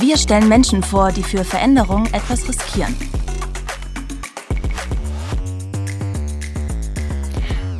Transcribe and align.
Wir 0.00 0.16
stellen 0.16 0.48
Menschen 0.48 0.82
vor, 0.82 1.12
die 1.12 1.22
für 1.22 1.44
Veränderung 1.44 2.06
etwas 2.06 2.48
riskieren. 2.48 2.96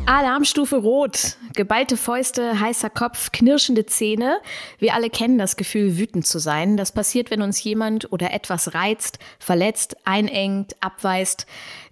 Alarmstufe 0.05 0.75
Rot. 0.75 1.37
Geballte 1.55 1.97
Fäuste, 1.97 2.59
heißer 2.59 2.91
Kopf, 2.91 3.31
knirschende 3.31 3.87
Zähne. 3.87 4.39
Wir 4.77 4.93
alle 4.93 5.09
kennen 5.09 5.39
das 5.39 5.55
Gefühl, 5.55 5.97
wütend 5.97 6.27
zu 6.27 6.37
sein. 6.37 6.77
Das 6.77 6.91
passiert, 6.91 7.31
wenn 7.31 7.41
uns 7.41 7.63
jemand 7.63 8.11
oder 8.11 8.31
etwas 8.31 8.75
reizt, 8.75 9.17
verletzt, 9.39 9.97
einengt, 10.05 10.75
abweist. 10.79 11.47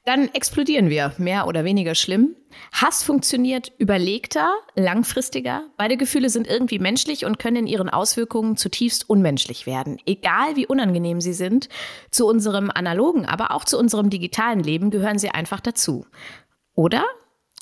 Dann 0.09 0.27
explodieren 0.33 0.89
wir, 0.89 1.13
mehr 1.19 1.45
oder 1.45 1.63
weniger 1.65 1.93
schlimm. 1.93 2.35
Hass 2.73 3.03
funktioniert 3.03 3.71
überlegter, 3.77 4.51
langfristiger. 4.73 5.65
Beide 5.77 5.97
Gefühle 5.97 6.31
sind 6.31 6.47
irgendwie 6.47 6.79
menschlich 6.79 7.25
und 7.25 7.37
können 7.37 7.57
in 7.57 7.67
ihren 7.67 7.91
Auswirkungen 7.91 8.57
zutiefst 8.57 9.07
unmenschlich 9.07 9.67
werden. 9.67 9.99
Egal 10.07 10.55
wie 10.55 10.65
unangenehm 10.65 11.21
sie 11.21 11.33
sind, 11.33 11.69
zu 12.09 12.25
unserem 12.25 12.71
analogen, 12.71 13.27
aber 13.27 13.51
auch 13.51 13.65
zu 13.65 13.77
unserem 13.77 14.09
digitalen 14.09 14.63
Leben 14.63 14.89
gehören 14.89 15.19
sie 15.19 15.29
einfach 15.29 15.59
dazu. 15.59 16.07
Oder 16.73 17.05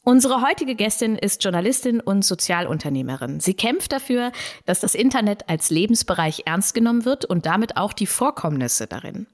Unsere 0.08 0.42
heutige 0.42 0.76
Gästin 0.76 1.18
ist 1.18 1.44
Journalistin 1.44 2.00
und 2.00 2.24
Sozialunternehmerin. 2.24 3.42
Sie 3.42 3.56
kämpft 3.56 3.92
dafür, 3.92 4.32
dass 4.66 4.80
das 4.80 4.96
Internet 4.96 5.50
als 5.50 5.70
Lebensbereich 5.70 6.44
ernst 6.46 6.74
genommen 6.74 7.04
wird 7.04 7.26
und 7.26 7.46
damit 7.46 7.76
auch 7.76 7.92
die 7.92 8.08
Vorkommnisse 8.08 8.88
darin. 8.88 9.28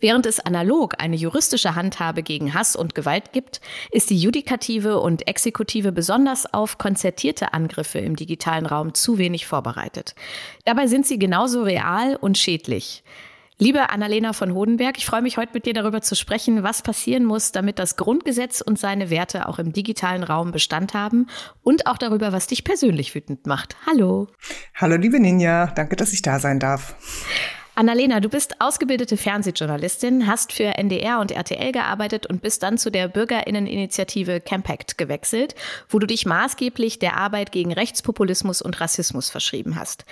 Während 0.00 0.26
es 0.26 0.40
analog 0.40 1.00
eine 1.00 1.14
juristische 1.14 1.76
Handhabe 1.76 2.24
gegen 2.24 2.54
Hass 2.54 2.74
und 2.74 2.96
Gewalt 2.96 3.32
gibt, 3.32 3.60
ist 3.92 4.10
die 4.10 4.18
Judikative 4.18 4.98
und 4.98 5.28
Exekutive 5.28 5.92
besonders 5.92 6.52
auf 6.52 6.76
konzertierte 6.76 7.54
Angriffe 7.54 8.00
im 8.00 8.16
digitalen 8.16 8.66
Raum 8.66 8.94
zu 8.94 9.18
wenig 9.18 9.46
vorbereitet. 9.46 10.16
Dabei 10.64 10.88
sind 10.88 11.06
sie 11.06 11.20
genauso 11.20 11.62
real 11.62 12.16
und 12.16 12.36
schädlich. 12.36 13.04
Liebe 13.58 13.88
Annalena 13.88 14.34
von 14.34 14.52
Hodenberg, 14.52 14.98
ich 14.98 15.06
freue 15.06 15.22
mich 15.22 15.38
heute 15.38 15.54
mit 15.54 15.64
dir 15.64 15.72
darüber 15.72 16.02
zu 16.02 16.14
sprechen, 16.14 16.62
was 16.62 16.82
passieren 16.82 17.24
muss, 17.24 17.52
damit 17.52 17.78
das 17.78 17.96
Grundgesetz 17.96 18.60
und 18.60 18.78
seine 18.78 19.08
Werte 19.08 19.48
auch 19.48 19.58
im 19.58 19.72
digitalen 19.72 20.22
Raum 20.22 20.52
Bestand 20.52 20.92
haben 20.92 21.26
und 21.62 21.86
auch 21.86 21.96
darüber, 21.96 22.32
was 22.32 22.46
dich 22.46 22.64
persönlich 22.64 23.14
wütend 23.14 23.46
macht. 23.46 23.74
Hallo. 23.86 24.28
Hallo, 24.74 24.96
liebe 24.96 25.18
Ninja. 25.18 25.68
Danke, 25.68 25.96
dass 25.96 26.12
ich 26.12 26.20
da 26.20 26.38
sein 26.38 26.60
darf. 26.60 26.96
Annalena, 27.76 28.20
du 28.20 28.28
bist 28.28 28.60
ausgebildete 28.60 29.16
Fernsehjournalistin, 29.16 30.26
hast 30.26 30.52
für 30.52 30.76
NDR 30.76 31.20
und 31.20 31.30
RTL 31.30 31.72
gearbeitet 31.72 32.26
und 32.26 32.42
bist 32.42 32.62
dann 32.62 32.76
zu 32.76 32.90
der 32.90 33.08
Bürgerinneninitiative 33.08 34.40
Campact 34.40 34.98
gewechselt, 34.98 35.54
wo 35.88 35.98
du 35.98 36.06
dich 36.06 36.26
maßgeblich 36.26 36.98
der 36.98 37.16
Arbeit 37.16 37.52
gegen 37.52 37.72
Rechtspopulismus 37.72 38.60
und 38.60 38.80
Rassismus 38.80 39.30
verschrieben 39.30 39.76
hast. 39.76 40.04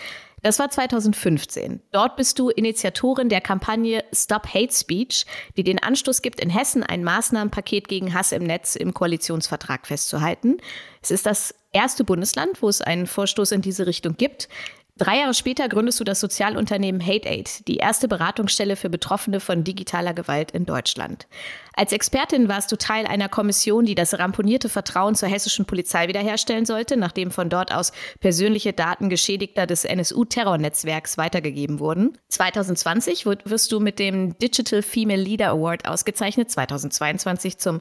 Das 0.44 0.58
war 0.58 0.68
2015. 0.68 1.80
Dort 1.90 2.16
bist 2.16 2.38
du 2.38 2.50
Initiatorin 2.50 3.30
der 3.30 3.40
Kampagne 3.40 4.04
Stop 4.12 4.46
Hate 4.52 4.74
Speech, 4.74 5.24
die 5.56 5.64
den 5.64 5.82
Anstoß 5.82 6.20
gibt, 6.20 6.38
in 6.38 6.50
Hessen 6.50 6.82
ein 6.82 7.02
Maßnahmenpaket 7.02 7.88
gegen 7.88 8.12
Hass 8.12 8.30
im 8.30 8.42
Netz 8.42 8.76
im 8.76 8.92
Koalitionsvertrag 8.92 9.86
festzuhalten. 9.86 10.58
Es 11.00 11.10
ist 11.10 11.24
das 11.24 11.54
erste 11.72 12.04
Bundesland, 12.04 12.60
wo 12.60 12.68
es 12.68 12.82
einen 12.82 13.06
Vorstoß 13.06 13.52
in 13.52 13.62
diese 13.62 13.86
Richtung 13.86 14.18
gibt. 14.18 14.50
Drei 14.96 15.18
Jahre 15.18 15.34
später 15.34 15.68
gründest 15.68 15.98
du 15.98 16.04
das 16.04 16.20
Sozialunternehmen 16.20 17.04
Hate 17.04 17.28
Aid, 17.28 17.66
die 17.66 17.78
erste 17.78 18.06
Beratungsstelle 18.06 18.76
für 18.76 18.88
Betroffene 18.88 19.40
von 19.40 19.64
digitaler 19.64 20.14
Gewalt 20.14 20.52
in 20.52 20.66
Deutschland. 20.66 21.26
Als 21.72 21.90
Expertin 21.90 22.46
warst 22.46 22.70
du 22.70 22.76
Teil 22.76 23.04
einer 23.04 23.28
Kommission, 23.28 23.86
die 23.86 23.96
das 23.96 24.16
ramponierte 24.16 24.68
Vertrauen 24.68 25.16
zur 25.16 25.28
hessischen 25.28 25.64
Polizei 25.64 26.06
wiederherstellen 26.06 26.64
sollte, 26.64 26.96
nachdem 26.96 27.32
von 27.32 27.50
dort 27.50 27.74
aus 27.74 27.90
persönliche 28.20 28.72
Daten 28.72 29.08
Geschädigter 29.08 29.66
des 29.66 29.84
NSU-Terrornetzwerks 29.84 31.18
weitergegeben 31.18 31.80
wurden. 31.80 32.16
2020 32.28 33.26
wirst 33.26 33.72
du 33.72 33.80
mit 33.80 33.98
dem 33.98 34.38
Digital 34.38 34.82
Female 34.82 35.20
Leader 35.20 35.48
Award 35.48 35.88
ausgezeichnet, 35.88 36.52
2022 36.52 37.58
zum 37.58 37.80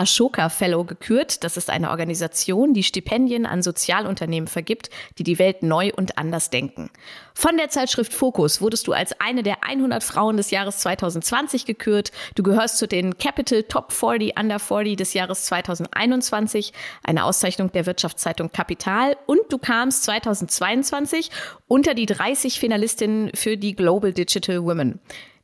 Ashoka 0.00 0.48
Fellow 0.48 0.84
gekürt. 0.84 1.44
Das 1.44 1.58
ist 1.58 1.68
eine 1.68 1.90
Organisation, 1.90 2.72
die 2.72 2.82
Stipendien 2.82 3.44
an 3.44 3.62
Sozialunternehmen 3.62 4.48
vergibt, 4.48 4.88
die 5.18 5.24
die 5.24 5.38
Welt 5.38 5.62
neu 5.62 5.92
und 5.94 6.16
anders 6.16 6.48
denken. 6.48 6.90
Von 7.34 7.58
der 7.58 7.68
Zeitschrift 7.68 8.14
Focus 8.14 8.62
wurdest 8.62 8.86
du 8.86 8.92
als 8.94 9.12
eine 9.20 9.42
der 9.42 9.62
100 9.62 10.02
Frauen 10.02 10.38
des 10.38 10.50
Jahres 10.50 10.78
2020 10.78 11.66
gekürt. 11.66 12.12
Du 12.34 12.42
gehörst 12.42 12.78
zu 12.78 12.88
den 12.88 13.18
Capital 13.18 13.62
Top 13.64 13.92
40 13.92 14.38
Under 14.38 14.58
40 14.58 14.96
des 14.96 15.12
Jahres 15.12 15.44
2021, 15.44 16.72
eine 17.02 17.24
Auszeichnung 17.24 17.70
der 17.70 17.84
Wirtschaftszeitung 17.84 18.50
Kapital. 18.50 19.18
Und 19.26 19.40
du 19.50 19.58
kamst 19.58 20.04
2022 20.04 21.30
unter 21.68 21.92
die 21.92 22.06
30 22.06 22.58
Finalistinnen 22.58 23.32
für 23.34 23.58
die 23.58 23.76
Global 23.76 24.14
Digital 24.14 24.64
Women. 24.64 24.98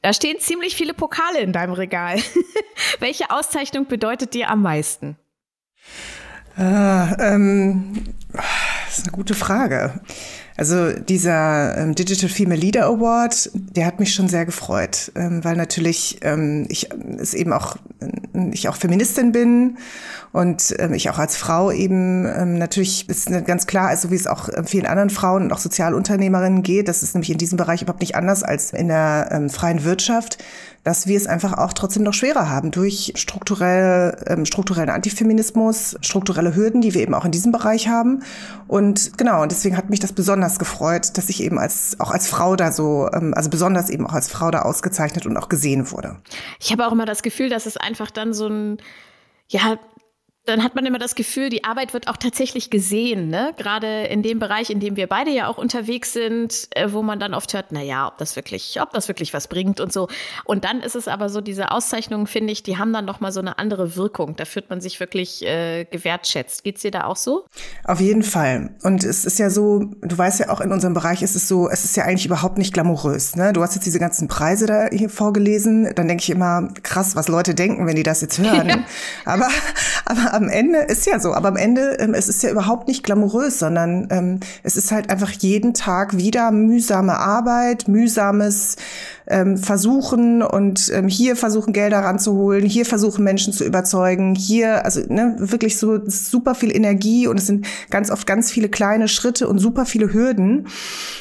Da 0.06 0.12
stehen 0.12 0.38
ziemlich 0.38 0.76
viele 0.76 0.94
Pokale 0.94 1.40
in 1.40 1.52
deinem 1.52 1.72
Regal. 1.72 2.20
Welche 3.00 3.32
Auszeichnung 3.32 3.88
bedeutet 3.88 4.34
dir 4.34 4.50
am 4.50 4.62
meisten? 4.62 5.16
Äh, 6.56 6.62
ähm, 6.62 8.14
das 8.32 8.98
ist 8.98 9.02
eine 9.02 9.10
gute 9.10 9.34
Frage. 9.34 10.00
Also 10.56 10.92
dieser 10.92 11.76
ähm, 11.76 11.94
Digital 11.94 12.30
Female 12.30 12.58
Leader 12.58 12.86
Award, 12.86 13.50
der 13.52 13.84
hat 13.84 14.00
mich 14.00 14.14
schon 14.14 14.28
sehr 14.28 14.46
gefreut, 14.46 15.12
ähm, 15.14 15.44
weil 15.44 15.56
natürlich 15.56 16.18
ähm, 16.22 16.66
ich 16.68 16.88
es 17.18 17.34
eben 17.34 17.52
auch 17.52 17.76
äh, 18.00 18.50
ich 18.52 18.68
auch 18.68 18.76
Feministin 18.76 19.32
bin 19.32 19.76
und 20.32 20.74
ähm, 20.78 20.94
ich 20.94 21.10
auch 21.10 21.18
als 21.18 21.36
Frau 21.36 21.70
eben 21.70 22.26
ähm, 22.26 22.58
natürlich 22.58 23.08
ist 23.08 23.30
ganz 23.46 23.66
klar, 23.66 23.88
also 23.88 24.10
wie 24.10 24.14
es 24.14 24.26
auch 24.26 24.48
äh, 24.48 24.64
vielen 24.64 24.86
anderen 24.86 25.10
Frauen 25.10 25.44
und 25.44 25.52
auch 25.52 25.58
Sozialunternehmerinnen 25.58 26.62
geht, 26.62 26.88
das 26.88 27.02
ist 27.02 27.14
nämlich 27.14 27.30
in 27.30 27.38
diesem 27.38 27.58
Bereich 27.58 27.82
überhaupt 27.82 28.00
nicht 28.00 28.16
anders 28.16 28.42
als 28.42 28.72
in 28.72 28.88
der 28.88 29.28
ähm, 29.32 29.50
freien 29.50 29.84
Wirtschaft, 29.84 30.38
dass 30.86 31.08
wir 31.08 31.16
es 31.16 31.26
einfach 31.26 31.54
auch 31.54 31.72
trotzdem 31.72 32.04
noch 32.04 32.14
schwerer 32.14 32.48
haben 32.48 32.70
durch 32.70 33.12
strukturell, 33.16 34.16
ähm, 34.28 34.46
strukturellen 34.46 34.88
Antifeminismus, 34.88 35.96
strukturelle 36.00 36.54
Hürden, 36.54 36.80
die 36.80 36.94
wir 36.94 37.00
eben 37.02 37.12
auch 37.12 37.24
in 37.24 37.32
diesem 37.32 37.50
Bereich 37.50 37.88
haben. 37.88 38.22
Und 38.68 39.18
genau, 39.18 39.42
und 39.42 39.50
deswegen 39.50 39.76
hat 39.76 39.90
mich 39.90 39.98
das 39.98 40.12
besonders 40.12 40.60
gefreut, 40.60 41.18
dass 41.18 41.28
ich 41.28 41.42
eben 41.42 41.58
als 41.58 41.98
auch 41.98 42.12
als 42.12 42.28
Frau 42.28 42.54
da 42.54 42.70
so, 42.70 43.10
ähm, 43.12 43.34
also 43.34 43.50
besonders 43.50 43.90
eben 43.90 44.06
auch 44.06 44.12
als 44.12 44.28
Frau 44.28 44.52
da 44.52 44.62
ausgezeichnet 44.62 45.26
und 45.26 45.36
auch 45.36 45.48
gesehen 45.48 45.90
wurde. 45.90 46.18
Ich 46.60 46.70
habe 46.70 46.86
auch 46.86 46.92
immer 46.92 47.04
das 47.04 47.24
Gefühl, 47.24 47.48
dass 47.48 47.66
es 47.66 47.76
einfach 47.76 48.12
dann 48.12 48.32
so 48.32 48.46
ein 48.46 48.76
ja, 49.48 49.78
dann 50.46 50.62
hat 50.62 50.76
man 50.76 50.86
immer 50.86 50.98
das 50.98 51.16
Gefühl, 51.16 51.50
die 51.50 51.64
Arbeit 51.64 51.92
wird 51.92 52.06
auch 52.08 52.16
tatsächlich 52.16 52.70
gesehen, 52.70 53.28
ne? 53.28 53.52
Gerade 53.56 54.04
in 54.04 54.22
dem 54.22 54.38
Bereich, 54.38 54.70
in 54.70 54.78
dem 54.78 54.96
wir 54.96 55.08
beide 55.08 55.30
ja 55.30 55.48
auch 55.48 55.58
unterwegs 55.58 56.12
sind, 56.12 56.68
äh, 56.70 56.92
wo 56.92 57.02
man 57.02 57.18
dann 57.18 57.34
oft 57.34 57.52
hört, 57.52 57.66
na 57.70 57.82
ja, 57.82 58.06
ob 58.06 58.16
das 58.18 58.36
wirklich, 58.36 58.80
ob 58.80 58.92
das 58.92 59.08
wirklich 59.08 59.34
was 59.34 59.48
bringt 59.48 59.80
und 59.80 59.92
so. 59.92 60.08
Und 60.44 60.64
dann 60.64 60.80
ist 60.80 60.94
es 60.94 61.08
aber 61.08 61.28
so, 61.28 61.40
diese 61.40 61.72
Auszeichnungen, 61.72 62.28
finde 62.28 62.52
ich, 62.52 62.62
die 62.62 62.78
haben 62.78 62.92
dann 62.92 63.04
noch 63.04 63.20
mal 63.20 63.32
so 63.32 63.40
eine 63.40 63.58
andere 63.58 63.96
Wirkung. 63.96 64.36
Da 64.36 64.44
fühlt 64.44 64.70
man 64.70 64.80
sich 64.80 65.00
wirklich 65.00 65.44
äh, 65.44 65.84
gewertschätzt. 65.84 66.62
Geht's 66.62 66.82
dir 66.82 66.92
da 66.92 67.04
auch 67.04 67.16
so? 67.16 67.44
Auf 67.82 68.00
jeden 68.00 68.22
Fall. 68.22 68.76
Und 68.84 69.02
es 69.02 69.24
ist 69.24 69.40
ja 69.40 69.50
so, 69.50 69.80
du 70.00 70.16
weißt 70.16 70.40
ja 70.40 70.50
auch 70.50 70.60
in 70.60 70.70
unserem 70.70 70.94
Bereich 70.94 71.22
ist 71.22 71.34
es 71.34 71.48
so, 71.48 71.68
es 71.68 71.84
ist 71.84 71.96
ja 71.96 72.04
eigentlich 72.04 72.26
überhaupt 72.26 72.56
nicht 72.56 72.72
glamourös, 72.72 73.34
ne? 73.34 73.52
Du 73.52 73.62
hast 73.62 73.74
jetzt 73.74 73.84
diese 73.84 73.98
ganzen 73.98 74.28
Preise 74.28 74.66
da 74.66 74.86
hier 74.92 75.10
vorgelesen, 75.10 75.92
dann 75.96 76.06
denke 76.06 76.22
ich 76.22 76.30
immer, 76.30 76.68
krass, 76.84 77.16
was 77.16 77.26
Leute 77.26 77.54
denken, 77.54 77.86
wenn 77.86 77.96
die 77.96 78.04
das 78.04 78.20
jetzt 78.20 78.38
hören. 78.38 78.66
Ja. 78.66 78.84
Aber, 79.24 79.48
aber 80.06 80.35
am 80.36 80.48
Ende 80.48 80.78
ist 80.78 81.06
ja 81.06 81.18
so, 81.18 81.34
aber 81.34 81.48
am 81.48 81.56
Ende 81.56 81.96
ähm, 81.98 82.14
es 82.14 82.28
ist 82.28 82.42
ja 82.42 82.50
überhaupt 82.50 82.88
nicht 82.88 83.02
glamourös, 83.02 83.58
sondern 83.58 84.08
ähm, 84.10 84.40
es 84.62 84.76
ist 84.76 84.92
halt 84.92 85.10
einfach 85.10 85.30
jeden 85.30 85.74
Tag 85.74 86.16
wieder 86.16 86.50
mühsame 86.50 87.18
Arbeit, 87.18 87.88
mühsames 87.88 88.76
ähm, 89.26 89.56
Versuchen 89.56 90.42
und 90.42 90.90
ähm, 90.94 91.08
hier 91.08 91.36
versuchen 91.36 91.72
Gelder 91.72 91.98
ranzuholen, 92.00 92.64
hier 92.64 92.86
versuchen 92.86 93.24
Menschen 93.24 93.52
zu 93.52 93.64
überzeugen, 93.64 94.34
hier 94.34 94.84
also 94.84 95.00
ne, 95.08 95.36
wirklich 95.38 95.78
so 95.78 96.00
super 96.06 96.54
viel 96.54 96.74
Energie 96.74 97.26
und 97.26 97.38
es 97.38 97.46
sind 97.46 97.66
ganz 97.90 98.10
oft 98.10 98.26
ganz 98.26 98.50
viele 98.50 98.68
kleine 98.68 99.08
Schritte 99.08 99.48
und 99.48 99.58
super 99.58 99.86
viele 99.86 100.12
Hürden. 100.12 100.68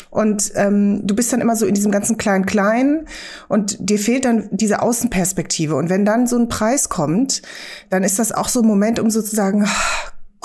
Und 0.10 0.52
ähm, 0.56 1.06
du 1.06 1.16
bist 1.16 1.34
dann 1.34 1.42
immer 1.42 1.56
so 1.56 1.66
in 1.66 1.74
diesem 1.74 1.92
ganzen 1.92 2.18
kleinen 2.18 2.46
Klein 2.46 3.06
und 3.50 3.78
dir 3.90 4.00
fehlt 4.00 4.26
dann 4.26 4.48
diese 4.52 4.82
Außenperspektive. 4.82 5.76
Und 5.76 5.90
wenn 5.90 6.06
dann 6.06 6.28
so 6.28 6.38
ein 6.38 6.48
Preis 6.48 6.90
kommt, 6.90 7.42
dann 7.90 8.04
ist 8.04 8.20
das 8.20 8.32
auch 8.32 8.48
so 8.48 8.62
ein 8.62 8.68
Moment, 8.68 9.00
um 9.00 9.10
sozusagen 9.10 9.68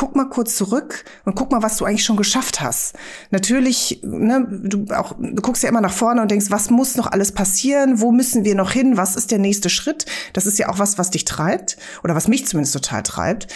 guck 0.01 0.17
mal 0.17 0.31
kurz 0.31 0.57
zurück 0.57 1.05
und 1.27 1.35
guck 1.35 1.53
mal, 1.53 1.63
was 1.63 1.77
du 1.77 1.85
eigentlich 1.85 2.05
schon 2.05 2.17
geschafft 2.17 2.63
hast. 2.63 2.95
Natürlich, 3.31 4.01
ne, 4.03 4.47
du 4.49 4.87
auch, 4.95 5.15
du 5.19 5.43
guckst 5.43 5.63
ja 5.63 5.69
immer 5.69 5.83
nach 5.83 5.93
vorne 5.93 6.23
und 6.23 6.31
denkst, 6.31 6.47
was 6.49 6.71
muss 6.71 6.97
noch 6.97 7.07
alles 7.07 7.33
passieren? 7.33 8.01
Wo 8.01 8.11
müssen 8.11 8.43
wir 8.47 8.55
noch 8.55 8.71
hin? 8.71 8.97
Was 8.97 9.15
ist 9.15 9.31
der 9.31 9.39
nächste 9.39 9.69
Schritt? 9.69 10.07
Das 10.33 10.47
ist 10.47 10.59
ja 10.59 10.71
auch 10.71 10.79
was, 10.79 10.97
was 10.97 11.11
dich 11.11 11.27
treibt 11.27 11.77
oder 12.03 12.15
was 12.15 12.29
mich 12.29 12.47
zumindest 12.47 12.73
total 12.73 13.03
treibt. 13.03 13.49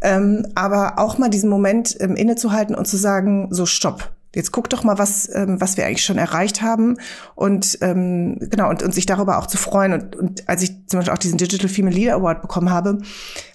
Ähm, 0.00 0.44
aber 0.56 0.98
auch 0.98 1.18
mal 1.18 1.28
diesen 1.28 1.48
Moment 1.48 1.96
ähm, 2.00 2.16
innezuhalten 2.16 2.74
und 2.74 2.88
zu 2.88 2.96
sagen, 2.96 3.46
so 3.52 3.64
stopp 3.64 4.10
Jetzt 4.34 4.50
guck 4.50 4.70
doch 4.70 4.82
mal, 4.82 4.98
was, 4.98 5.28
ähm, 5.34 5.60
was 5.60 5.76
wir 5.76 5.86
eigentlich 5.86 6.04
schon 6.04 6.16
erreicht 6.16 6.62
haben 6.62 6.96
und 7.34 7.78
ähm, 7.82 8.38
genau 8.40 8.70
und, 8.70 8.82
und 8.82 8.94
sich 8.94 9.04
darüber 9.04 9.38
auch 9.38 9.46
zu 9.46 9.58
freuen. 9.58 9.92
Und, 9.92 10.16
und 10.16 10.48
als 10.48 10.62
ich 10.62 10.70
zum 10.86 11.00
Beispiel 11.00 11.12
auch 11.12 11.18
diesen 11.18 11.36
Digital 11.36 11.68
Female 11.68 11.94
Leader 11.94 12.14
Award 12.14 12.40
bekommen 12.40 12.70
habe, 12.70 12.98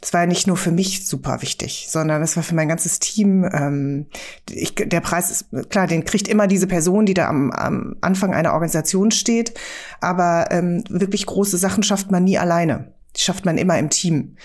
das 0.01 0.13
war 0.13 0.21
ja 0.21 0.27
nicht 0.27 0.45
nur 0.45 0.55
für 0.55 0.71
mich 0.71 1.07
super 1.07 1.41
wichtig, 1.41 1.87
sondern 1.89 2.21
das 2.21 2.35
war 2.35 2.43
für 2.43 2.53
mein 2.53 2.67
ganzes 2.67 2.99
Team. 2.99 3.43
Ähm, 3.51 4.05
ich, 4.49 4.75
der 4.75 5.01
Preis 5.01 5.31
ist 5.31 5.69
klar, 5.69 5.87
den 5.87 6.05
kriegt 6.05 6.27
immer 6.27 6.45
diese 6.45 6.67
Person, 6.67 7.07
die 7.07 7.15
da 7.15 7.27
am, 7.27 7.51
am 7.51 7.95
Anfang 8.01 8.35
einer 8.35 8.53
Organisation 8.53 9.09
steht, 9.09 9.53
aber 9.99 10.47
ähm, 10.51 10.83
wirklich 10.89 11.25
große 11.25 11.57
Sachen 11.57 11.81
schafft 11.81 12.11
man 12.11 12.23
nie 12.23 12.37
alleine. 12.37 12.93
Die 13.15 13.21
schafft 13.21 13.45
man 13.45 13.57
immer 13.57 13.79
im 13.79 13.89
Team. 13.89 14.35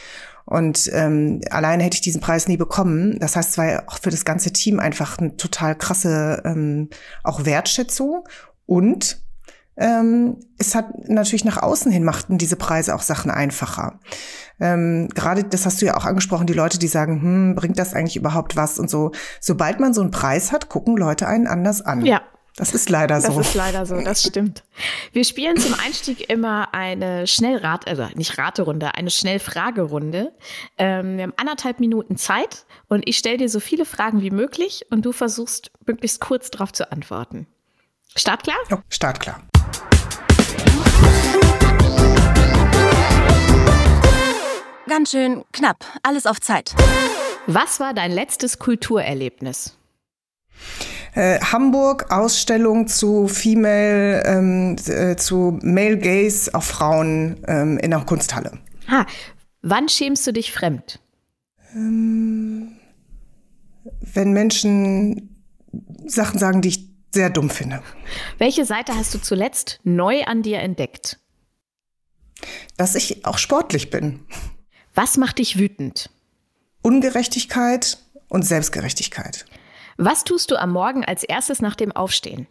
Und 0.45 0.91
ähm, 0.93 1.41
alleine 1.51 1.85
hätte 1.85 1.95
ich 1.95 2.01
diesen 2.01 2.21
Preis 2.21 2.49
nie 2.49 2.57
bekommen. 2.57 3.19
Das 3.21 3.37
heißt, 3.37 3.51
es 3.51 3.59
war 3.59 3.71
ja 3.71 3.83
auch 3.87 3.99
für 3.99 4.11
das 4.11 4.25
ganze 4.25 4.53
Team 4.53 4.81
einfach 4.81 5.19
eine 5.19 5.37
total 5.37 5.77
krasse 5.77 6.43
ähm, 6.45 6.89
auch 7.23 7.45
Wertschätzung. 7.45 8.25
Und 8.67 9.23
ähm, 9.77 10.37
es 10.59 10.75
hat 10.75 11.09
natürlich 11.09 11.45
nach 11.45 11.57
außen 11.57 11.91
hin 11.91 12.05
machten 12.05 12.37
diese 12.37 12.57
Preise 12.57 12.95
auch 12.95 13.01
Sachen 13.01 13.31
einfacher. 13.31 14.01
Ähm, 14.61 15.09
Gerade 15.15 15.45
das 15.45 15.65
hast 15.65 15.81
du 15.81 15.87
ja 15.87 15.97
auch 15.97 16.05
angesprochen, 16.05 16.47
die 16.47 16.53
Leute, 16.53 16.79
die 16.79 16.89
sagen, 16.89 17.23
hm, 17.23 17.55
bringt 17.55 17.79
das 17.79 17.95
eigentlich 17.95 18.17
überhaupt 18.17 18.55
was 18.55 18.79
und 18.79 18.91
so. 18.91 19.13
Sobald 19.41 19.81
man 19.81 19.95
so 19.95 20.03
einen 20.03 20.11
Preis 20.11 20.53
hat, 20.53 20.69
gucken 20.69 20.97
Leute 20.97 21.27
einen 21.27 21.47
anders 21.47 21.81
an. 21.81 22.05
Ja, 22.05 22.21
das 22.57 22.75
ist 22.75 22.91
leider 22.91 23.21
so. 23.21 23.39
Das 23.39 23.49
ist 23.49 23.55
leider 23.55 23.87
so, 23.87 24.01
das 24.03 24.23
stimmt. 24.23 24.63
Wir 25.13 25.25
spielen 25.25 25.57
zum 25.57 25.75
Einstieg 25.75 26.29
immer 26.29 26.75
eine 26.75 27.27
Schnellrat, 27.27 27.89
also 27.89 28.09
nicht 28.15 28.37
Raterunde, 28.37 28.95
eine 28.95 29.11
Schnellfragerunde. 29.11 30.33
Ähm, 30.77 31.17
wir 31.17 31.23
haben 31.25 31.33
anderthalb 31.39 31.81
Minuten 31.81 32.17
Zeit 32.17 32.67
und 32.89 33.09
ich 33.09 33.17
stelle 33.17 33.39
dir 33.39 33.49
so 33.49 33.59
viele 33.59 33.87
Fragen 33.87 34.21
wie 34.21 34.31
möglich 34.31 34.85
und 34.91 35.07
du 35.07 35.13
versuchst 35.13 35.71
möglichst 35.87 36.21
kurz 36.21 36.51
darauf 36.51 36.73
zu 36.73 36.93
antworten. 36.93 37.47
Startklar? 38.15 38.57
Ja, 38.69 38.83
startklar. 38.91 39.41
Ganz 44.87 45.11
schön 45.11 45.43
knapp, 45.53 45.87
alles 46.03 46.27
auf 46.27 46.39
Zeit. 46.39 46.75
Was 47.47 47.81
war 47.81 47.95
dein 47.95 48.13
letztes 48.13 48.59
Kulturerlebnis? 48.59 49.79
Äh, 51.15 51.41
Hamburg 51.41 52.11
Ausstellung 52.11 52.87
zu 52.87 53.29
Female, 53.29 54.23
ähm, 54.25 54.77
äh, 54.87 55.17
zu 55.17 55.59
Male 55.63 55.99
Gaze 55.99 56.55
auf 56.55 56.65
Frauen 56.65 57.43
ähm, 57.47 57.79
in 57.79 57.91
der 57.91 58.01
Kunsthalle. 58.01 58.59
Ha, 58.89 59.07
wann 59.61 59.89
schämst 59.89 60.27
du 60.27 60.33
dich 60.33 60.53
fremd? 60.53 61.01
Ähm, 61.75 62.73
wenn 64.15 64.33
Menschen 64.33 65.37
Sachen 66.07 66.39
sagen, 66.39 66.63
die 66.63 66.69
ich 66.69 66.89
sehr 67.15 67.31
dumm 67.31 67.51
finde. 67.51 67.83
Welche 68.39 68.65
Seite 68.65 68.95
hast 68.97 69.13
du 69.15 69.19
zuletzt 69.19 69.81
neu 69.85 70.23
an 70.25 70.43
dir 70.43 70.61
entdeckt? 70.61 71.19
Dass 72.77 72.95
ich 72.95 73.27
auch 73.27 73.39
sportlich 73.39 73.91
bin. 73.91 74.21
Was 74.95 75.19
macht 75.19 75.39
dich 75.39 75.59
wütend? 75.59 76.11
Ungerechtigkeit 76.81 77.99
und 78.29 78.43
Selbstgerechtigkeit. 78.43 79.45
Was 80.05 80.25
tust 80.25 80.51
du 80.51 80.57
am 80.57 80.73
Morgen 80.73 81.05
als 81.05 81.23
erstes 81.23 81.63
nach 81.63 81.77
dem 81.77 81.93
Aufstehen? 81.93 82.49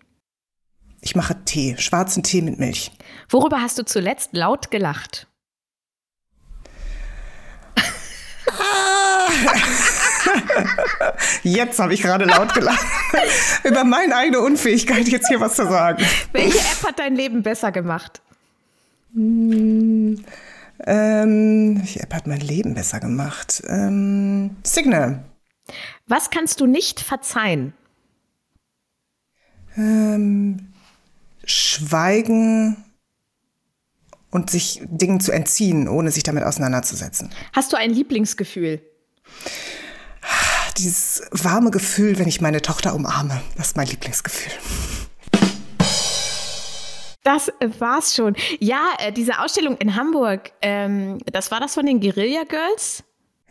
Ich 1.01 1.17
mache 1.17 1.35
Tee, 1.43 1.75
schwarzen 1.77 2.23
Tee 2.23 2.41
mit 2.41 2.59
Milch. 2.59 2.93
Worüber 3.27 3.61
hast 3.61 3.77
du 3.77 3.83
zuletzt 3.83 4.29
laut 4.31 4.71
gelacht? 4.71 5.27
Jetzt 11.43 11.77
habe 11.79 11.93
ich 11.93 12.01
gerade 12.01 12.23
laut 12.23 12.53
gelacht. 12.53 12.85
Über 13.65 13.83
meine 13.83 14.15
eigene 14.15 14.39
Unfähigkeit, 14.39 15.09
jetzt 15.09 15.27
hier 15.27 15.41
was 15.41 15.55
zu 15.55 15.67
sagen. 15.67 16.05
Welche 16.31 16.57
App 16.57 16.83
hat 16.87 16.99
dein 16.99 17.15
Leben 17.15 17.43
besser 17.43 17.73
gemacht? 17.73 18.21
Hm, 19.13 20.23
ähm, 20.85 21.79
welche 21.79 21.99
App 21.99 22.13
hat 22.13 22.27
mein 22.27 22.39
Leben 22.39 22.75
besser 22.75 23.01
gemacht? 23.01 23.61
Ähm, 23.67 24.55
Signal. 24.63 25.25
Was 26.07 26.29
kannst 26.29 26.59
du 26.59 26.65
nicht 26.65 26.99
verzeihen? 26.99 27.73
Ähm, 29.77 30.73
schweigen 31.45 32.83
und 34.31 34.49
sich 34.49 34.81
Dingen 34.85 35.19
zu 35.19 35.31
entziehen, 35.31 35.87
ohne 35.87 36.11
sich 36.11 36.23
damit 36.23 36.43
auseinanderzusetzen. 36.43 37.29
Hast 37.53 37.71
du 37.71 37.77
ein 37.77 37.91
Lieblingsgefühl? 37.91 38.81
Dieses 40.77 41.23
warme 41.31 41.69
Gefühl, 41.69 42.17
wenn 42.17 42.27
ich 42.27 42.41
meine 42.41 42.61
Tochter 42.61 42.95
umarme, 42.95 43.41
das 43.57 43.67
ist 43.67 43.77
mein 43.77 43.87
Lieblingsgefühl. 43.87 44.53
Das 47.23 47.51
war's 47.77 48.15
schon. 48.15 48.35
Ja, 48.59 48.93
äh, 48.97 49.11
diese 49.11 49.39
Ausstellung 49.39 49.77
in 49.77 49.95
Hamburg, 49.95 50.51
ähm, 50.61 51.19
das 51.31 51.51
war 51.51 51.59
das 51.59 51.75
von 51.75 51.85
den 51.85 51.99
Guerilla 51.99 52.45
Girls? 52.45 53.03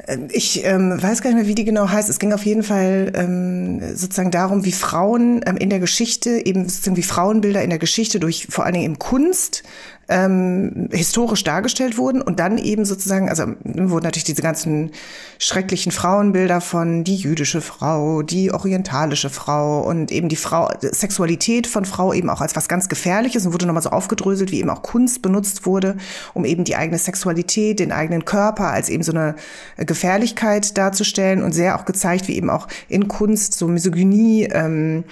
Ähm, 0.06 0.28
ich 0.30 0.64
ähm, 0.64 1.02
weiß 1.02 1.22
gar 1.22 1.30
nicht 1.30 1.38
mehr, 1.38 1.46
wie 1.46 1.54
die 1.54 1.64
genau 1.64 1.88
heißt. 1.88 2.08
Es 2.08 2.18
ging 2.18 2.32
auf 2.32 2.44
jeden 2.44 2.62
Fall 2.62 3.12
ähm, 3.14 3.96
sozusagen 3.96 4.30
darum, 4.30 4.64
wie 4.64 4.72
Frauen 4.72 5.42
ähm, 5.46 5.56
in 5.56 5.70
der 5.70 5.80
Geschichte, 5.80 6.44
eben 6.44 6.68
sozusagen 6.68 6.96
wie 6.96 7.02
Frauenbilder 7.02 7.62
in 7.62 7.70
der 7.70 7.78
Geschichte 7.78 8.20
durch 8.20 8.46
vor 8.50 8.64
allen 8.64 8.74
Dingen 8.74 8.86
in 8.86 8.98
Kunst 8.98 9.62
ähm, 10.10 10.88
historisch 10.90 11.44
dargestellt 11.44 11.96
wurden 11.96 12.20
und 12.20 12.40
dann 12.40 12.58
eben 12.58 12.84
sozusagen, 12.84 13.28
also 13.28 13.44
wurden 13.64 14.04
natürlich 14.04 14.24
diese 14.24 14.42
ganzen 14.42 14.90
schrecklichen 15.38 15.92
Frauenbilder 15.92 16.60
von 16.60 17.04
die 17.04 17.14
jüdische 17.14 17.60
Frau, 17.60 18.22
die 18.22 18.52
orientalische 18.52 19.30
Frau 19.30 19.80
und 19.80 20.10
eben 20.10 20.28
die 20.28 20.36
Frau, 20.36 20.68
Sexualität 20.80 21.68
von 21.68 21.84
Frau 21.84 22.12
eben 22.12 22.28
auch 22.28 22.40
als 22.40 22.56
was 22.56 22.68
ganz 22.68 22.88
Gefährliches 22.88 23.46
und 23.46 23.52
wurde 23.52 23.66
nochmal 23.66 23.82
so 23.82 23.90
aufgedröselt, 23.90 24.50
wie 24.50 24.58
eben 24.58 24.70
auch 24.70 24.82
Kunst 24.82 25.22
benutzt 25.22 25.64
wurde, 25.64 25.96
um 26.34 26.44
eben 26.44 26.64
die 26.64 26.74
eigene 26.74 26.98
Sexualität, 26.98 27.78
den 27.78 27.92
eigenen 27.92 28.24
Körper 28.24 28.70
als 28.70 28.88
eben 28.88 29.04
so 29.04 29.12
eine 29.12 29.36
Gefährlichkeit 29.76 30.76
darzustellen 30.76 31.42
und 31.42 31.52
sehr 31.52 31.78
auch 31.78 31.84
gezeigt, 31.84 32.26
wie 32.26 32.36
eben 32.36 32.50
auch 32.50 32.66
in 32.88 33.06
Kunst 33.06 33.54
so 33.54 33.68
Misogynie 33.68 34.48
ähm, 34.50 35.04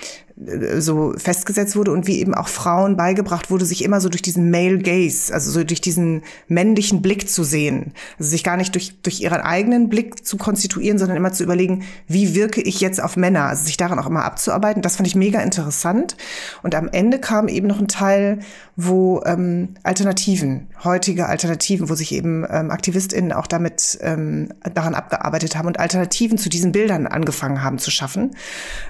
so 0.79 1.15
festgesetzt 1.17 1.75
wurde 1.75 1.91
und 1.91 2.07
wie 2.07 2.21
eben 2.21 2.35
auch 2.35 2.49
Frauen 2.49 2.97
beigebracht 2.97 3.51
wurde, 3.51 3.65
sich 3.65 3.85
immer 3.85 4.01
so 4.01 4.09
durch 4.09 4.23
diesen 4.23 4.51
Male 4.51 4.79
Gaze, 4.79 5.35
also 5.35 5.51
so 5.51 5.65
durch 5.65 5.81
diesen 5.81 6.23
männlichen 6.47 7.03
Blick 7.03 7.29
zu 7.29 7.43
sehen. 7.43 7.93
Also 8.19 8.31
sich 8.31 8.45
gar 8.45 8.57
nicht 8.57 8.75
durch, 8.75 9.01
durch 9.03 9.21
ihren 9.21 9.41
eigenen 9.41 9.89
Blick 9.89 10.25
zu 10.25 10.37
konstituieren, 10.37 10.99
sondern 10.99 11.17
immer 11.17 11.33
zu 11.33 11.43
überlegen, 11.43 11.85
wie 12.07 12.35
wirke 12.35 12.61
ich 12.61 12.81
jetzt 12.81 13.03
auf 13.03 13.17
Männer? 13.17 13.47
Also 13.47 13.65
sich 13.65 13.77
daran 13.77 13.99
auch 13.99 14.07
immer 14.07 14.25
abzuarbeiten. 14.25 14.83
Das 14.83 14.97
fand 14.97 15.09
ich 15.09 15.17
mega 15.17 15.41
interessant. 15.41 16.17
Und 16.63 16.75
am 16.75 16.89
Ende 16.89 17.19
kam 17.19 17.49
eben 17.49 17.67
noch 17.67 17.81
ein 17.81 17.89
Teil, 17.89 18.39
wo 18.81 19.21
ähm, 19.27 19.75
Alternativen, 19.83 20.69
heutige 20.85 21.27
Alternativen, 21.27 21.89
wo 21.89 21.97
sich 21.97 22.13
eben 22.13 22.47
ähm, 22.49 22.71
AktivistInnen 22.71 23.33
auch 23.33 23.49
damit 23.49 23.99
ähm, 24.03 24.51
daran 24.73 24.95
abgearbeitet 24.95 25.57
haben 25.57 25.67
und 25.67 25.81
Alternativen 25.81 26.39
zu 26.39 26.49
diesen 26.49 26.71
Bildern 26.71 27.09
angefangen 27.09 27.65
haben 27.65 27.81
zu 27.81 27.91
schaffen. 27.91 28.37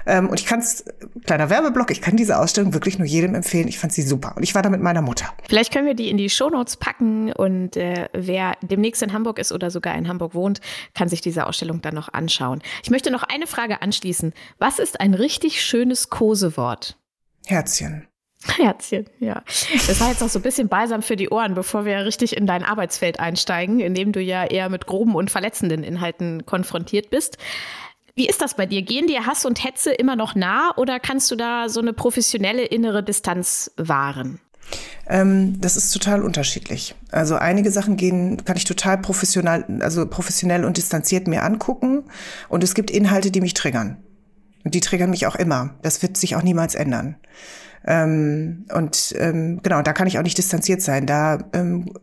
Ähm, 0.05 0.29
und 0.29 0.39
ich 0.39 0.45
kann 0.45 0.59
es, 0.59 0.85
kleiner 1.25 1.49
Werbeblock, 1.49 1.89
ich 1.89 2.01
kann 2.01 2.17
diese 2.17 2.37
Ausstellung 2.37 2.75
wirklich 2.75 2.99
nur 2.99 3.07
jedem 3.07 3.33
empfehlen. 3.33 3.67
Ich 3.67 3.79
fand 3.79 3.91
sie 3.91 4.03
super. 4.03 4.33
Und 4.37 4.43
ich 4.43 4.53
war 4.53 4.61
da 4.61 4.69
mit 4.69 4.79
meiner 4.79 5.01
Mutter. 5.01 5.25
Vielleicht 5.49 5.73
können 5.73 5.87
wir 5.87 5.95
die 5.95 6.11
in 6.11 6.17
die 6.17 6.29
Shownotes 6.29 6.77
packen 6.77 7.33
und 7.33 7.75
äh, 7.75 8.09
wer 8.13 8.57
demnächst 8.61 9.01
in 9.01 9.11
Hamburg 9.11 9.39
ist 9.39 9.51
oder 9.51 9.71
sogar 9.71 9.95
in 9.95 10.07
Hamburg 10.07 10.35
wohnt, 10.35 10.61
kann 10.93 11.09
sich 11.09 11.21
diese 11.21 11.47
Ausstellung 11.47 11.81
dann 11.81 11.95
noch 11.95 12.13
anschauen. 12.13 12.61
Ich 12.83 12.91
möchte 12.91 13.09
noch 13.09 13.23
eine 13.23 13.47
Frage 13.47 13.81
anschließen. 13.81 14.33
Was 14.59 14.77
ist 14.77 15.01
ein 15.01 15.15
richtig 15.15 15.63
schönes 15.63 16.11
Kosewort? 16.11 16.95
Herzchen. 17.47 18.08
Herzchen, 18.47 19.05
ja. 19.19 19.43
Das 19.87 19.99
war 19.99 20.09
jetzt 20.09 20.23
auch 20.23 20.29
so 20.29 20.39
ein 20.39 20.43
bisschen 20.43 20.69
balsam 20.69 21.01
für 21.01 21.15
die 21.15 21.29
Ohren, 21.29 21.55
bevor 21.55 21.85
wir 21.85 22.05
richtig 22.05 22.37
in 22.37 22.47
dein 22.47 22.63
Arbeitsfeld 22.63 23.19
einsteigen, 23.19 23.79
in 23.79 23.93
dem 23.93 24.11
du 24.11 24.21
ja 24.21 24.45
eher 24.45 24.69
mit 24.69 24.85
groben 24.85 25.15
und 25.15 25.29
verletzenden 25.29 25.83
Inhalten 25.83 26.45
konfrontiert 26.45 27.09
bist. 27.09 27.37
Wie 28.15 28.27
ist 28.27 28.41
das 28.41 28.55
bei 28.55 28.65
dir? 28.65 28.81
Gehen 28.81 29.07
dir 29.07 29.25
Hass 29.25 29.45
und 29.45 29.63
Hetze 29.63 29.91
immer 29.91 30.15
noch 30.15 30.35
nah 30.35 30.73
oder 30.77 30.99
kannst 30.99 31.31
du 31.31 31.35
da 31.35 31.69
so 31.69 31.79
eine 31.79 31.93
professionelle 31.93 32.63
innere 32.63 33.03
Distanz 33.03 33.71
wahren? 33.77 34.39
Ähm, 35.07 35.59
das 35.59 35.77
ist 35.77 35.91
total 35.91 36.21
unterschiedlich. 36.21 36.95
Also 37.11 37.35
einige 37.35 37.71
Sachen 37.71 37.97
gehen, 37.97 38.43
kann 38.45 38.57
ich 38.57 38.65
total 38.65 38.97
professionell, 38.99 39.81
also 39.81 40.05
professionell 40.05 40.65
und 40.65 40.77
distanziert 40.77 41.27
mir 41.27 41.43
angucken. 41.43 42.03
Und 42.47 42.63
es 42.63 42.75
gibt 42.75 42.91
Inhalte, 42.91 43.31
die 43.31 43.41
mich 43.41 43.53
triggern. 43.53 43.97
Und 44.63 44.75
die 44.75 44.81
triggern 44.81 45.09
mich 45.09 45.25
auch 45.25 45.35
immer. 45.35 45.75
Das 45.81 46.01
wird 46.01 46.17
sich 46.17 46.35
auch 46.35 46.43
niemals 46.43 46.75
ändern. 46.75 47.15
Ähm, 47.85 48.65
und 48.73 49.15
ähm, 49.17 49.61
genau, 49.63 49.81
da 49.81 49.93
kann 49.93 50.07
ich 50.07 50.19
auch 50.19 50.23
nicht 50.23 50.37
distanziert 50.37 50.81
sein. 50.81 51.05
Da 51.05 51.39
ähm, 51.53 51.93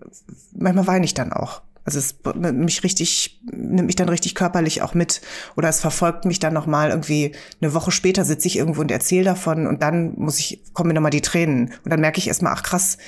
manchmal 0.52 0.86
weine 0.86 1.04
ich 1.04 1.14
dann 1.14 1.32
auch. 1.32 1.62
Also 1.86 2.00
es 2.00 2.16
mich 2.34 2.82
richtig, 2.82 3.40
nimmt 3.44 3.86
mich 3.86 3.94
dann 3.94 4.08
richtig 4.08 4.34
körperlich 4.34 4.82
auch 4.82 4.94
mit. 4.94 5.20
Oder 5.56 5.68
es 5.68 5.80
verfolgt 5.80 6.24
mich 6.24 6.40
dann 6.40 6.52
nochmal 6.52 6.90
irgendwie, 6.90 7.32
eine 7.60 7.74
Woche 7.74 7.92
später 7.92 8.24
sitze 8.24 8.48
ich 8.48 8.58
irgendwo 8.58 8.80
und 8.80 8.90
erzähle 8.90 9.24
davon 9.24 9.68
und 9.68 9.82
dann 9.82 10.14
muss 10.16 10.40
ich, 10.40 10.62
kommen 10.72 10.88
mir 10.88 10.94
nochmal 10.94 11.12
die 11.12 11.20
Tränen. 11.20 11.72
Und 11.84 11.92
dann 11.92 12.00
merke 12.00 12.18
ich 12.18 12.26
erstmal, 12.26 12.52
ach 12.54 12.64
krass, 12.64 12.98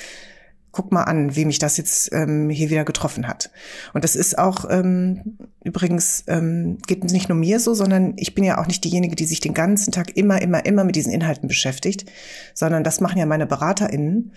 guck 0.72 0.92
mal 0.92 1.04
an, 1.04 1.34
wie 1.34 1.44
mich 1.44 1.58
das 1.58 1.76
jetzt 1.76 2.12
ähm, 2.12 2.50
hier 2.50 2.70
wieder 2.70 2.84
getroffen 2.84 3.26
hat. 3.26 3.50
Und 3.94 4.04
das 4.04 4.16
ist 4.16 4.38
auch 4.38 4.66
ähm, 4.70 5.38
übrigens, 5.64 6.24
ähm, 6.26 6.78
geht 6.86 7.04
nicht 7.04 7.28
nur 7.28 7.38
mir 7.38 7.60
so, 7.60 7.74
sondern 7.74 8.14
ich 8.16 8.34
bin 8.34 8.44
ja 8.44 8.58
auch 8.58 8.66
nicht 8.66 8.84
diejenige, 8.84 9.16
die 9.16 9.24
sich 9.24 9.40
den 9.40 9.54
ganzen 9.54 9.92
Tag 9.92 10.16
immer, 10.16 10.40
immer, 10.42 10.64
immer 10.66 10.84
mit 10.84 10.96
diesen 10.96 11.12
Inhalten 11.12 11.48
beschäftigt, 11.48 12.10
sondern 12.54 12.84
das 12.84 13.00
machen 13.00 13.18
ja 13.18 13.26
meine 13.26 13.46
BeraterInnen. 13.46 14.32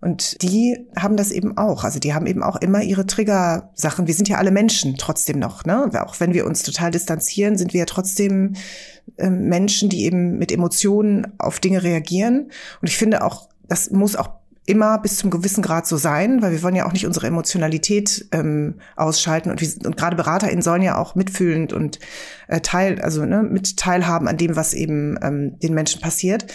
Und 0.00 0.42
die 0.42 0.86
haben 0.98 1.16
das 1.16 1.30
eben 1.30 1.56
auch. 1.56 1.84
Also 1.84 1.98
die 1.98 2.12
haben 2.12 2.26
eben 2.26 2.42
auch 2.42 2.56
immer 2.56 2.82
ihre 2.82 3.06
Trigger-Sachen. 3.06 4.06
Wir 4.06 4.12
sind 4.12 4.28
ja 4.28 4.36
alle 4.36 4.50
Menschen 4.50 4.96
trotzdem 4.98 5.38
noch. 5.38 5.64
Ne? 5.64 5.90
Auch 6.04 6.20
wenn 6.20 6.34
wir 6.34 6.44
uns 6.44 6.62
total 6.62 6.90
distanzieren, 6.90 7.56
sind 7.56 7.72
wir 7.72 7.80
ja 7.80 7.86
trotzdem 7.86 8.54
äh, 9.16 9.30
Menschen, 9.30 9.88
die 9.88 10.04
eben 10.04 10.36
mit 10.36 10.52
Emotionen 10.52 11.32
auf 11.38 11.58
Dinge 11.58 11.82
reagieren. 11.82 12.50
Und 12.82 12.88
ich 12.88 12.98
finde 12.98 13.24
auch, 13.24 13.48
das 13.66 13.90
muss 13.90 14.14
auch 14.14 14.28
immer 14.66 14.98
bis 14.98 15.18
zum 15.18 15.30
gewissen 15.30 15.62
Grad 15.62 15.86
so 15.86 15.98
sein, 15.98 16.40
weil 16.40 16.52
wir 16.52 16.62
wollen 16.62 16.74
ja 16.74 16.86
auch 16.86 16.92
nicht 16.92 17.06
unsere 17.06 17.26
Emotionalität 17.26 18.26
ähm, 18.32 18.76
ausschalten 18.96 19.50
und, 19.50 19.60
wir, 19.60 19.68
und 19.84 19.96
gerade 19.96 20.16
BeraterInnen 20.16 20.62
sollen 20.62 20.80
ja 20.80 20.96
auch 20.96 21.14
mitfühlend 21.14 21.74
und 21.74 21.98
äh, 22.48 22.60
teil, 22.60 23.00
also 23.00 23.26
ne, 23.26 23.42
mit 23.42 23.76
teilhaben 23.76 24.26
an 24.26 24.38
dem, 24.38 24.56
was 24.56 24.72
eben 24.72 25.18
ähm, 25.22 25.58
den 25.58 25.74
Menschen 25.74 26.00
passiert. 26.00 26.46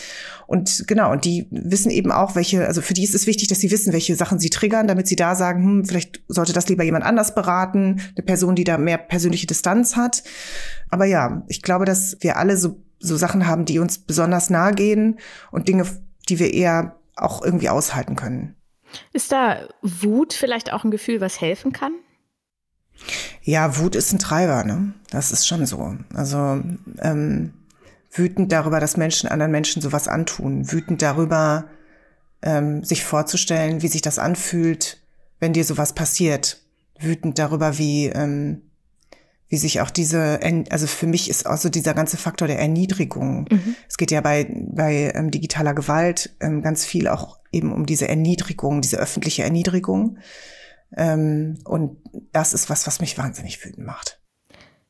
Und 0.47 0.85
genau, 0.87 1.11
und 1.11 1.25
die 1.25 1.45
wissen 1.51 1.91
eben 1.91 2.11
auch, 2.11 2.35
welche, 2.35 2.65
also 2.65 2.81
für 2.81 2.95
die 2.95 3.03
ist 3.03 3.13
es 3.13 3.27
wichtig, 3.27 3.47
dass 3.49 3.59
sie 3.59 3.69
wissen, 3.69 3.93
welche 3.93 4.15
Sachen 4.15 4.39
sie 4.39 4.49
triggern, 4.49 4.87
damit 4.87 5.07
sie 5.07 5.15
da 5.15 5.35
sagen, 5.35 5.63
hm, 5.63 5.85
vielleicht 5.85 6.23
sollte 6.27 6.53
das 6.53 6.67
lieber 6.67 6.83
jemand 6.83 7.05
anders 7.05 7.35
beraten, 7.35 8.01
eine 8.15 8.25
Person, 8.25 8.55
die 8.55 8.63
da 8.63 8.79
mehr 8.79 8.97
persönliche 8.97 9.45
Distanz 9.45 9.95
hat. 9.95 10.23
Aber 10.89 11.05
ja, 11.05 11.43
ich 11.47 11.61
glaube, 11.61 11.85
dass 11.85 12.17
wir 12.21 12.37
alle 12.37 12.57
so, 12.57 12.81
so 12.97 13.15
Sachen 13.15 13.45
haben, 13.45 13.65
die 13.65 13.77
uns 13.77 13.99
besonders 13.99 14.49
nahe 14.49 14.73
gehen 14.73 15.19
und 15.51 15.67
Dinge, 15.67 15.85
die 16.27 16.39
wir 16.39 16.51
eher 16.51 16.98
auch 17.21 17.43
irgendwie 17.43 17.69
aushalten 17.69 18.15
können. 18.15 18.55
Ist 19.13 19.31
da 19.31 19.67
Wut 19.81 20.33
vielleicht 20.33 20.73
auch 20.73 20.83
ein 20.83 20.91
Gefühl, 20.91 21.21
was 21.21 21.41
helfen 21.41 21.71
kann? 21.71 21.93
Ja, 23.41 23.77
Wut 23.77 23.95
ist 23.95 24.11
ein 24.11 24.19
Treiber, 24.19 24.63
ne? 24.63 24.93
Das 25.11 25.31
ist 25.31 25.47
schon 25.47 25.65
so. 25.65 25.95
Also 26.13 26.61
ähm, 26.99 27.53
wütend 28.11 28.51
darüber, 28.51 28.79
dass 28.79 28.97
Menschen 28.97 29.29
anderen 29.29 29.51
Menschen 29.51 29.81
sowas 29.81 30.07
antun, 30.07 30.71
wütend 30.71 31.01
darüber, 31.01 31.69
ähm, 32.41 32.83
sich 32.83 33.03
vorzustellen, 33.03 33.81
wie 33.81 33.87
sich 33.87 34.01
das 34.01 34.19
anfühlt, 34.19 35.01
wenn 35.39 35.53
dir 35.53 35.63
sowas 35.63 35.93
passiert, 35.93 36.61
wütend 36.99 37.39
darüber, 37.39 37.77
wie 37.77 38.07
ähm, 38.07 38.68
wie 39.49 39.57
sich 39.57 39.81
auch 39.81 39.89
diese, 39.89 40.39
also 40.69 40.87
für 40.87 41.07
mich 41.07 41.29
ist 41.29 41.47
auch 41.47 41.57
so 41.57 41.69
dieser 41.69 41.95
ganze 41.95 42.17
Faktor 42.17 42.47
der 42.47 42.59
Erniedrigung. 42.59 43.47
Mhm. 43.49 43.75
Es 43.87 43.97
geht 43.97 44.11
ja 44.11 44.21
bei, 44.21 44.47
bei 44.71 45.11
ähm, 45.15 45.31
digitaler 45.31 45.73
Gewalt 45.73 46.35
ähm, 46.39 46.61
ganz 46.61 46.85
viel 46.85 47.07
auch 47.07 47.39
eben 47.51 47.73
um 47.73 47.87
diese 47.87 48.07
Erniedrigung, 48.07 48.81
diese 48.81 48.97
öffentliche 48.97 49.43
Erniedrigung. 49.43 50.19
Ähm, 50.95 51.57
und 51.65 51.97
das 52.31 52.53
ist 52.53 52.69
was, 52.69 52.85
was 52.85 53.01
mich 53.01 53.17
wahnsinnig 53.17 53.63
wütend 53.65 53.85
macht. 53.87 54.19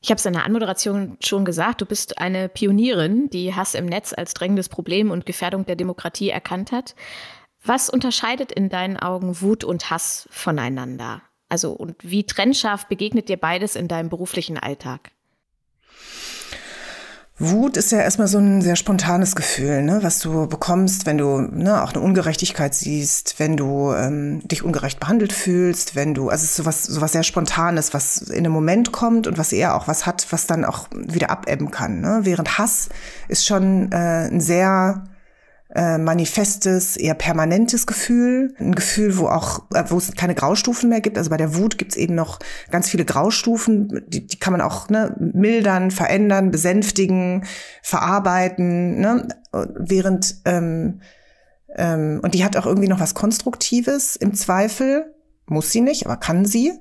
Ich 0.01 0.09
habe 0.09 0.19
es 0.19 0.25
in 0.25 0.33
der 0.33 0.45
Anmoderation 0.45 1.17
schon 1.21 1.45
gesagt, 1.45 1.81
du 1.81 1.85
bist 1.85 2.17
eine 2.17 2.47
Pionierin, 2.47 3.29
die 3.29 3.53
Hass 3.53 3.75
im 3.75 3.85
Netz 3.85 4.13
als 4.13 4.33
drängendes 4.33 4.69
Problem 4.69 5.11
und 5.11 5.25
Gefährdung 5.25 5.65
der 5.65 5.75
Demokratie 5.75 6.29
erkannt 6.29 6.71
hat. 6.71 6.95
Was 7.63 7.89
unterscheidet 7.89 8.51
in 8.51 8.69
deinen 8.69 8.97
Augen 8.97 9.41
Wut 9.41 9.63
und 9.63 9.89
Hass 9.89 10.27
voneinander? 10.31 11.21
Also 11.49 11.71
und 11.71 11.95
wie 12.01 12.23
trennscharf 12.23 12.87
begegnet 12.87 13.27
dir 13.27 13.37
beides 13.37 13.75
in 13.75 13.87
deinem 13.87 14.09
beruflichen 14.09 14.57
Alltag? 14.57 15.11
Wut 17.41 17.77
ist 17.77 17.93
ja 17.93 17.99
erstmal 17.99 18.27
so 18.27 18.37
ein 18.37 18.61
sehr 18.61 18.75
spontanes 18.75 19.33
Gefühl, 19.33 19.81
ne, 19.81 19.99
was 20.01 20.19
du 20.19 20.47
bekommst, 20.47 21.05
wenn 21.05 21.17
du 21.17 21.39
ne, 21.39 21.81
auch 21.81 21.93
eine 21.93 22.03
Ungerechtigkeit 22.03 22.75
siehst, 22.75 23.35
wenn 23.39 23.55
du 23.55 23.93
ähm, 23.93 24.45
dich 24.45 24.61
ungerecht 24.61 24.99
behandelt 24.99 25.31
fühlst, 25.31 25.95
wenn 25.95 26.13
du, 26.13 26.27
also 26.27 26.43
es 26.43 26.49
ist 26.49 26.55
sowas, 26.57 26.83
sowas 26.83 27.13
sehr 27.13 27.23
Spontanes, 27.23 27.93
was 27.93 28.17
in 28.17 28.39
einem 28.39 28.51
Moment 28.51 28.91
kommt 28.91 29.25
und 29.25 29.37
was 29.37 29.53
eher 29.53 29.75
auch 29.75 29.87
was 29.87 30.05
hat, 30.05 30.27
was 30.31 30.47
dann 30.47 30.65
auch 30.65 30.89
wieder 30.91 31.29
abebben 31.29 31.71
kann. 31.71 32.01
Ne? 32.01 32.19
Während 32.23 32.57
Hass 32.57 32.89
ist 33.29 33.45
schon 33.45 33.93
äh, 33.93 34.27
ein 34.27 34.41
sehr 34.41 35.05
äh, 35.75 35.97
manifestes, 35.97 36.97
eher 36.97 37.13
permanentes 37.13 37.85
Gefühl. 37.85 38.55
Ein 38.59 38.73
Gefühl, 38.73 39.17
wo 39.17 39.27
auch, 39.27 39.63
äh, 39.73 39.83
wo 39.89 39.97
es 39.97 40.13
keine 40.13 40.35
Graustufen 40.35 40.89
mehr 40.89 41.01
gibt. 41.01 41.17
Also 41.17 41.29
bei 41.29 41.37
der 41.37 41.55
Wut 41.55 41.77
gibt 41.77 41.91
es 41.91 41.97
eben 41.97 42.15
noch 42.15 42.39
ganz 42.71 42.89
viele 42.89 43.05
Graustufen. 43.05 44.03
Die, 44.07 44.25
die 44.25 44.39
kann 44.39 44.51
man 44.51 44.61
auch 44.61 44.89
ne, 44.89 45.15
mildern, 45.19 45.91
verändern, 45.91 46.51
besänftigen, 46.51 47.45
verarbeiten. 47.83 48.99
Ne? 48.99 49.27
Während 49.51 50.37
ähm, 50.45 51.01
ähm, 51.75 52.19
und 52.23 52.33
die 52.33 52.43
hat 52.43 52.57
auch 52.57 52.65
irgendwie 52.65 52.87
noch 52.87 52.99
was 52.99 53.13
Konstruktives 53.13 54.15
im 54.15 54.33
Zweifel. 54.33 55.13
Muss 55.45 55.71
sie 55.71 55.81
nicht, 55.81 56.05
aber 56.05 56.17
kann 56.17 56.45
sie. 56.45 56.73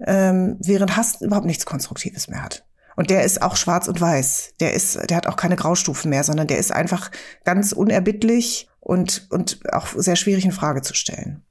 Ähm, 0.00 0.56
während 0.60 0.96
Hass 0.96 1.20
überhaupt 1.20 1.46
nichts 1.46 1.66
Konstruktives 1.66 2.28
mehr 2.28 2.42
hat. 2.42 2.67
Und 2.98 3.10
der 3.10 3.22
ist 3.22 3.42
auch 3.42 3.54
schwarz 3.54 3.86
und 3.86 4.00
weiß. 4.00 4.54
Der 4.58 4.74
ist, 4.74 4.98
der 5.08 5.18
hat 5.18 5.28
auch 5.28 5.36
keine 5.36 5.54
Graustufen 5.54 6.10
mehr, 6.10 6.24
sondern 6.24 6.48
der 6.48 6.58
ist 6.58 6.72
einfach 6.72 7.12
ganz 7.44 7.70
unerbittlich 7.70 8.68
und, 8.80 9.28
und 9.30 9.60
auch 9.72 9.86
sehr 9.94 10.16
schwierig 10.16 10.44
in 10.44 10.50
Frage 10.50 10.82
zu 10.82 10.94
stellen. 10.94 11.44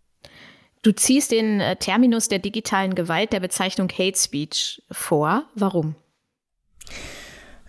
Du 0.81 0.91
ziehst 0.91 1.31
den 1.31 1.61
äh, 1.61 1.77
Terminus 1.77 2.27
der 2.27 2.39
digitalen 2.39 2.95
Gewalt 2.95 3.31
der 3.31 3.39
Bezeichnung 3.39 3.87
Hate 3.97 4.19
Speech 4.19 4.83
vor. 4.91 5.45
Warum? 5.55 5.95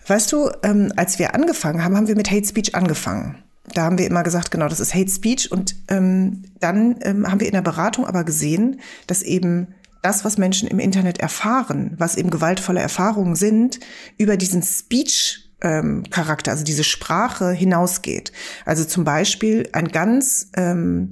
Weißt 0.08 0.32
du, 0.32 0.50
ähm, 0.64 0.92
als 0.96 1.20
wir 1.20 1.36
angefangen 1.36 1.84
haben, 1.84 1.96
haben 1.96 2.08
wir 2.08 2.16
mit 2.16 2.32
Hate 2.32 2.48
Speech 2.48 2.74
angefangen. 2.74 3.44
Da 3.74 3.82
haben 3.84 3.96
wir 3.96 4.08
immer 4.08 4.24
gesagt, 4.24 4.50
genau, 4.50 4.66
das 4.66 4.80
ist 4.80 4.92
Hate 4.92 5.08
Speech. 5.08 5.52
Und 5.52 5.76
ähm, 5.86 6.42
dann 6.58 6.98
ähm, 7.02 7.30
haben 7.30 7.38
wir 7.38 7.46
in 7.46 7.54
der 7.54 7.62
Beratung 7.62 8.06
aber 8.06 8.24
gesehen, 8.24 8.80
dass 9.06 9.22
eben 9.22 9.72
das, 10.02 10.24
was 10.24 10.38
Menschen 10.38 10.68
im 10.68 10.78
Internet 10.78 11.18
erfahren, 11.18 11.94
was 11.98 12.16
eben 12.16 12.30
gewaltvolle 12.30 12.80
Erfahrungen 12.80 13.36
sind, 13.36 13.80
über 14.16 14.36
diesen 14.36 14.62
Speech 14.62 15.50
ähm, 15.60 16.04
Charakter, 16.10 16.52
also 16.52 16.64
diese 16.64 16.84
Sprache 16.84 17.50
hinausgeht. 17.52 18.32
Also 18.64 18.84
zum 18.84 19.04
Beispiel 19.04 19.68
ein 19.72 19.88
ganz 19.88 20.50
ähm, 20.56 21.10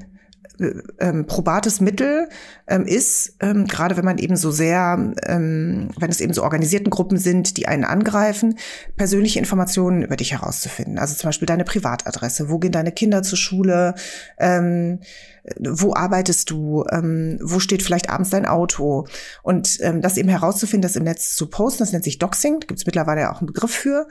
ähm, 0.99 1.27
probates 1.27 1.81
Mittel 1.81 2.29
ähm, 2.67 2.87
ist, 2.87 3.37
ähm, 3.41 3.67
gerade 3.67 3.97
wenn 3.97 4.05
man 4.05 4.19
eben 4.19 4.37
so 4.37 4.51
sehr, 4.51 5.13
ähm, 5.25 5.91
wenn 5.99 6.11
es 6.11 6.21
eben 6.21 6.33
so 6.33 6.43
organisierten 6.43 6.91
Gruppen 6.91 7.19
sind, 7.19 7.57
die 7.57 7.69
einen 7.69 7.85
angreifen, 7.85 8.59
persönliche 8.97 9.39
Informationen 9.39 10.03
über 10.03 10.17
dich 10.17 10.33
herauszufinden. 10.33 10.99
Also 10.99 11.15
zum 11.15 11.29
Beispiel 11.29 11.47
deine 11.47 11.65
Privatadresse, 11.65 12.49
wo 12.49 12.59
gehen 12.59 12.73
deine 12.73 12.93
Kinder 12.93 13.23
zur 13.23 13.39
Schule, 13.39 13.95
ähm, 14.39 15.01
wo 15.61 15.95
arbeitest 15.95 16.51
du, 16.51 16.85
ähm, 16.91 17.39
wo 17.43 17.61
steht 17.61 17.83
vielleicht 17.83 18.11
abends 18.11 18.31
dein 18.31 18.47
Auto? 18.47 19.07
Und 19.43 19.79
ähm, 19.81 20.01
das 20.01 20.17
eben 20.17 20.29
herauszufinden, 20.29 20.83
das 20.83 20.97
im 20.97 21.05
Netz 21.05 21.37
zu 21.37 21.47
posten, 21.49 21.83
das 21.83 21.93
nennt 21.93 22.05
sich 22.05 22.19
Doxing, 22.19 22.61
da 22.61 22.67
gibt 22.67 22.81
es 22.81 22.87
mittlerweile 22.87 23.31
auch 23.31 23.39
einen 23.39 23.47
Begriff 23.47 23.73
für. 23.73 24.09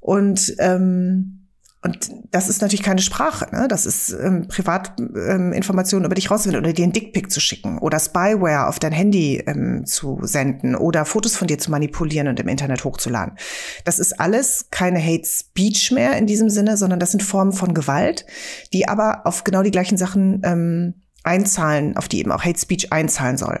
Und 0.00 0.54
ähm, 0.58 1.43
und 1.84 2.10
das 2.30 2.48
ist 2.48 2.62
natürlich 2.62 2.82
keine 2.82 3.02
Sprache, 3.02 3.46
ne? 3.54 3.68
Das 3.68 3.84
ist 3.84 4.10
ähm, 4.10 4.48
Privatinformationen 4.48 6.04
ähm, 6.04 6.06
über 6.06 6.14
dich 6.14 6.30
rauszufinden 6.30 6.64
oder 6.64 6.72
dir 6.72 6.84
einen 6.84 6.94
Dickpick 6.94 7.30
zu 7.30 7.40
schicken 7.40 7.78
oder 7.78 8.00
Spyware 8.00 8.68
auf 8.68 8.78
dein 8.78 8.92
Handy 8.92 9.42
ähm, 9.46 9.84
zu 9.84 10.18
senden 10.22 10.76
oder 10.76 11.04
Fotos 11.04 11.36
von 11.36 11.46
dir 11.46 11.58
zu 11.58 11.70
manipulieren 11.70 12.28
und 12.28 12.40
im 12.40 12.48
Internet 12.48 12.84
hochzuladen. 12.84 13.36
Das 13.84 13.98
ist 13.98 14.18
alles 14.18 14.68
keine 14.70 14.98
Hate 14.98 15.26
Speech 15.26 15.92
mehr 15.92 16.16
in 16.16 16.26
diesem 16.26 16.48
Sinne, 16.48 16.78
sondern 16.78 17.00
das 17.00 17.10
sind 17.10 17.22
Formen 17.22 17.52
von 17.52 17.74
Gewalt, 17.74 18.24
die 18.72 18.88
aber 18.88 19.26
auf 19.26 19.44
genau 19.44 19.62
die 19.62 19.70
gleichen 19.70 19.98
Sachen 19.98 20.40
ähm, 20.42 20.94
einzahlen, 21.24 21.96
auf 21.96 22.08
die 22.08 22.20
eben 22.20 22.30
auch 22.32 22.44
Hate 22.44 22.58
Speech 22.58 22.92
einzahlen 22.92 23.36
soll. 23.36 23.60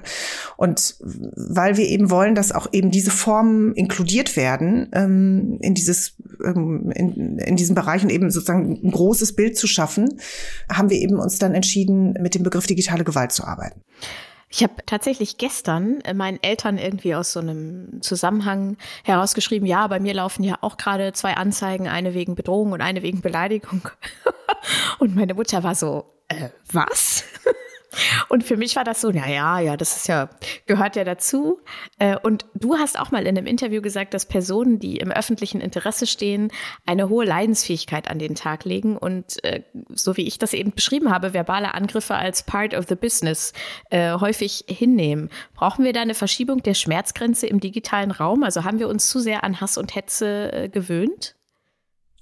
Und 0.56 0.96
weil 1.00 1.76
wir 1.76 1.86
eben 1.86 2.10
wollen, 2.10 2.34
dass 2.34 2.52
auch 2.52 2.68
eben 2.72 2.90
diese 2.90 3.10
Formen 3.10 3.74
inkludiert 3.74 4.36
werden 4.36 4.88
ähm, 4.92 5.58
in 5.60 5.74
dieses 5.74 6.16
ähm, 6.44 6.92
in, 6.94 7.38
in 7.38 7.56
diesen 7.56 7.74
Bereichen 7.74 8.10
eben 8.10 8.30
sozusagen 8.30 8.80
ein 8.82 8.90
großes 8.90 9.34
Bild 9.34 9.56
zu 9.56 9.66
schaffen, 9.66 10.20
haben 10.70 10.90
wir 10.90 10.98
eben 10.98 11.18
uns 11.18 11.38
dann 11.38 11.54
entschieden, 11.54 12.14
mit 12.20 12.34
dem 12.34 12.42
Begriff 12.42 12.66
digitale 12.66 13.04
Gewalt 13.04 13.32
zu 13.32 13.44
arbeiten. 13.44 13.80
Ich 14.56 14.62
habe 14.62 14.74
tatsächlich 14.86 15.36
gestern 15.36 16.00
äh, 16.02 16.14
meinen 16.14 16.38
Eltern 16.40 16.78
irgendwie 16.78 17.16
aus 17.16 17.32
so 17.32 17.40
einem 17.40 18.00
Zusammenhang 18.02 18.76
herausgeschrieben, 19.02 19.66
ja, 19.66 19.86
bei 19.88 19.98
mir 19.98 20.14
laufen 20.14 20.44
ja 20.44 20.58
auch 20.60 20.76
gerade 20.76 21.12
zwei 21.12 21.34
Anzeigen, 21.34 21.88
eine 21.88 22.14
wegen 22.14 22.36
Bedrohung 22.36 22.70
und 22.70 22.80
eine 22.80 23.02
wegen 23.02 23.20
Beleidigung. 23.20 23.88
und 25.00 25.16
meine 25.16 25.34
Mutter 25.34 25.64
war 25.64 25.74
so, 25.74 26.13
äh, 26.28 26.48
was? 26.72 27.24
Und 28.28 28.44
für 28.44 28.56
mich 28.56 28.76
war 28.76 28.84
das 28.84 29.00
so, 29.00 29.10
na 29.12 29.28
ja, 29.30 29.58
ja, 29.60 29.76
das 29.76 29.96
ist 29.96 30.08
ja, 30.08 30.28
gehört 30.66 30.96
ja 30.96 31.04
dazu. 31.04 31.60
Äh, 31.98 32.16
und 32.22 32.46
du 32.54 32.76
hast 32.76 32.98
auch 32.98 33.10
mal 33.10 33.26
in 33.26 33.38
einem 33.38 33.46
Interview 33.46 33.80
gesagt, 33.82 34.14
dass 34.14 34.26
Personen, 34.26 34.78
die 34.78 34.96
im 34.96 35.10
öffentlichen 35.10 35.60
Interesse 35.60 36.06
stehen, 36.06 36.50
eine 36.86 37.08
hohe 37.08 37.24
Leidensfähigkeit 37.24 38.08
an 38.08 38.18
den 38.18 38.34
Tag 38.34 38.64
legen 38.64 38.96
und 38.96 39.42
äh, 39.44 39.62
so 39.90 40.16
wie 40.16 40.26
ich 40.26 40.38
das 40.38 40.52
eben 40.52 40.72
beschrieben 40.72 41.10
habe, 41.10 41.34
verbale 41.34 41.74
Angriffe 41.74 42.14
als 42.14 42.42
part 42.42 42.74
of 42.74 42.86
the 42.88 42.96
business 42.96 43.52
äh, 43.90 44.18
häufig 44.18 44.64
hinnehmen. 44.68 45.30
Brauchen 45.54 45.84
wir 45.84 45.92
da 45.92 46.02
eine 46.02 46.14
Verschiebung 46.14 46.62
der 46.62 46.74
Schmerzgrenze 46.74 47.46
im 47.46 47.60
digitalen 47.60 48.10
Raum? 48.10 48.42
Also 48.42 48.64
haben 48.64 48.78
wir 48.78 48.88
uns 48.88 49.08
zu 49.08 49.20
sehr 49.20 49.44
an 49.44 49.60
Hass 49.60 49.78
und 49.78 49.94
Hetze 49.94 50.68
gewöhnt? 50.72 51.36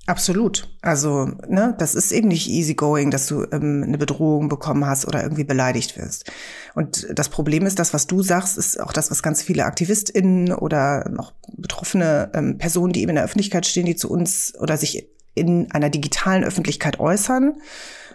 Absolut. 0.07 0.69
Also, 0.81 1.27
ne, 1.47 1.77
das 1.79 1.95
ist 1.95 2.11
eben 2.11 2.27
nicht 2.29 2.49
easygoing, 2.49 3.13
dass 3.13 3.29
du 3.29 3.45
ähm, 3.53 3.85
eine 3.87 3.99
Bedrohung 3.99 4.49
bekommen 4.49 4.85
hast 4.85 5.07
oder 5.07 5.23
irgendwie 5.23 5.45
beleidigt 5.45 5.97
wirst. 5.97 6.31
Und 6.75 7.07
das 7.15 7.29
Problem 7.29 7.67
ist, 7.67 7.79
das, 7.79 7.95
was 7.95 8.09
du 8.09 8.21
sagst, 8.21 8.59
ist 8.59 8.81
auch 8.81 8.93
das, 8.93 9.13
was 9.13 9.23
ganz 9.23 9.43
viele 9.43 9.65
AktivistInnen 9.65 10.53
oder 10.53 11.09
auch 11.19 11.33
betroffene 11.57 12.31
ähm, 12.35 12.59
Personen, 12.59 12.93
die 12.93 13.03
eben 13.03 13.11
in 13.11 13.17
der 13.17 13.25
Öffentlichkeit 13.25 13.65
stehen, 13.65 13.87
die 13.87 13.95
zu 13.95 14.11
uns 14.11 14.55
oder 14.59 14.77
sich 14.77 15.09
in 15.35 15.71
einer 15.71 15.89
digitalen 15.89 16.43
Öffentlichkeit 16.43 16.99
äußern, 16.99 17.61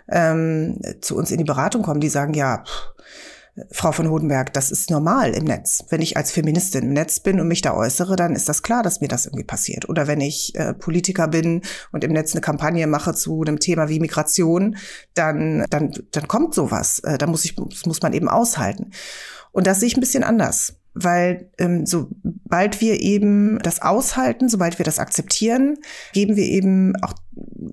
ähm, 0.09 0.81
zu 0.99 1.15
uns 1.15 1.31
in 1.31 1.37
die 1.37 1.45
Beratung 1.45 1.83
kommen, 1.83 2.01
die 2.01 2.09
sagen, 2.09 2.33
ja, 2.33 2.65
pff, 2.65 2.91
Frau 3.71 3.91
von 3.91 4.09
Hodenberg, 4.09 4.53
das 4.53 4.71
ist 4.71 4.91
normal 4.91 5.31
im 5.33 5.45
Netz. 5.45 5.85
Wenn 5.89 6.01
ich 6.01 6.15
als 6.15 6.31
Feministin 6.31 6.83
im 6.83 6.93
Netz 6.93 7.19
bin 7.19 7.39
und 7.39 7.47
mich 7.47 7.61
da 7.61 7.73
äußere, 7.73 8.15
dann 8.15 8.35
ist 8.35 8.47
das 8.47 8.61
klar, 8.61 8.83
dass 8.83 9.01
mir 9.01 9.07
das 9.07 9.25
irgendwie 9.25 9.45
passiert. 9.45 9.89
Oder 9.89 10.07
wenn 10.07 10.21
ich 10.21 10.53
äh, 10.55 10.73
Politiker 10.73 11.27
bin 11.27 11.61
und 11.91 12.03
im 12.03 12.13
Netz 12.13 12.33
eine 12.33 12.41
Kampagne 12.41 12.85
mache 12.85 13.15
zu 13.15 13.41
einem 13.41 13.59
Thema 13.59 13.89
wie 13.89 13.99
Migration, 13.99 14.77
dann, 15.15 15.65
dann, 15.69 15.91
dann 16.11 16.27
kommt 16.27 16.53
sowas. 16.53 16.99
Äh, 16.99 17.17
da 17.17 17.25
muss 17.25 17.45
ich, 17.45 17.55
das 17.55 17.85
muss 17.85 18.01
man 18.01 18.13
eben 18.13 18.29
aushalten. 18.29 18.91
Und 19.51 19.65
das 19.65 19.79
sehe 19.79 19.87
ich 19.87 19.97
ein 19.97 20.01
bisschen 20.01 20.23
anders. 20.23 20.75
Weil 20.99 21.51
ähm, 21.59 21.85
sobald 21.85 22.81
wir 22.81 22.99
eben 23.01 23.59
das 23.59 23.81
aushalten, 23.81 24.49
sobald 24.49 24.79
wir 24.79 24.85
das 24.85 24.97
akzeptieren, 24.97 25.77
geben 26.13 26.35
wir 26.35 26.45
eben 26.45 26.95
auch 27.03 27.13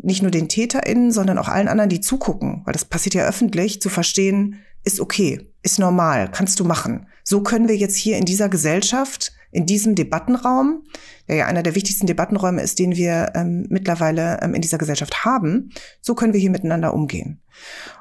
nicht 0.02 0.20
nur 0.20 0.30
den 0.30 0.48
TäterInnen, 0.48 1.10
sondern 1.10 1.38
auch 1.38 1.48
allen 1.48 1.68
anderen, 1.68 1.88
die 1.88 2.00
zugucken, 2.00 2.62
weil 2.64 2.74
das 2.74 2.84
passiert 2.84 3.14
ja 3.14 3.26
öffentlich, 3.26 3.80
zu 3.80 3.88
verstehen, 3.88 4.60
ist 4.84 5.00
okay, 5.00 5.50
ist 5.62 5.78
normal, 5.78 6.30
kannst 6.30 6.60
du 6.60 6.64
machen. 6.64 7.06
So 7.22 7.42
können 7.42 7.68
wir 7.68 7.76
jetzt 7.76 7.96
hier 7.96 8.18
in 8.18 8.24
dieser 8.24 8.48
Gesellschaft, 8.48 9.32
in 9.50 9.66
diesem 9.66 9.94
Debattenraum, 9.94 10.84
der 11.28 11.36
ja 11.36 11.46
einer 11.46 11.62
der 11.62 11.74
wichtigsten 11.74 12.06
Debattenräume 12.06 12.60
ist, 12.60 12.78
den 12.78 12.96
wir 12.96 13.32
ähm, 13.34 13.66
mittlerweile 13.70 14.40
ähm, 14.42 14.54
in 14.54 14.60
dieser 14.60 14.78
Gesellschaft 14.78 15.24
haben, 15.24 15.70
so 16.00 16.14
können 16.14 16.32
wir 16.32 16.40
hier 16.40 16.50
miteinander 16.50 16.92
umgehen. 16.92 17.40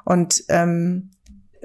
Und 0.04 0.44
ähm, 0.48 1.10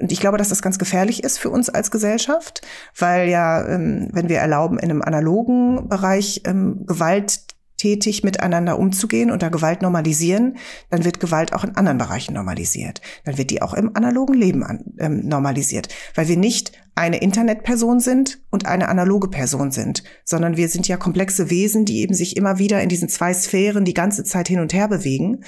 und 0.00 0.12
ich 0.12 0.20
glaube, 0.20 0.38
dass 0.38 0.48
das 0.48 0.62
ganz 0.62 0.78
gefährlich 0.78 1.22
ist 1.22 1.38
für 1.38 1.50
uns 1.50 1.68
als 1.68 1.90
Gesellschaft, 1.90 2.62
weil 2.96 3.28
ja, 3.28 3.68
ähm, 3.68 4.08
wenn 4.12 4.30
wir 4.30 4.38
erlauben, 4.38 4.78
in 4.78 4.90
einem 4.90 5.02
analogen 5.02 5.90
Bereich 5.90 6.40
ähm, 6.46 6.86
Gewalt 6.86 7.40
tätig 7.80 8.22
miteinander 8.22 8.78
umzugehen 8.78 9.30
und 9.30 9.40
da 9.40 9.48
Gewalt 9.48 9.80
normalisieren, 9.80 10.58
dann 10.90 11.06
wird 11.06 11.18
Gewalt 11.18 11.54
auch 11.54 11.64
in 11.64 11.76
anderen 11.76 11.96
Bereichen 11.96 12.34
normalisiert. 12.34 13.00
Dann 13.24 13.38
wird 13.38 13.50
die 13.50 13.62
auch 13.62 13.72
im 13.72 13.96
analogen 13.96 14.34
Leben 14.34 14.62
an, 14.62 14.84
ähm, 14.98 15.26
normalisiert, 15.26 15.88
weil 16.14 16.28
wir 16.28 16.36
nicht 16.36 16.72
eine 16.94 17.22
Internetperson 17.22 18.00
sind 18.00 18.42
und 18.50 18.66
eine 18.66 18.88
analoge 18.88 19.28
Person 19.28 19.70
sind, 19.70 20.02
sondern 20.26 20.58
wir 20.58 20.68
sind 20.68 20.88
ja 20.88 20.98
komplexe 20.98 21.48
Wesen, 21.48 21.86
die 21.86 22.00
eben 22.00 22.12
sich 22.12 22.36
immer 22.36 22.58
wieder 22.58 22.82
in 22.82 22.90
diesen 22.90 23.08
zwei 23.08 23.32
Sphären 23.32 23.86
die 23.86 23.94
ganze 23.94 24.24
Zeit 24.24 24.48
hin 24.48 24.60
und 24.60 24.74
her 24.74 24.88
bewegen. 24.88 25.42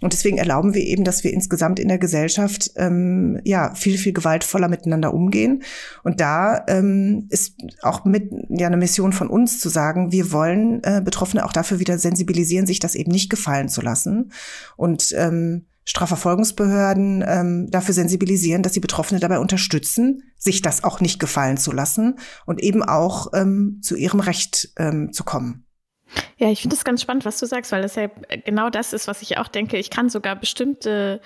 Und 0.00 0.12
deswegen 0.12 0.38
erlauben 0.38 0.74
wir 0.74 0.82
eben, 0.82 1.04
dass 1.04 1.24
wir 1.24 1.32
insgesamt 1.32 1.78
in 1.78 1.88
der 1.88 1.98
Gesellschaft 1.98 2.70
ähm, 2.76 3.40
ja 3.44 3.74
viel, 3.74 3.98
viel 3.98 4.12
gewaltvoller 4.12 4.68
miteinander 4.68 5.14
umgehen. 5.14 5.62
Und 6.02 6.20
da 6.20 6.64
ähm, 6.68 7.26
ist 7.30 7.56
auch 7.82 8.04
mit 8.04 8.30
ja 8.48 8.66
eine 8.66 8.76
Mission 8.76 9.12
von 9.12 9.28
uns 9.28 9.60
zu 9.60 9.68
sagen, 9.68 10.12
wir 10.12 10.32
wollen 10.32 10.82
äh, 10.84 11.02
Betroffene 11.04 11.44
auch 11.44 11.52
dafür 11.52 11.78
wieder 11.78 11.98
sensibilisieren, 11.98 12.66
sich 12.66 12.78
das 12.78 12.94
eben 12.94 13.10
nicht 13.10 13.30
gefallen 13.30 13.68
zu 13.68 13.80
lassen. 13.80 14.32
Und 14.76 15.14
ähm, 15.16 15.66
Strafverfolgungsbehörden 15.86 17.24
ähm, 17.26 17.70
dafür 17.70 17.94
sensibilisieren, 17.94 18.62
dass 18.62 18.74
sie 18.74 18.80
Betroffene 18.80 19.20
dabei 19.20 19.38
unterstützen, 19.38 20.24
sich 20.36 20.60
das 20.60 20.82
auch 20.82 21.00
nicht 21.00 21.20
gefallen 21.20 21.56
zu 21.58 21.70
lassen 21.70 22.18
und 22.44 22.60
eben 22.60 22.82
auch 22.82 23.28
ähm, 23.34 23.78
zu 23.82 23.94
ihrem 23.94 24.18
Recht 24.18 24.72
ähm, 24.78 25.12
zu 25.12 25.22
kommen. 25.22 25.65
Ja, 26.38 26.50
ich 26.50 26.60
finde 26.60 26.76
es 26.76 26.84
ganz 26.84 27.02
spannend, 27.02 27.24
was 27.24 27.38
du 27.38 27.46
sagst, 27.46 27.72
weil 27.72 27.82
das 27.82 27.94
ja 27.94 28.08
genau 28.44 28.70
das 28.70 28.92
ist, 28.92 29.08
was 29.08 29.22
ich 29.22 29.38
auch 29.38 29.48
denke. 29.48 29.78
Ich 29.78 29.90
kann 29.90 30.08
sogar 30.08 30.36
bestimmte 30.36 31.20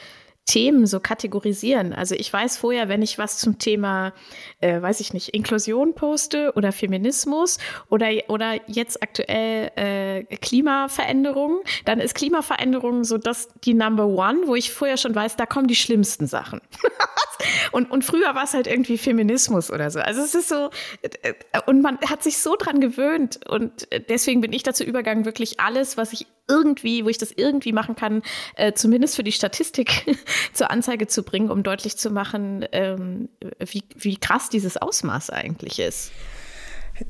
Themen 0.50 0.84
so 0.88 0.98
kategorisieren. 0.98 1.92
Also 1.92 2.16
ich 2.16 2.32
weiß 2.32 2.56
vorher, 2.56 2.88
wenn 2.88 3.02
ich 3.02 3.18
was 3.18 3.38
zum 3.38 3.60
Thema, 3.60 4.12
äh, 4.58 4.82
weiß 4.82 4.98
ich 4.98 5.12
nicht, 5.12 5.28
Inklusion 5.28 5.94
poste 5.94 6.52
oder 6.56 6.72
Feminismus 6.72 7.58
oder, 7.88 8.08
oder 8.26 8.58
jetzt 8.66 9.00
aktuell 9.00 9.70
äh, 9.76 10.24
Klimaveränderung, 10.38 11.60
dann 11.84 12.00
ist 12.00 12.16
Klimaveränderung 12.16 13.04
so 13.04 13.16
das 13.16 13.48
die 13.62 13.74
Number 13.74 14.06
One, 14.06 14.40
wo 14.46 14.56
ich 14.56 14.72
vorher 14.72 14.96
schon 14.96 15.14
weiß, 15.14 15.36
da 15.36 15.46
kommen 15.46 15.68
die 15.68 15.76
schlimmsten 15.76 16.26
Sachen. 16.26 16.60
und, 17.70 17.88
und 17.92 18.04
früher 18.04 18.34
war 18.34 18.42
es 18.42 18.52
halt 18.52 18.66
irgendwie 18.66 18.98
Feminismus 18.98 19.70
oder 19.70 19.88
so. 19.92 20.00
Also 20.00 20.20
es 20.20 20.34
ist 20.34 20.48
so, 20.48 20.70
äh, 21.02 21.32
und 21.66 21.80
man 21.80 21.96
hat 22.00 22.24
sich 22.24 22.38
so 22.38 22.56
dran 22.56 22.80
gewöhnt 22.80 23.38
und 23.48 23.86
deswegen 24.08 24.40
bin 24.40 24.52
ich 24.52 24.64
dazu 24.64 24.82
übergegangen, 24.82 25.24
wirklich 25.26 25.60
alles, 25.60 25.96
was 25.96 26.12
ich 26.12 26.26
irgendwie, 26.50 27.04
wo 27.04 27.08
ich 27.08 27.18
das 27.18 27.30
irgendwie 27.30 27.72
machen 27.72 27.94
kann, 27.94 28.22
äh, 28.56 28.72
zumindest 28.72 29.16
für 29.16 29.22
die 29.22 29.32
Statistik 29.32 30.16
zur 30.52 30.70
Anzeige 30.70 31.06
zu 31.06 31.22
bringen, 31.22 31.50
um 31.50 31.62
deutlich 31.62 31.96
zu 31.96 32.10
machen, 32.10 32.66
ähm, 32.72 33.28
wie, 33.58 33.84
wie 33.96 34.16
krass 34.16 34.48
dieses 34.48 34.76
Ausmaß 34.76 35.30
eigentlich 35.30 35.78
ist. 35.78 36.10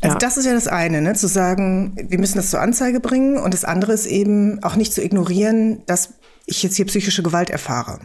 Also 0.03 0.15
ja. 0.15 0.19
das 0.19 0.37
ist 0.37 0.47
ja 0.47 0.53
das 0.53 0.69
eine, 0.69 1.03
ne? 1.03 1.15
zu 1.15 1.27
sagen, 1.27 1.97
wir 2.09 2.19
müssen 2.19 2.37
das 2.37 2.51
zur 2.51 2.61
Anzeige 2.61 3.01
bringen 3.01 3.39
und 3.39 3.55
das 3.55 3.65
andere 3.65 3.93
ist 3.93 4.07
eben 4.07 4.63
auch 4.63 4.77
nicht 4.77 4.93
zu 4.93 5.03
ignorieren, 5.03 5.83
dass 5.87 6.15
ich 6.47 6.63
jetzt 6.63 6.77
hier 6.77 6.87
psychische 6.87 7.23
Gewalt 7.23 7.51
erfahre. 7.51 8.01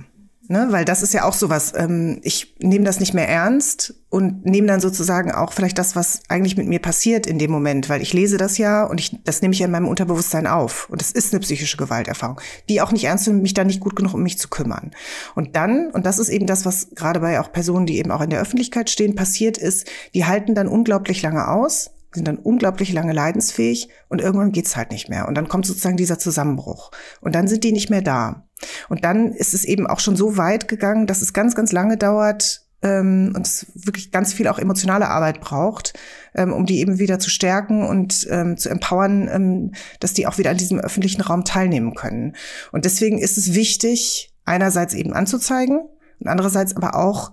Ne, 0.47 0.67
weil 0.69 0.86
das 0.86 1.01
ist 1.01 1.13
ja 1.13 1.23
auch 1.23 1.34
sowas, 1.34 1.73
ähm, 1.75 2.19
ich 2.21 2.55
nehme 2.60 2.86
das 2.86 2.99
nicht 2.99 3.15
mehr 3.15 3.27
ernst 3.27 3.95
und 4.10 4.45
nehme 4.45 4.67
dann 4.67 4.79
sozusagen 4.79 5.31
auch 5.31 5.51
vielleicht 5.51 5.79
das, 5.79 5.95
was 5.95 6.21
eigentlich 6.29 6.55
mit 6.55 6.67
mir 6.67 6.79
passiert 6.79 7.25
in 7.25 7.39
dem 7.39 7.49
Moment, 7.49 7.89
weil 7.89 8.01
ich 8.03 8.13
lese 8.13 8.38
das 8.38 8.60
ja 8.60 8.84
und 8.84 8.99
ich, 8.99 9.17
das 9.23 9.41
nehme 9.41 9.53
ich 9.53 9.60
ja 9.60 9.65
in 9.65 9.71
meinem 9.71 9.88
Unterbewusstsein 9.88 10.45
auf. 10.45 10.88
Und 10.89 11.01
das 11.01 11.12
ist 11.12 11.34
eine 11.34 11.39
psychische 11.39 11.77
Gewalterfahrung, 11.77 12.39
die 12.69 12.79
auch 12.81 12.91
nicht 12.91 13.05
ernst 13.05 13.27
nimmt, 13.27 13.41
mich 13.41 13.55
dann 13.55 13.65
nicht 13.65 13.79
gut 13.79 13.95
genug 13.95 14.13
um 14.13 14.21
mich 14.21 14.38
zu 14.38 14.47
kümmern. 14.47 14.91
Und 15.34 15.55
dann, 15.55 15.89
und 15.91 16.05
das 16.05 16.19
ist 16.19 16.29
eben 16.29 16.45
das, 16.45 16.63
was 16.63 16.89
gerade 16.93 17.21
bei 17.21 17.39
auch 17.39 17.51
Personen, 17.51 17.88
die 17.88 17.97
eben 17.97 18.12
auch 18.12 18.21
in 18.21 18.29
der 18.29 18.41
Öffentlichkeit 18.41 18.91
stehen, 18.91 19.15
passiert 19.15 19.58
ist, 19.58 19.88
die 20.13 20.25
halten 20.25 20.53
dann 20.53 20.67
unglaublich 20.67 21.23
lange 21.23 21.47
aus, 21.47 21.89
sind 22.13 22.27
dann 22.27 22.38
unglaublich 22.38 22.93
lange 22.93 23.13
leidensfähig 23.13 23.89
und 24.10 24.21
irgendwann 24.21 24.51
geht's 24.51 24.75
halt 24.75 24.91
nicht 24.91 25.10
mehr. 25.10 25.27
Und 25.27 25.36
dann 25.36 25.47
kommt 25.47 25.65
sozusagen 25.65 25.97
dieser 25.97 26.19
Zusammenbruch. 26.19 26.91
Und 27.21 27.34
dann 27.36 27.47
sind 27.47 27.63
die 27.63 27.71
nicht 27.71 27.89
mehr 27.89 28.01
da. 28.01 28.44
Und 28.89 29.04
dann 29.04 29.32
ist 29.32 29.54
es 29.54 29.65
eben 29.65 29.88
auch 29.88 30.00
schon 30.00 30.15
so 30.15 30.38
weit 30.38 30.68
gegangen, 30.68 31.08
dass 31.08 31.22
es 31.22 31.34
ganz, 31.34 31.56
ganz 31.56 31.72
lange 31.72 31.98
dauert 31.98 32.65
ähm, 32.82 33.34
und 33.36 33.46
es 33.46 33.65
wirklich 33.74 34.12
ganz 34.12 34.34
viel 34.34 34.48
auch 34.48 34.60
emotionale 34.60 35.10
Arbeit 35.10 35.41
braucht, 35.41 35.94
ähm, 36.36 36.54
um 36.54 36.65
die 36.65 36.80
eben 36.80 37.00
wieder 37.00 37.20
zu 37.20 37.30
stärken 37.30 37.86
und 37.86 38.28
ähm, 38.30 38.58
zu 38.58 38.70
empowern, 38.70 39.30
ähm, 39.32 39.72
dass 40.00 40.13
die 40.13 40.28
auch 40.28 40.38
wieder 40.38 40.52
an 40.52 40.58
diesem 40.58 40.80
öffentlichen 40.80 41.22
Raum 41.22 41.44
teilnehmen 41.44 41.96
können. 41.96 42.36
Und 42.72 42.86
deswegen 42.86 43.18
ist 43.18 43.38
es 43.38 43.54
wichtig, 43.54 44.32
einerseits 44.46 44.94
eben 44.94 45.13
anzuzeigen 45.13 45.80
und 46.20 46.28
andererseits 46.28 46.76
aber 46.76 46.96
auch 46.96 47.32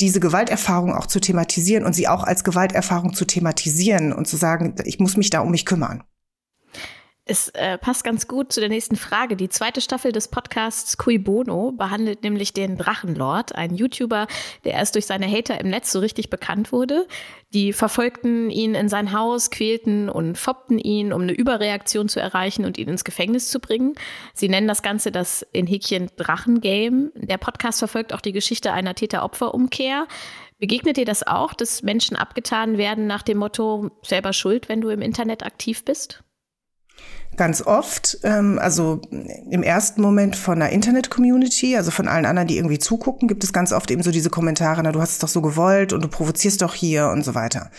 diese 0.00 0.20
Gewalterfahrung 0.20 0.92
auch 0.92 1.06
zu 1.06 1.20
thematisieren 1.20 1.84
und 1.84 1.94
sie 1.94 2.08
auch 2.08 2.24
als 2.24 2.44
Gewalterfahrung 2.44 3.14
zu 3.14 3.24
thematisieren 3.24 4.12
und 4.12 4.26
zu 4.26 4.36
sagen, 4.36 4.74
ich 4.84 4.98
muss 4.98 5.16
mich 5.16 5.30
da 5.30 5.40
um 5.40 5.50
mich 5.50 5.64
kümmern. 5.64 6.02
Es 7.32 7.48
äh, 7.48 7.78
passt 7.78 8.04
ganz 8.04 8.28
gut 8.28 8.52
zu 8.52 8.60
der 8.60 8.68
nächsten 8.68 8.96
Frage. 8.96 9.36
Die 9.36 9.48
zweite 9.48 9.80
Staffel 9.80 10.12
des 10.12 10.28
Podcasts 10.28 10.98
Cui 10.98 11.16
Bono 11.16 11.72
behandelt 11.72 12.22
nämlich 12.22 12.52
den 12.52 12.76
Drachenlord, 12.76 13.54
einen 13.54 13.74
YouTuber, 13.74 14.26
der 14.64 14.74
erst 14.74 14.96
durch 14.96 15.06
seine 15.06 15.26
Hater 15.26 15.58
im 15.58 15.70
Netz 15.70 15.92
so 15.92 16.00
richtig 16.00 16.28
bekannt 16.28 16.72
wurde. 16.72 17.08
Die 17.54 17.72
verfolgten 17.72 18.50
ihn 18.50 18.74
in 18.74 18.90
sein 18.90 19.12
Haus, 19.18 19.50
quälten 19.50 20.10
und 20.10 20.36
foppten 20.36 20.78
ihn, 20.78 21.14
um 21.14 21.22
eine 21.22 21.32
Überreaktion 21.32 22.10
zu 22.10 22.20
erreichen 22.20 22.66
und 22.66 22.76
ihn 22.76 22.88
ins 22.88 23.02
Gefängnis 23.02 23.48
zu 23.48 23.60
bringen. 23.60 23.94
Sie 24.34 24.50
nennen 24.50 24.68
das 24.68 24.82
Ganze 24.82 25.10
das 25.10 25.40
in 25.54 25.66
Häkchen 25.66 26.10
Drachengame. 26.18 27.12
Der 27.14 27.38
Podcast 27.38 27.78
verfolgt 27.78 28.12
auch 28.12 28.20
die 28.20 28.32
Geschichte 28.32 28.74
einer 28.74 28.94
Täter-Opfer-Umkehr. 28.94 30.06
Begegnet 30.58 30.98
dir 30.98 31.06
das 31.06 31.26
auch, 31.26 31.54
dass 31.54 31.82
Menschen 31.82 32.14
abgetan 32.14 32.76
werden 32.76 33.06
nach 33.06 33.22
dem 33.22 33.38
Motto 33.38 33.90
selber 34.02 34.34
schuld, 34.34 34.68
wenn 34.68 34.82
du 34.82 34.90
im 34.90 35.00
Internet 35.00 35.46
aktiv 35.46 35.82
bist? 35.86 36.22
Ganz 37.36 37.62
oft, 37.62 38.18
ähm, 38.24 38.58
also 38.58 39.00
im 39.50 39.62
ersten 39.62 40.02
Moment 40.02 40.36
von 40.36 40.60
einer 40.60 40.70
Internet-Community, 40.70 41.76
also 41.76 41.90
von 41.90 42.06
allen 42.06 42.26
anderen, 42.26 42.46
die 42.46 42.58
irgendwie 42.58 42.78
zugucken, 42.78 43.26
gibt 43.26 43.42
es 43.42 43.54
ganz 43.54 43.72
oft 43.72 43.90
eben 43.90 44.02
so 44.02 44.10
diese 44.10 44.28
Kommentare, 44.28 44.82
na, 44.82 44.92
du 44.92 45.00
hast 45.00 45.12
es 45.12 45.18
doch 45.18 45.28
so 45.28 45.40
gewollt 45.40 45.94
und 45.94 46.04
du 46.04 46.08
provozierst 46.08 46.60
doch 46.60 46.74
hier 46.74 47.08
und 47.08 47.24
so 47.24 47.34
weiter. 47.34 47.70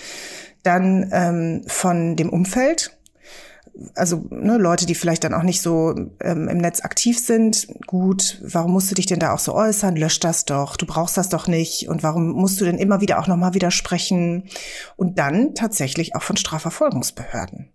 Dann 0.64 1.10
ähm, 1.12 1.64
von 1.68 2.16
dem 2.16 2.30
Umfeld, 2.30 2.98
also 3.96 4.26
ne, 4.30 4.58
Leute, 4.58 4.86
die 4.86 4.96
vielleicht 4.96 5.24
dann 5.24 5.34
auch 5.34 5.44
nicht 5.44 5.62
so 5.62 5.96
ähm, 6.22 6.48
im 6.48 6.58
Netz 6.58 6.82
aktiv 6.82 7.20
sind, 7.20 7.68
gut, 7.88 8.42
warum 8.44 8.72
musst 8.72 8.90
du 8.92 8.96
dich 8.96 9.06
denn 9.06 9.20
da 9.20 9.34
auch 9.34 9.40
so 9.40 9.54
äußern? 9.54 9.96
Lösch 9.96 10.20
das 10.20 10.46
doch, 10.46 10.78
du 10.78 10.86
brauchst 10.86 11.18
das 11.18 11.30
doch 11.30 11.48
nicht. 11.48 11.90
Und 11.90 12.04
warum 12.04 12.32
musst 12.32 12.62
du 12.62 12.66
denn 12.66 12.78
immer 12.78 13.02
wieder 13.02 13.20
auch 13.20 13.28
nochmal 13.28 13.54
widersprechen? 13.54 14.46
Und 14.96 15.20
dann 15.20 15.56
tatsächlich 15.56 16.16
auch 16.16 16.22
von 16.24 16.38
Strafverfolgungsbehörden. 16.38 17.70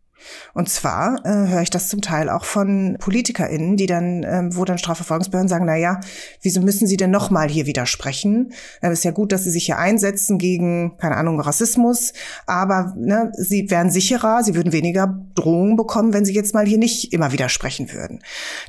Und 0.55 0.69
zwar 0.69 1.25
äh, 1.25 1.49
höre 1.49 1.63
ich 1.63 1.71
das 1.71 1.89
zum 1.89 2.01
Teil 2.01 2.29
auch 2.29 2.45
von 2.45 2.97
PolitikerInnen, 2.99 3.77
die 3.77 3.87
dann, 3.87 4.25
ähm, 4.25 4.57
wo 4.57 4.65
dann 4.65 4.79
Strafverfolgungsbehörden 4.79 5.49
sagen, 5.49 5.67
na 5.67 5.77
ja, 5.77 6.01
wieso 6.43 6.61
müssen 6.61 6.87
sie 6.87 6.97
denn 6.97 7.11
nochmal 7.11 7.49
hier 7.49 7.67
widersprechen? 7.67 8.53
Es 8.81 8.93
ist 8.93 9.05
ja 9.05 9.11
gut, 9.11 9.33
dass 9.33 9.45
sie 9.45 9.51
sich 9.51 9.67
hier 9.67 9.79
einsetzen 9.79 10.39
gegen, 10.39 10.97
keine 10.99 11.17
Ahnung, 11.17 11.41
Rassismus, 11.41 12.13
aber 12.47 12.95
ne, 12.97 13.33
sie 13.37 13.71
wären 13.71 13.91
sicherer, 13.91 14.43
sie 14.43 14.55
würden 14.55 14.73
weniger 14.73 15.19
Drohungen 15.35 15.77
bekommen, 15.77 16.13
wenn 16.13 16.25
sie 16.25 16.35
jetzt 16.35 16.55
mal 16.55 16.67
hier 16.67 16.79
nicht 16.79 17.13
immer 17.13 17.33
widersprechen 17.33 17.93
würden. 17.93 18.21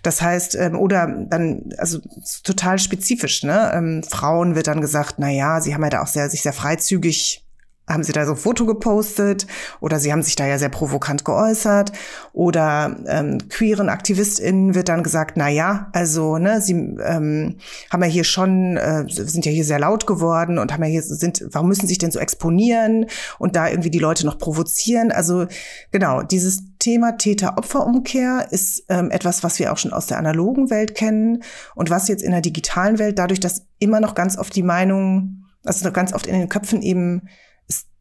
Das 0.04 0.22
heißt, 0.22 0.56
ähm, 0.56 0.78
oder 0.78 1.08
dann, 1.08 1.72
also 1.78 2.00
total 2.44 2.80
spezifisch, 2.80 3.44
ne? 3.44 3.72
Ähm, 3.74 4.04
Frauen 4.04 4.56
wird 4.56 4.68
dann 4.68 4.82
gesagt, 4.82 5.16
na 5.18 5.30
ja, 5.30 5.62
sie 5.62 5.74
haben 5.74 5.84
ja 5.84 5.90
da 5.90 6.02
auch 6.02 6.08
sehr, 6.08 6.30
sich 6.30 6.42
sehr 6.42 6.54
freizügig 6.54 7.46
haben 7.90 8.04
sie 8.04 8.12
da 8.12 8.26
so 8.26 8.34
ein 8.34 8.38
Foto 8.38 8.66
gepostet 8.66 9.48
oder 9.82 10.00
sie 10.00 10.12
haben 10.12 10.22
sich 10.22 10.36
da 10.36 10.46
ja 10.46 10.58
sehr 10.58 10.70
provokant 10.70 11.26
geäußert 11.26 11.92
oder 12.34 12.96
ähm, 13.08 13.50
queeren 13.50 13.90
AktivistInnen 13.90 14.76
wird 14.76 14.90
dann 14.90 15.04
gesagt, 15.04 15.36
na 15.36 15.50
ja, 15.50 15.90
also 15.92 16.38
ne, 16.38 16.62
sie 16.62 16.74
ähm, 16.74 17.58
haben 17.92 18.04
ja 18.04 18.10
hier 18.10 18.24
schon 18.24 18.78
äh, 18.78 19.06
sind 19.08 19.46
ja 19.46 19.52
hier 19.52 19.66
sehr 19.66 19.80
laut 19.80 20.08
geworden 20.08 20.60
und 20.60 20.72
haben 20.72 20.84
ja 20.84 20.90
hier 20.90 21.02
sind, 21.02 21.44
warum 21.52 21.68
müssen 21.68 21.82
sie 21.82 21.88
sich 21.88 21.98
denn 21.98 22.12
so 22.12 22.20
exponieren 22.20 23.08
und 23.40 23.56
da 23.56 23.68
irgendwie 23.68 23.90
die 23.90 24.00
Leute 24.00 24.26
noch 24.26 24.38
provozieren? 24.38 25.12
Also 25.12 25.48
genau 25.92 26.22
dieses 26.22 26.64
Thema 26.80 27.18
Täter-Opfer-Umkehr 27.18 28.48
ist 28.52 28.86
ähm, 28.90 29.12
etwas, 29.12 29.44
was 29.44 29.60
wir 29.60 29.74
auch 29.74 29.78
schon 29.78 29.94
aus 29.94 30.08
der 30.08 30.18
analogen 30.18 30.70
Welt 30.70 30.96
kennen 30.96 31.44
und 31.76 31.90
was 31.90 32.08
jetzt 32.08 32.24
in 32.24 32.32
der 32.32 32.42
digitalen 32.42 33.00
Welt 33.00 33.20
dadurch, 33.20 33.40
dass 33.40 33.66
immer 33.80 34.00
noch 34.00 34.16
ganz 34.16 34.38
oft 34.38 34.56
die 34.56 34.64
Meinung, 34.64 35.46
also 35.66 35.92
ganz 35.92 36.14
oft 36.14 36.28
in 36.28 36.40
den 36.40 36.50
Köpfen 36.50 36.82
eben 36.82 37.28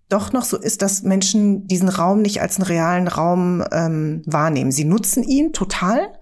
doch 0.09 0.33
noch 0.33 0.44
so 0.44 0.57
ist, 0.57 0.81
dass 0.81 1.03
Menschen 1.03 1.66
diesen 1.66 1.88
Raum 1.88 2.23
nicht 2.23 2.40
als 2.40 2.57
einen 2.57 2.66
realen 2.66 3.09
Raum 3.09 3.62
ähm, 3.73 4.23
wahrnehmen. 4.25 4.73
Sie 4.73 4.85
nutzen 4.85 5.23
ihn 5.23 5.53
total 5.53 6.12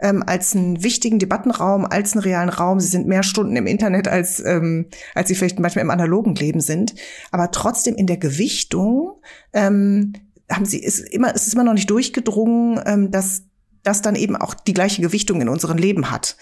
ähm, 0.00 0.22
als 0.24 0.54
einen 0.54 0.82
wichtigen 0.84 1.18
Debattenraum, 1.18 1.84
als 1.84 2.12
einen 2.12 2.22
realen 2.22 2.48
Raum. 2.50 2.78
Sie 2.78 2.88
sind 2.88 3.08
mehr 3.08 3.24
Stunden 3.24 3.56
im 3.56 3.66
Internet, 3.66 4.06
als, 4.06 4.38
ähm, 4.44 4.86
als 5.14 5.28
sie 5.28 5.34
vielleicht 5.34 5.58
manchmal 5.58 5.84
im 5.84 5.90
analogen 5.90 6.36
Leben 6.36 6.60
sind. 6.60 6.94
Aber 7.32 7.50
trotzdem 7.50 7.96
in 7.96 8.06
der 8.06 8.16
Gewichtung 8.16 9.20
ähm, 9.52 10.12
haben 10.48 10.64
sie, 10.64 10.78
ist 10.78 11.00
immer, 11.00 11.34
es 11.34 11.48
ist 11.48 11.54
immer 11.54 11.64
noch 11.64 11.74
nicht 11.74 11.90
durchgedrungen, 11.90 12.80
ähm, 12.86 13.10
dass 13.10 13.42
das 13.82 14.02
dann 14.02 14.14
eben 14.14 14.36
auch 14.36 14.54
die 14.54 14.74
gleiche 14.74 15.02
Gewichtung 15.02 15.40
in 15.40 15.48
unserem 15.48 15.78
Leben 15.78 16.12
hat. 16.12 16.36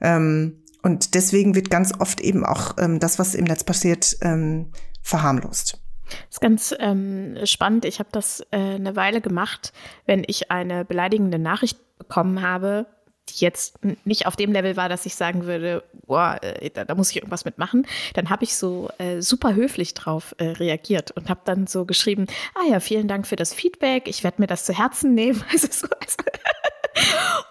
Ähm, 0.00 0.62
und 0.82 1.14
deswegen 1.14 1.56
wird 1.56 1.70
ganz 1.70 1.92
oft 1.98 2.20
eben 2.20 2.44
auch 2.44 2.76
ähm, 2.78 3.00
das, 3.00 3.18
was 3.18 3.34
im 3.34 3.46
Netz 3.46 3.64
passiert, 3.64 4.16
ähm, 4.22 4.70
verharmlost. 5.02 5.80
Das 6.06 6.36
ist 6.36 6.40
ganz 6.40 6.74
ähm, 6.78 7.36
spannend. 7.44 7.84
Ich 7.84 7.98
habe 7.98 8.08
das 8.12 8.40
äh, 8.50 8.56
eine 8.56 8.96
Weile 8.96 9.20
gemacht, 9.20 9.72
wenn 10.06 10.24
ich 10.26 10.50
eine 10.50 10.84
beleidigende 10.84 11.38
Nachricht 11.38 11.78
bekommen 11.98 12.42
habe, 12.42 12.86
die 13.28 13.44
jetzt 13.44 13.78
nicht 14.04 14.26
auf 14.26 14.36
dem 14.36 14.52
Level 14.52 14.76
war, 14.76 14.88
dass 14.88 15.06
ich 15.06 15.14
sagen 15.16 15.46
würde, 15.46 15.82
boah, 16.06 16.38
äh, 16.42 16.70
da, 16.70 16.84
da, 16.84 16.94
muss 16.94 17.10
ich 17.10 17.16
irgendwas 17.16 17.44
mitmachen, 17.44 17.86
dann 18.14 18.30
habe 18.30 18.44
ich 18.44 18.54
so 18.54 18.88
äh, 18.98 19.20
super 19.20 19.54
höflich 19.54 19.94
drauf 19.94 20.34
äh, 20.38 20.44
reagiert 20.50 21.10
und 21.12 21.28
habe 21.28 21.40
dann 21.44 21.66
so 21.66 21.84
geschrieben, 21.84 22.26
ah 22.54 22.70
ja, 22.70 22.80
vielen 22.80 23.08
Dank 23.08 23.26
für 23.26 23.36
das 23.36 23.52
Feedback, 23.52 24.08
ich 24.08 24.22
werde 24.22 24.40
mir 24.40 24.46
das 24.46 24.64
zu 24.64 24.76
Herzen 24.76 25.14
nehmen. 25.14 25.42
Also 25.56 25.68
so, 25.70 25.86
also 26.00 26.16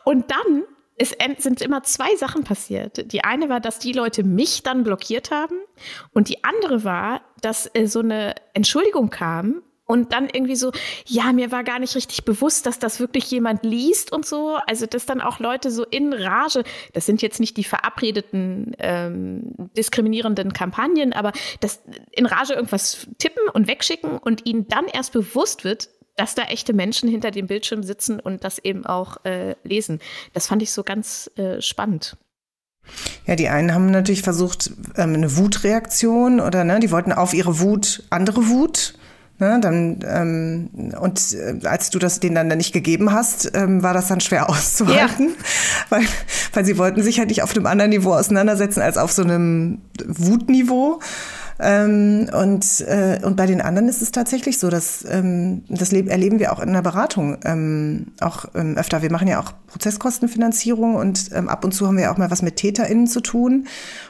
und 0.04 0.30
dann 0.30 0.64
es 0.98 1.16
sind 1.40 1.62
immer 1.62 1.84
zwei 1.84 2.16
Sachen 2.16 2.44
passiert. 2.44 3.12
Die 3.12 3.24
eine 3.24 3.50
war, 3.50 3.60
dass 3.60 3.80
die 3.80 3.92
Leute 3.92 4.24
mich 4.24 4.64
dann 4.64 4.84
blockiert 4.84 5.32
haben 5.32 5.58
und 6.14 6.30
die 6.30 6.44
andere 6.44 6.84
war, 6.84 7.22
dass 7.42 7.70
äh, 7.74 7.88
so 7.88 8.00
eine 8.00 8.36
Entschuldigung 8.54 9.10
kam 9.10 9.62
und 9.88 10.14
dann 10.14 10.28
irgendwie 10.32 10.56
so, 10.56 10.72
ja, 11.06 11.32
mir 11.32 11.52
war 11.52 11.64
gar 11.64 11.80
nicht 11.80 11.96
richtig 11.96 12.26
bewusst, 12.26 12.66
dass 12.66 12.80
das 12.80 13.00
wirklich 13.00 13.30
jemand 13.30 13.64
liest 13.64 14.12
und 14.12 14.26
so. 14.26 14.58
Also, 14.66 14.88
dass 14.88 15.06
dann 15.06 15.22
auch 15.22 15.40
Leute 15.40 15.70
so 15.70 15.84
in 15.84 16.12
Rage, 16.12 16.64
das 16.94 17.06
sind 17.06 17.22
jetzt 17.22 17.40
nicht 17.40 17.56
die 17.58 17.64
verabredeten 17.64 18.76
ähm, 18.80 19.54
diskriminierenden 19.78 20.54
Kampagnen, 20.54 21.14
aber 21.14 21.34
das 21.60 21.84
in 22.12 22.26
Rage 22.26 22.54
irgendwas 22.54 23.08
tippen 23.20 23.48
und 23.54 23.68
wegschicken 23.68 24.18
und 24.18 24.46
ihnen 24.48 24.68
dann 24.68 24.86
erst 24.88 25.14
bewusst 25.14 25.64
wird, 25.64 25.90
dass 26.16 26.36
da 26.36 26.44
echte 26.44 26.74
Menschen 26.74 27.10
hinter 27.10 27.32
dem 27.32 27.48
Bildschirm 27.48 27.84
sitzen 27.84 28.20
und 28.20 28.44
das 28.44 28.60
eben 28.60 28.86
auch 28.86 29.24
äh, 29.26 29.56
lesen. 29.64 30.00
Das 30.34 30.48
fand 30.48 30.62
ich 30.62 30.72
so 30.72 30.84
ganz 30.84 31.30
äh, 31.36 31.62
spannend. 31.62 32.18
Ja, 33.26 33.36
die 33.36 33.50
einen 33.50 33.74
haben 33.74 33.90
natürlich 33.92 34.22
versucht, 34.22 34.72
ähm, 34.96 35.16
eine 35.16 35.38
Wutreaktion 35.38 36.40
oder 36.40 36.64
ne, 36.64 36.80
die 36.80 36.92
wollten 36.92 37.12
auf 37.12 37.34
ihre 37.34 37.60
Wut 37.60 38.04
andere 38.10 38.48
Wut. 38.48 38.94
Ne, 39.38 39.60
dann, 39.62 40.00
ähm, 40.08 40.94
und 41.02 41.34
äh, 41.34 41.68
als 41.68 41.90
du 41.90 42.00
das 42.00 42.22
denen 42.22 42.36
dann 42.36 42.58
nicht 42.58 42.72
gegeben 42.72 43.12
hast, 43.12 43.52
ähm, 43.54 43.84
war 43.84 43.94
das 43.94 44.08
dann 44.08 44.22
schwer 44.22 44.50
auszuhalten, 44.50 45.28
ja. 45.28 45.36
weil, 45.90 46.06
weil 46.54 46.64
sie 46.64 46.78
wollten 46.78 47.04
sich 47.04 47.20
halt 47.20 47.28
nicht 47.28 47.44
auf 47.44 47.54
einem 47.54 47.66
anderen 47.66 47.90
Niveau 47.90 48.14
auseinandersetzen 48.14 48.82
als 48.82 48.98
auf 48.98 49.12
so 49.12 49.24
einem 49.24 49.82
Wutniveau. 50.06 51.02
Ähm, 51.58 52.30
und, 52.34 52.82
äh, 52.82 53.20
und 53.24 53.38
bei 53.38 53.46
den 53.46 53.62
anderen 53.62 53.88
ist 53.88 54.02
es 54.02 54.12
tatsächlich 54.12 54.60
so, 54.60 54.70
dass 54.70 55.06
ähm, 55.10 55.64
das 55.70 55.94
erleben 55.94 56.40
wir 56.40 56.52
auch 56.52 56.60
in 56.60 56.74
der 56.74 56.82
Beratung 56.82 57.38
ähm, 57.46 58.08
auch 58.20 58.46
ähm, 58.56 58.78
öfter. 58.78 59.02
Wir 59.02 59.12
machen 59.12 59.28
ja 59.28 59.40
auch 59.40 59.54
Prozesskostenfinanzierung 59.68 60.96
und 60.96 61.30
ähm, 61.34 61.48
ab 61.48 61.64
und 61.64 61.72
zu 61.72 61.88
haben 61.88 61.98
wir 61.98 62.12
auch 62.12 62.18
mal 62.18 62.30
was 62.30 62.42
mit 62.42 62.58
TäterInnen 62.58 63.08
zu 63.08 63.22
tun. 63.22 63.68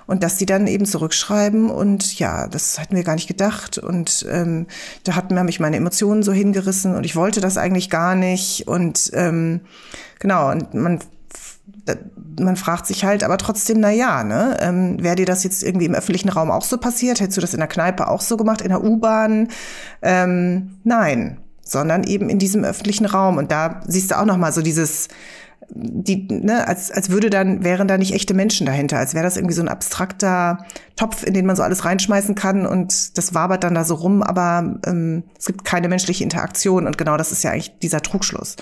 Und 0.08 0.24
dass 0.24 0.38
die 0.38 0.46
dann 0.46 0.68
eben 0.68 0.86
zurückschreiben 0.86 1.70
und 1.70 2.18
ja, 2.20 2.48
das 2.48 2.80
hatten 2.80 2.96
wir 2.96 3.04
gar 3.04 3.16
nicht 3.16 3.28
gedacht. 3.28 3.78
Und 3.78 4.26
ähm, 4.30 4.66
da 5.04 5.16
hatten 5.16 5.36
mich 5.46 5.60
meine 5.60 5.78
Emotionen 5.78 6.24
so 6.24 6.32
hingerissen 6.32 6.96
und 6.96 7.06
ich 7.06 7.16
wollte 7.16 7.42
das 7.42 7.58
eigentlich 7.58 7.90
gar 7.90 8.16
nicht. 8.16 8.68
Und 8.68 9.12
genau 10.20 10.52
und 10.52 10.74
man 10.74 11.00
man 12.40 12.56
fragt 12.56 12.88
sich 12.88 13.06
halt 13.06 13.24
aber 13.24 13.38
trotzdem, 13.38 13.80
na 13.80 13.92
ja, 13.92 14.24
ne, 14.24 14.58
ähm, 14.62 15.02
wäre 15.02 15.16
dir 15.16 15.26
das 15.26 15.44
jetzt 15.44 15.64
irgendwie 15.64 15.86
im 15.86 15.96
öffentlichen 15.96 16.30
Raum 16.30 16.52
auch 16.52 16.64
so 16.64 16.78
passiert? 16.78 17.20
Hättest 17.20 17.38
du 17.38 17.42
das 17.42 17.54
in 17.54 17.60
der 17.60 17.68
Kneipe 17.68 18.08
auch 18.08 18.22
so 18.22 18.38
gemacht, 18.38 18.62
in 18.62 18.70
der 18.70 18.84
U-Bahn? 18.84 19.50
Ähm, 20.02 20.80
nein, 20.84 21.38
sondern 21.62 22.04
eben 22.04 22.30
in 22.30 22.40
diesem 22.40 22.64
öffentlichen 22.64 23.06
Raum. 23.06 23.38
Und 23.38 23.52
da 23.52 23.82
siehst 23.88 24.12
du 24.12 24.20
auch 24.20 24.26
noch 24.26 24.38
mal 24.38 24.52
so 24.52 24.62
dieses, 24.62 25.08
die, 25.70 26.28
ne, 26.30 26.68
als, 26.68 26.92
als 26.92 27.10
würde 27.10 27.30
dann, 27.30 27.64
wären 27.64 27.88
da 27.88 27.98
nicht 27.98 28.14
echte 28.14 28.34
Menschen 28.34 28.66
dahinter, 28.66 28.98
als 28.98 29.14
wäre 29.14 29.24
das 29.24 29.38
irgendwie 29.38 29.56
so 29.56 29.62
ein 29.62 29.68
abstrakter 29.68 30.66
Topf, 30.96 31.24
in 31.24 31.34
den 31.34 31.46
man 31.46 31.56
so 31.56 31.64
alles 31.64 31.86
reinschmeißen 31.86 32.36
kann 32.36 32.66
und 32.66 33.18
das 33.18 33.34
wabert 33.34 33.64
dann 33.64 33.76
da 33.76 33.84
so 33.84 33.96
rum, 33.96 34.22
aber 34.22 34.80
ähm, 34.86 35.24
es 35.38 35.46
gibt 35.46 35.66
keine 35.66 35.88
menschliche 35.88 36.24
Interaktion 36.24 36.86
und 36.86 36.98
genau 36.98 37.18
das 37.18 37.32
ist 37.32 37.44
ja 37.44 37.52
eigentlich 37.52 37.78
dieser 37.80 38.02
Trugschluss. 38.02 38.56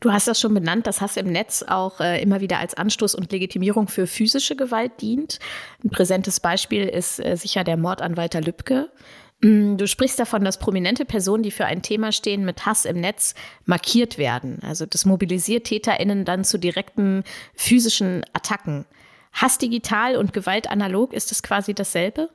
Du 0.00 0.12
hast 0.12 0.28
das 0.28 0.40
schon 0.40 0.54
benannt, 0.54 0.86
dass 0.86 1.00
Hass 1.00 1.16
im 1.16 1.26
Netz 1.26 1.64
auch 1.66 2.00
äh, 2.00 2.22
immer 2.22 2.40
wieder 2.40 2.58
als 2.58 2.74
Anstoß 2.74 3.16
und 3.16 3.32
Legitimierung 3.32 3.88
für 3.88 4.06
physische 4.06 4.54
Gewalt 4.54 5.00
dient. 5.00 5.40
Ein 5.84 5.90
präsentes 5.90 6.38
Beispiel 6.38 6.84
ist 6.84 7.18
äh, 7.18 7.36
sicher 7.36 7.64
der 7.64 7.76
Mord 7.76 8.00
an 8.00 8.16
Walter 8.16 8.40
Lübcke. 8.40 8.90
Mm, 9.40 9.76
du 9.76 9.88
sprichst 9.88 10.20
davon, 10.20 10.44
dass 10.44 10.58
prominente 10.58 11.04
Personen, 11.04 11.42
die 11.42 11.50
für 11.50 11.66
ein 11.66 11.82
Thema 11.82 12.12
stehen, 12.12 12.44
mit 12.44 12.64
Hass 12.64 12.84
im 12.84 13.00
Netz 13.00 13.34
markiert 13.64 14.18
werden. 14.18 14.60
Also 14.62 14.86
das 14.86 15.04
mobilisiert 15.04 15.66
TäterInnen 15.66 16.24
dann 16.24 16.44
zu 16.44 16.58
direkten 16.58 17.24
physischen 17.54 18.24
Attacken. 18.32 18.84
Hass 19.32 19.58
digital 19.58 20.16
und 20.16 20.32
Gewalt 20.32 20.70
analog, 20.70 21.12
ist 21.12 21.32
das 21.32 21.42
quasi 21.42 21.74
dasselbe? 21.74 22.30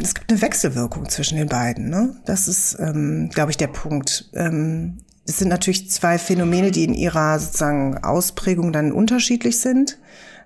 Es 0.00 0.14
gibt 0.14 0.30
eine 0.30 0.40
Wechselwirkung 0.40 1.08
zwischen 1.08 1.36
den 1.38 1.48
beiden. 1.48 1.88
Ne? 1.88 2.16
Das 2.24 2.48
ist, 2.48 2.76
ähm, 2.80 3.30
glaube 3.32 3.50
ich, 3.50 3.56
der 3.56 3.68
Punkt. 3.68 4.30
Ähm, 4.34 5.03
es 5.26 5.38
sind 5.38 5.48
natürlich 5.48 5.90
zwei 5.90 6.18
Phänomene, 6.18 6.70
die 6.70 6.84
in 6.84 6.94
ihrer 6.94 7.38
sozusagen 7.38 7.98
Ausprägung 7.98 8.72
dann 8.72 8.92
unterschiedlich 8.92 9.58
sind. 9.58 9.98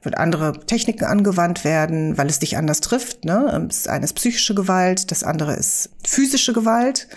Wird 0.02 0.16
andere 0.16 0.52
Techniken 0.66 1.04
angewandt 1.04 1.64
werden, 1.64 2.16
weil 2.16 2.28
es 2.28 2.38
dich 2.38 2.56
anders 2.56 2.80
trifft. 2.80 3.24
Ne? 3.24 3.66
Das 3.66 3.88
eine 3.88 4.04
ist 4.04 4.14
psychische 4.14 4.54
Gewalt, 4.54 5.10
das 5.10 5.24
andere 5.24 5.54
ist 5.54 5.90
physische 6.06 6.52
Gewalt. 6.52 7.08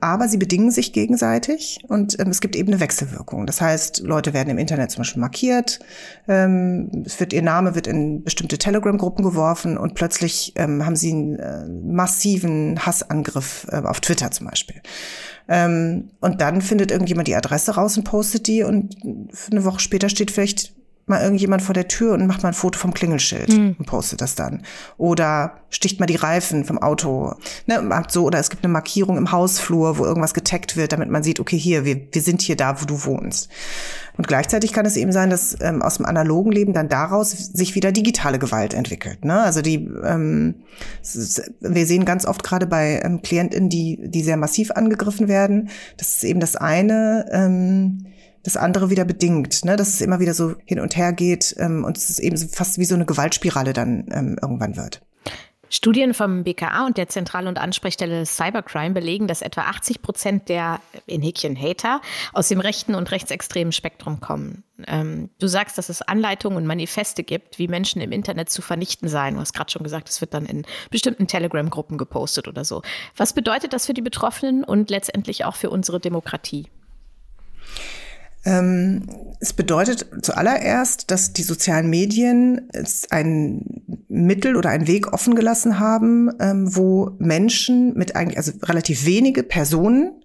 Aber 0.00 0.26
sie 0.26 0.36
bedingen 0.36 0.72
sich 0.72 0.92
gegenseitig 0.92 1.78
und 1.86 2.18
ähm, 2.18 2.26
es 2.26 2.40
gibt 2.40 2.56
eben 2.56 2.72
eine 2.72 2.80
Wechselwirkung. 2.80 3.46
Das 3.46 3.60
heißt, 3.60 4.00
Leute 4.00 4.32
werden 4.32 4.50
im 4.50 4.58
Internet 4.58 4.90
zum 4.90 5.02
Beispiel 5.02 5.20
markiert, 5.20 5.78
ähm, 6.26 7.04
es 7.06 7.20
wird, 7.20 7.32
ihr 7.32 7.42
Name 7.42 7.76
wird 7.76 7.86
in 7.86 8.24
bestimmte 8.24 8.58
Telegram-Gruppen 8.58 9.24
geworfen 9.24 9.78
und 9.78 9.94
plötzlich 9.94 10.54
ähm, 10.56 10.84
haben 10.84 10.96
sie 10.96 11.12
einen 11.12 11.38
äh, 11.38 11.68
massiven 11.68 12.84
Hassangriff 12.84 13.68
äh, 13.70 13.76
auf 13.76 14.00
Twitter 14.00 14.32
zum 14.32 14.48
Beispiel. 14.48 14.82
Ähm, 15.48 16.10
und 16.20 16.40
dann 16.40 16.62
findet 16.62 16.90
irgendjemand 16.90 17.28
die 17.28 17.34
Adresse 17.34 17.74
raus 17.74 17.96
und 17.96 18.04
postet 18.04 18.46
die 18.46 18.62
und 18.62 18.96
eine 19.50 19.64
Woche 19.64 19.80
später 19.80 20.08
steht 20.08 20.30
vielleicht 20.30 20.72
mal 21.06 21.22
irgendjemand 21.22 21.62
vor 21.62 21.74
der 21.74 21.88
Tür 21.88 22.14
und 22.14 22.26
macht 22.26 22.42
mal 22.42 22.50
ein 22.50 22.54
Foto 22.54 22.78
vom 22.78 22.94
Klingelschild 22.94 23.48
mhm. 23.48 23.76
und 23.78 23.86
postet 23.86 24.20
das 24.20 24.34
dann. 24.34 24.62
Oder 24.98 25.58
sticht 25.68 25.98
mal 25.98 26.06
die 26.06 26.16
Reifen 26.16 26.64
vom 26.64 26.78
Auto. 26.78 27.34
Ne, 27.66 28.04
so, 28.08 28.24
oder 28.24 28.38
es 28.38 28.50
gibt 28.50 28.64
eine 28.64 28.72
Markierung 28.72 29.16
im 29.16 29.32
Hausflur, 29.32 29.98
wo 29.98 30.04
irgendwas 30.04 30.34
getaggt 30.34 30.76
wird, 30.76 30.92
damit 30.92 31.10
man 31.10 31.22
sieht, 31.22 31.40
okay, 31.40 31.58
hier, 31.58 31.84
wir, 31.84 32.00
wir 32.12 32.22
sind 32.22 32.42
hier 32.42 32.56
da, 32.56 32.80
wo 32.80 32.86
du 32.86 33.04
wohnst. 33.04 33.48
Und 34.16 34.28
gleichzeitig 34.28 34.72
kann 34.72 34.86
es 34.86 34.96
eben 34.96 35.10
sein, 35.10 35.30
dass 35.30 35.56
ähm, 35.60 35.82
aus 35.82 35.96
dem 35.96 36.06
analogen 36.06 36.52
Leben 36.52 36.72
dann 36.72 36.88
daraus 36.88 37.30
sich 37.30 37.74
wieder 37.74 37.92
digitale 37.92 38.38
Gewalt 38.38 38.74
entwickelt. 38.74 39.24
Ne? 39.24 39.40
Also 39.40 39.62
die, 39.62 39.90
ähm, 40.04 40.56
wir 41.60 41.86
sehen 41.86 42.04
ganz 42.04 42.26
oft 42.26 42.44
gerade 42.44 42.66
bei 42.66 43.00
ähm, 43.02 43.22
KlientInnen, 43.22 43.70
die, 43.70 43.98
die 44.02 44.22
sehr 44.22 44.36
massiv 44.36 44.70
angegriffen 44.70 45.28
werden, 45.28 45.70
das 45.96 46.16
ist 46.16 46.24
eben 46.24 46.40
das 46.40 46.56
eine, 46.56 47.26
ähm, 47.32 48.06
das 48.42 48.56
andere 48.56 48.90
wieder 48.90 49.04
bedingt, 49.04 49.64
ne? 49.64 49.76
dass 49.76 49.88
es 49.88 50.00
immer 50.00 50.20
wieder 50.20 50.34
so 50.34 50.54
hin 50.64 50.80
und 50.80 50.96
her 50.96 51.12
geht 51.12 51.54
ähm, 51.58 51.84
und 51.84 51.96
es 51.96 52.18
eben 52.18 52.36
fast 52.36 52.78
wie 52.78 52.84
so 52.84 52.94
eine 52.94 53.06
Gewaltspirale 53.06 53.72
dann 53.72 54.06
ähm, 54.10 54.36
irgendwann 54.40 54.76
wird. 54.76 55.02
Studien 55.72 56.12
vom 56.12 56.44
BKA 56.44 56.84
und 56.84 56.98
der 56.98 57.08
Zentral- 57.08 57.46
und 57.46 57.56
Ansprechstelle 57.56 58.26
Cybercrime 58.26 58.92
belegen, 58.92 59.26
dass 59.26 59.40
etwa 59.40 59.62
80 59.62 60.02
Prozent 60.02 60.50
der 60.50 60.80
in 61.06 61.22
Häkchen 61.22 61.56
Hater 61.58 62.02
aus 62.34 62.48
dem 62.48 62.60
rechten 62.60 62.94
und 62.94 63.10
rechtsextremen 63.10 63.72
Spektrum 63.72 64.20
kommen. 64.20 64.64
Ähm, 64.86 65.30
du 65.38 65.46
sagst, 65.46 65.78
dass 65.78 65.88
es 65.88 66.02
Anleitungen 66.02 66.58
und 66.58 66.66
Manifeste 66.66 67.24
gibt, 67.24 67.58
wie 67.58 67.68
Menschen 67.68 68.02
im 68.02 68.12
Internet 68.12 68.50
zu 68.50 68.60
vernichten 68.60 69.08
seien. 69.08 69.34
Du 69.34 69.40
hast 69.40 69.54
gerade 69.54 69.72
schon 69.72 69.82
gesagt, 69.82 70.10
es 70.10 70.20
wird 70.20 70.34
dann 70.34 70.44
in 70.44 70.66
bestimmten 70.90 71.26
Telegram-Gruppen 71.26 71.96
gepostet 71.96 72.48
oder 72.48 72.66
so. 72.66 72.82
Was 73.16 73.32
bedeutet 73.32 73.72
das 73.72 73.86
für 73.86 73.94
die 73.94 74.02
Betroffenen 74.02 74.64
und 74.64 74.90
letztendlich 74.90 75.46
auch 75.46 75.56
für 75.56 75.70
unsere 75.70 76.00
Demokratie? 76.00 76.68
Ähm, 78.44 79.02
es 79.40 79.52
bedeutet 79.52 80.06
zuallererst, 80.22 81.10
dass 81.10 81.32
die 81.32 81.42
sozialen 81.42 81.88
Medien 81.90 82.68
ein 83.10 83.82
Mittel 84.08 84.56
oder 84.56 84.70
einen 84.70 84.86
Weg 84.86 85.12
offen 85.12 85.34
gelassen 85.34 85.78
haben, 85.78 86.30
ähm, 86.40 86.74
wo 86.74 87.12
Menschen 87.18 87.94
mit 87.94 88.16
eigentlich, 88.16 88.38
also 88.38 88.52
relativ 88.62 89.06
wenige 89.06 89.42
Personen 89.42 90.21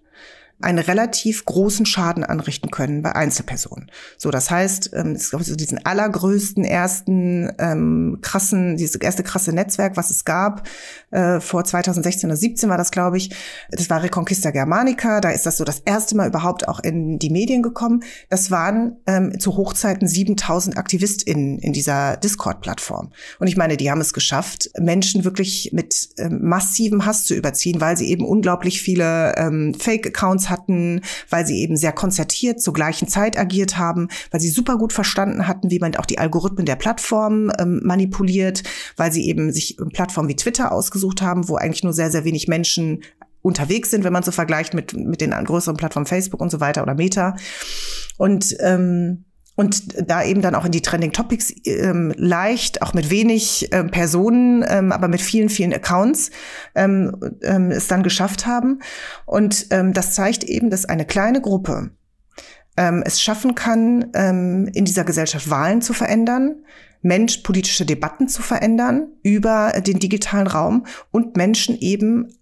einen 0.59 0.79
relativ 0.79 1.45
großen 1.45 1.85
Schaden 1.85 2.23
anrichten 2.23 2.71
können 2.71 3.03
bei 3.03 3.13
Einzelpersonen. 3.13 3.91
So, 4.17 4.31
das 4.31 4.49
heißt, 4.49 4.91
ähm, 4.93 5.11
es 5.11 5.29
gab 5.29 5.43
so 5.43 5.55
diesen 5.55 5.85
allergrößten 5.85 6.63
ersten 6.63 7.51
ähm, 7.59 8.17
krassen, 8.21 8.75
dieses 8.75 8.95
erste 8.95 9.21
krasse 9.21 9.53
Netzwerk, 9.53 9.97
was 9.97 10.09
es 10.09 10.25
gab, 10.25 10.67
äh, 11.11 11.39
vor 11.39 11.63
2016 11.63 12.27
oder 12.27 12.37
17 12.37 12.69
war 12.69 12.77
das, 12.77 12.89
glaube 12.89 13.17
ich. 13.17 13.35
Das 13.69 13.89
war 13.91 14.01
Reconquista 14.01 14.49
Germanica. 14.49 15.21
Da 15.21 15.29
ist 15.29 15.45
das 15.45 15.57
so 15.57 15.63
das 15.63 15.79
erste 15.79 16.15
Mal 16.15 16.27
überhaupt 16.27 16.67
auch 16.67 16.79
in 16.79 17.19
die 17.19 17.29
Medien 17.29 17.61
gekommen. 17.61 18.03
Das 18.29 18.49
waren 18.49 18.97
ähm, 19.05 19.39
zu 19.39 19.57
Hochzeiten 19.57 20.07
7000 20.07 20.75
AktivistInnen 20.75 21.59
in 21.59 21.73
dieser 21.73 22.17
Discord-Plattform. 22.17 23.11
Und 23.39 23.47
ich 23.47 23.57
meine, 23.57 23.77
die 23.77 23.91
haben 23.91 24.01
es 24.01 24.11
geschafft, 24.11 24.71
Menschen 24.79 25.23
wirklich 25.23 25.69
mit 25.71 26.09
ähm, 26.17 26.39
massivem 26.41 27.05
Hass 27.05 27.25
zu 27.25 27.35
überziehen, 27.35 27.79
weil 27.79 27.95
sie 27.95 28.09
eben 28.09 28.25
unglaublich 28.25 28.81
viele 28.81 29.35
ähm, 29.37 29.75
Fake-Accounts 29.77 30.46
hatten, 30.49 31.01
weil 31.29 31.45
sie 31.45 31.61
eben 31.61 31.77
sehr 31.77 31.91
konzertiert 31.91 32.61
zur 32.61 32.73
gleichen 32.73 33.07
Zeit 33.07 33.37
agiert 33.37 33.77
haben, 33.77 34.07
weil 34.31 34.41
sie 34.41 34.49
super 34.49 34.77
gut 34.77 34.93
verstanden 34.93 35.47
hatten, 35.47 35.71
wie 35.71 35.79
man 35.79 35.95
auch 35.95 36.05
die 36.05 36.19
Algorithmen 36.19 36.65
der 36.65 36.75
Plattform 36.75 37.51
ähm, 37.59 37.81
manipuliert, 37.83 38.63
weil 38.95 39.11
sie 39.11 39.27
eben 39.27 39.51
sich 39.51 39.77
Plattformen 39.93 40.29
wie 40.29 40.35
Twitter 40.35 40.71
ausgesucht 40.71 41.21
haben, 41.21 41.47
wo 41.49 41.55
eigentlich 41.55 41.83
nur 41.83 41.93
sehr, 41.93 42.11
sehr 42.11 42.25
wenig 42.25 42.47
Menschen 42.47 43.01
unterwegs 43.41 43.91
sind, 43.91 44.03
wenn 44.03 44.13
man 44.13 44.23
so 44.23 44.31
vergleicht 44.31 44.73
mit, 44.73 44.93
mit 44.93 45.21
den 45.21 45.31
größeren 45.31 45.77
Plattformen 45.77 46.05
Facebook 46.05 46.41
und 46.41 46.51
so 46.51 46.59
weiter 46.59 46.83
oder 46.83 46.95
Meta. 46.95 47.35
Und 48.17 48.55
ähm, 48.59 49.25
und 49.57 50.07
da 50.07 50.23
eben 50.23 50.41
dann 50.41 50.55
auch 50.55 50.65
in 50.65 50.71
die 50.71 50.83
Trending 50.83 51.11
Topics 51.11 51.51
ähm, 51.65 52.13
leicht, 52.15 52.83
auch 52.83 52.93
mit 52.93 53.09
wenig 53.09 53.67
ähm, 53.71 53.89
Personen, 53.89 54.63
ähm, 54.67 54.91
aber 54.91 55.07
mit 55.07 55.19
vielen, 55.19 55.49
vielen 55.49 55.73
Accounts 55.73 56.29
ähm, 56.75 57.17
ähm, 57.41 57.71
es 57.71 57.87
dann 57.87 58.03
geschafft 58.03 58.45
haben. 58.45 58.79
Und 59.25 59.67
ähm, 59.71 59.93
das 59.93 60.13
zeigt 60.13 60.43
eben, 60.43 60.69
dass 60.69 60.85
eine 60.85 61.05
kleine 61.05 61.41
Gruppe 61.41 61.89
ähm, 62.77 63.01
es 63.03 63.19
schaffen 63.19 63.55
kann, 63.55 64.11
ähm, 64.13 64.69
in 64.73 64.85
dieser 64.85 65.03
Gesellschaft 65.03 65.49
Wahlen 65.49 65.81
zu 65.81 65.93
verändern, 65.93 66.63
Mensch 67.01 67.37
politische 67.37 67.85
Debatten 67.85 68.27
zu 68.27 68.43
verändern 68.43 69.07
über 69.23 69.73
den 69.85 69.97
digitalen 69.97 70.47
Raum 70.47 70.85
und 71.09 71.35
Menschen 71.35 71.75
eben 71.79 72.36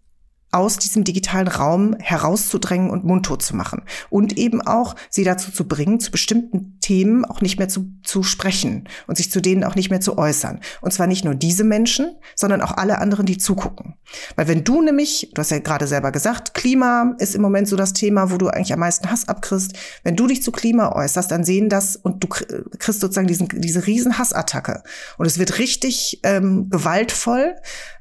aus 0.56 0.78
diesem 0.78 1.04
digitalen 1.04 1.50
Raum 1.50 1.98
herauszudrängen 2.00 2.90
und 2.90 3.04
mundtot 3.04 3.44
zu 3.44 3.58
machen. 3.58 3.84
Und 4.10 4.38
eben 4.38 4.62
auch 4.62 4.96
sie 5.10 5.26
dazu 5.26 5.52
zu 5.52 5.68
bringen, 5.68 6.00
zu 6.00 6.12
bestimmten 6.12 6.80
Themen 6.80 7.26
auch 7.26 7.42
nicht 7.42 7.60
mehr 7.60 7.68
zu, 7.68 7.92
zu 8.04 8.24
sprechen 8.24 8.88
und 9.06 9.18
sich 9.18 9.30
zu 9.30 9.42
denen 9.42 9.66
auch 9.66 9.76
nicht 9.76 9.90
mehr 9.90 10.00
zu 10.00 10.18
äußern. 10.18 10.62
Und 10.80 10.94
zwar 10.94 11.08
nicht 11.08 11.26
nur 11.26 11.36
diese 11.36 11.66
Menschen, 11.66 12.16
sondern 12.36 12.62
auch 12.62 12.72
alle 12.72 13.00
anderen, 13.00 13.26
die 13.26 13.38
zugucken. 13.38 13.96
Weil 14.38 14.48
wenn 14.48 14.64
du 14.64 14.82
nämlich, 14.82 15.32
du 15.34 15.40
hast 15.42 15.52
ja 15.52 15.60
gerade 15.60 15.88
selber 15.88 16.14
gesagt, 16.14 16.54
Klima 16.54 17.16
ist 17.20 17.36
im 17.36 17.42
Moment 17.42 17.68
so 17.68 17.76
das 17.76 17.92
Thema, 17.92 18.32
wo 18.32 18.38
du 18.38 18.48
eigentlich 18.48 18.72
am 18.72 18.80
meisten 18.80 19.12
Hass 19.12 19.28
abkriegst. 19.28 19.74
Wenn 20.04 20.16
du 20.16 20.26
dich 20.26 20.42
zu 20.42 20.54
Klima 20.54 20.94
äußerst, 20.94 21.30
dann 21.30 21.44
sehen 21.44 21.68
das 21.68 21.98
und 21.98 22.24
du 22.24 22.28
kriegst 22.28 23.02
sozusagen 23.02 23.28
diesen, 23.28 23.50
diese 23.50 23.86
riesen 23.86 24.18
Hassattacke. 24.18 24.84
Und 25.18 25.26
es 25.26 25.38
wird 25.38 25.60
richtig 25.60 26.22
ähm, 26.24 26.70
gewaltvoll. 26.70 27.56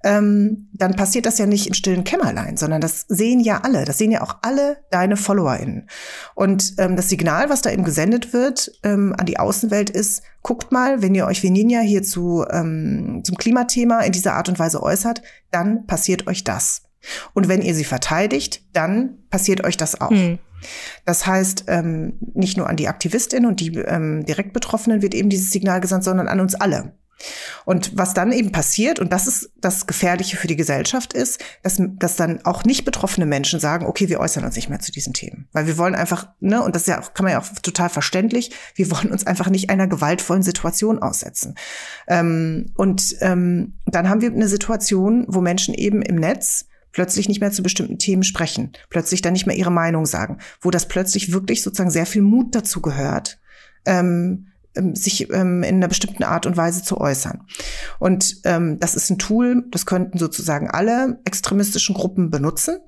Ähm, 0.04 0.68
dann 0.74 0.94
passiert 0.94 1.26
das 1.26 1.38
ja 1.38 1.46
nicht 1.46 1.66
im 1.66 1.74
stillen 1.74 2.04
Kämmerlein 2.04 2.56
sondern 2.56 2.80
das 2.80 3.06
sehen 3.08 3.40
ja 3.40 3.60
alle. 3.62 3.84
Das 3.84 3.98
sehen 3.98 4.10
ja 4.10 4.22
auch 4.22 4.36
alle 4.42 4.78
deine 4.90 5.16
FollowerInnen. 5.16 5.88
Und 6.34 6.74
ähm, 6.78 6.96
das 6.96 7.08
Signal, 7.08 7.50
was 7.50 7.62
da 7.62 7.70
eben 7.70 7.84
gesendet 7.84 8.32
wird 8.32 8.72
ähm, 8.82 9.14
an 9.16 9.26
die 9.26 9.38
Außenwelt 9.38 9.90
ist, 9.90 10.22
guckt 10.42 10.72
mal, 10.72 11.02
wenn 11.02 11.14
ihr 11.14 11.26
euch 11.26 11.42
wie 11.42 11.50
Ninja 11.50 11.80
hier 11.80 12.02
zu, 12.02 12.44
ähm, 12.50 13.22
zum 13.24 13.36
Klimathema 13.36 14.00
in 14.00 14.12
dieser 14.12 14.34
Art 14.34 14.48
und 14.48 14.58
Weise 14.58 14.82
äußert, 14.82 15.22
dann 15.50 15.86
passiert 15.86 16.26
euch 16.26 16.44
das. 16.44 16.82
Und 17.32 17.48
wenn 17.48 17.62
ihr 17.62 17.74
sie 17.74 17.84
verteidigt, 17.84 18.62
dann 18.72 19.18
passiert 19.30 19.64
euch 19.64 19.76
das 19.76 20.00
auch. 20.00 20.10
Hm. 20.10 20.38
Das 21.04 21.26
heißt, 21.26 21.64
ähm, 21.68 22.18
nicht 22.32 22.56
nur 22.56 22.68
an 22.68 22.76
die 22.76 22.88
Aktivistinnen 22.88 23.48
und 23.48 23.60
die 23.60 23.76
ähm, 23.76 24.24
direkt 24.24 24.54
Betroffenen 24.54 25.02
wird 25.02 25.14
eben 25.14 25.28
dieses 25.28 25.50
Signal 25.50 25.80
gesandt, 25.80 26.04
sondern 26.04 26.28
an 26.28 26.40
uns 26.40 26.54
alle. 26.54 26.94
Und 27.64 27.96
was 27.96 28.14
dann 28.14 28.32
eben 28.32 28.52
passiert, 28.52 28.98
und 28.98 29.12
das 29.12 29.26
ist 29.26 29.50
das 29.60 29.86
Gefährliche 29.86 30.36
für 30.36 30.46
die 30.46 30.56
Gesellschaft, 30.56 31.12
ist, 31.12 31.42
dass, 31.62 31.80
dass 31.80 32.16
dann 32.16 32.44
auch 32.44 32.64
nicht 32.64 32.84
betroffene 32.84 33.26
Menschen 33.26 33.60
sagen, 33.60 33.86
okay, 33.86 34.08
wir 34.08 34.20
äußern 34.20 34.44
uns 34.44 34.56
nicht 34.56 34.68
mehr 34.68 34.80
zu 34.80 34.92
diesen 34.92 35.12
Themen. 35.12 35.48
Weil 35.52 35.66
wir 35.66 35.78
wollen 35.78 35.94
einfach, 35.94 36.28
ne, 36.40 36.62
und 36.62 36.74
das 36.74 36.82
ist 36.82 36.88
ja 36.88 37.00
auch, 37.00 37.14
kann 37.14 37.24
man 37.24 37.32
ja 37.32 37.40
auch 37.40 37.48
total 37.62 37.88
verständlich, 37.88 38.50
wir 38.74 38.90
wollen 38.90 39.10
uns 39.10 39.26
einfach 39.26 39.48
nicht 39.48 39.70
einer 39.70 39.86
gewaltvollen 39.86 40.42
Situation 40.42 40.98
aussetzen. 40.98 41.54
Ähm, 42.08 42.72
und 42.76 43.16
ähm, 43.20 43.74
dann 43.86 44.08
haben 44.08 44.20
wir 44.20 44.30
eine 44.30 44.48
Situation, 44.48 45.24
wo 45.28 45.40
Menschen 45.40 45.74
eben 45.74 46.02
im 46.02 46.16
Netz 46.16 46.66
plötzlich 46.94 47.28
nicht 47.28 47.40
mehr 47.40 47.50
zu 47.50 47.62
bestimmten 47.62 47.98
Themen 47.98 48.22
sprechen, 48.22 48.72
plötzlich 48.88 49.20
dann 49.20 49.32
nicht 49.32 49.46
mehr 49.46 49.56
ihre 49.56 49.72
Meinung 49.72 50.06
sagen, 50.06 50.38
wo 50.60 50.70
das 50.70 50.88
plötzlich 50.88 51.32
wirklich 51.32 51.62
sozusagen 51.62 51.90
sehr 51.90 52.06
viel 52.06 52.22
Mut 52.22 52.54
dazu 52.54 52.80
gehört, 52.80 53.38
ähm, 53.84 54.46
sich 54.94 55.30
ähm, 55.32 55.62
in 55.62 55.76
einer 55.76 55.88
bestimmten 55.88 56.24
Art 56.24 56.46
und 56.46 56.56
Weise 56.56 56.82
zu 56.82 56.98
äußern. 56.98 57.42
Und 57.98 58.40
ähm, 58.44 58.78
das 58.80 58.94
ist 58.94 59.10
ein 59.10 59.18
Tool, 59.18 59.64
das 59.70 59.86
könnten 59.86 60.18
sozusagen 60.18 60.70
alle 60.70 61.20
extremistischen 61.24 61.94
Gruppen 61.94 62.30
benutzen. 62.30 62.78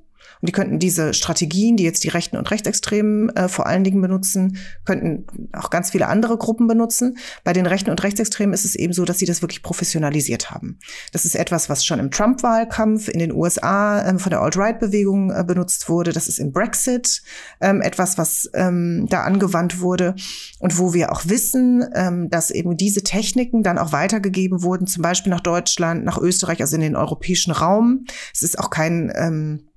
Und 0.41 0.49
die 0.49 0.53
könnten 0.53 0.79
diese 0.79 1.15
Strategien, 1.15 1.77
die 1.77 1.85
jetzt 1.85 2.05
die 2.05 2.09
Rechten 2.09 2.37
und 2.37 2.51
Rechtsextremen 2.51 3.35
äh, 3.37 3.49
vor 3.49 3.67
allen 3.67 3.85
Dingen 3.85 4.01
benutzen, 4.01 4.59
könnten 4.85 5.27
auch 5.53 5.71
ganz 5.71 5.91
viele 5.91 6.09
andere 6.09 6.37
Gruppen 6.37 6.67
benutzen. 6.67 7.19
Bei 7.45 7.53
den 7.53 7.67
Rechten 7.67 7.91
und 7.91 8.03
Rechtsextremen 8.03 8.53
ist 8.53 8.65
es 8.65 8.75
eben 8.75 8.93
so, 8.93 9.05
dass 9.05 9.19
sie 9.19 9.27
das 9.27 9.43
wirklich 9.43 9.63
professionalisiert 9.63 10.51
haben. 10.51 10.79
Das 11.13 11.25
ist 11.25 11.37
etwas, 11.37 11.69
was 11.69 11.85
schon 11.85 11.99
im 11.99 12.11
Trump-Wahlkampf 12.11 13.09
in 13.09 13.19
den 13.19 13.33
USA 13.33 14.07
ähm, 14.07 14.19
von 14.19 14.31
der 14.31 14.41
Alt-Right-Bewegung 14.41 15.31
äh, 15.31 15.45
benutzt 15.45 15.89
wurde. 15.89 16.13
Das 16.13 16.29
ist 16.29 16.39
im 16.39 16.53
Brexit 16.53 17.23
ähm, 17.61 17.81
etwas, 17.81 18.19
was 18.19 18.51
ähm, 18.55 19.07
da 19.09 19.23
angewandt 19.23 19.81
wurde 19.81 20.15
und 20.59 20.79
wo 20.79 20.93
wir 20.95 21.13
auch 21.13 21.23
wissen, 21.27 21.85
ähm, 21.95 22.29
dass 22.31 22.51
eben 22.51 22.77
diese 22.77 23.03
Techniken 23.03 23.63
dann 23.63 23.79
auch 23.79 23.93
weitergegeben 23.93 24.63
wurden, 24.63 24.87
zum 24.87 25.03
Beispiel 25.03 25.31
nach 25.31 25.41
Deutschland, 25.41 26.05
nach 26.05 26.19
Österreich, 26.19 26.61
also 26.61 26.77
in 26.77 26.83
den 26.83 26.97
europäischen 26.97 27.53
Raum. 27.53 28.05
Es 28.35 28.43
ist 28.43 28.59
auch 28.59 28.71
kein 28.71 29.13
ähm, 29.15 29.69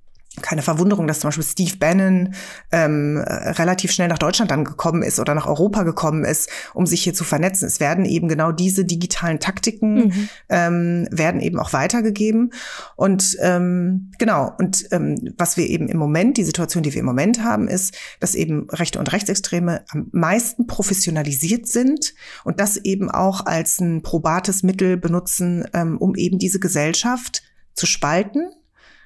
keine 0.42 0.62
Verwunderung, 0.62 1.08
dass 1.08 1.20
zum 1.20 1.28
Beispiel 1.28 1.44
Steve 1.44 1.76
Bannon 1.78 2.34
ähm, 2.70 3.18
relativ 3.18 3.90
schnell 3.90 4.06
nach 4.06 4.18
Deutschland 4.18 4.50
dann 4.50 4.64
gekommen 4.64 5.02
ist 5.02 5.18
oder 5.18 5.34
nach 5.34 5.46
Europa 5.46 5.82
gekommen 5.82 6.24
ist, 6.24 6.48
um 6.72 6.86
sich 6.86 7.02
hier 7.02 7.14
zu 7.14 7.24
vernetzen. 7.24 7.66
Es 7.66 7.80
werden 7.80 8.04
eben 8.04 8.28
genau 8.28 8.52
diese 8.52 8.84
digitalen 8.84 9.40
Taktiken 9.40 9.94
mhm. 9.94 10.28
ähm, 10.48 11.08
werden 11.10 11.40
eben 11.40 11.58
auch 11.58 11.72
weitergegeben. 11.72 12.52
Und 12.94 13.36
ähm, 13.40 14.12
genau, 14.18 14.52
und 14.58 14.86
ähm, 14.92 15.16
was 15.36 15.56
wir 15.56 15.68
eben 15.68 15.88
im 15.88 15.98
Moment, 15.98 16.36
die 16.36 16.44
Situation, 16.44 16.84
die 16.84 16.94
wir 16.94 17.00
im 17.00 17.06
Moment 17.06 17.42
haben, 17.42 17.66
ist, 17.66 17.96
dass 18.20 18.36
eben 18.36 18.70
Rechte 18.70 19.00
und 19.00 19.12
Rechtsextreme 19.12 19.84
am 19.90 20.08
meisten 20.12 20.68
professionalisiert 20.68 21.66
sind 21.66 22.14
und 22.44 22.60
das 22.60 22.76
eben 22.76 23.10
auch 23.10 23.46
als 23.46 23.80
ein 23.80 24.02
probates 24.02 24.62
Mittel 24.62 24.96
benutzen, 24.96 25.66
ähm, 25.74 25.98
um 25.98 26.14
eben 26.14 26.38
diese 26.38 26.60
Gesellschaft 26.60 27.42
zu 27.74 27.86
spalten 27.86 28.50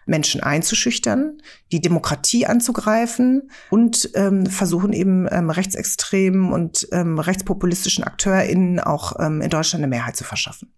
Menschen 0.07 0.43
einzuschüchtern, 0.43 1.39
die 1.73 1.81
Demokratie 1.81 2.47
anzugreifen 2.47 3.51
und 3.71 4.11
ähm, 4.15 4.47
versuchen 4.47 4.93
eben 4.93 5.29
ähm, 5.31 5.51
rechtsextremen 5.51 6.53
und 6.53 6.89
ähm, 6.93 7.19
rechtspopulistischen 7.19 8.05
AkteurInnen 8.05 8.81
auch 8.81 9.15
ähm, 9.19 9.41
in 9.41 9.51
Deutschland 9.51 9.83
eine 9.83 9.91
Mehrheit 9.91 10.17
zu 10.17 10.25
verschaffen. 10.25 10.73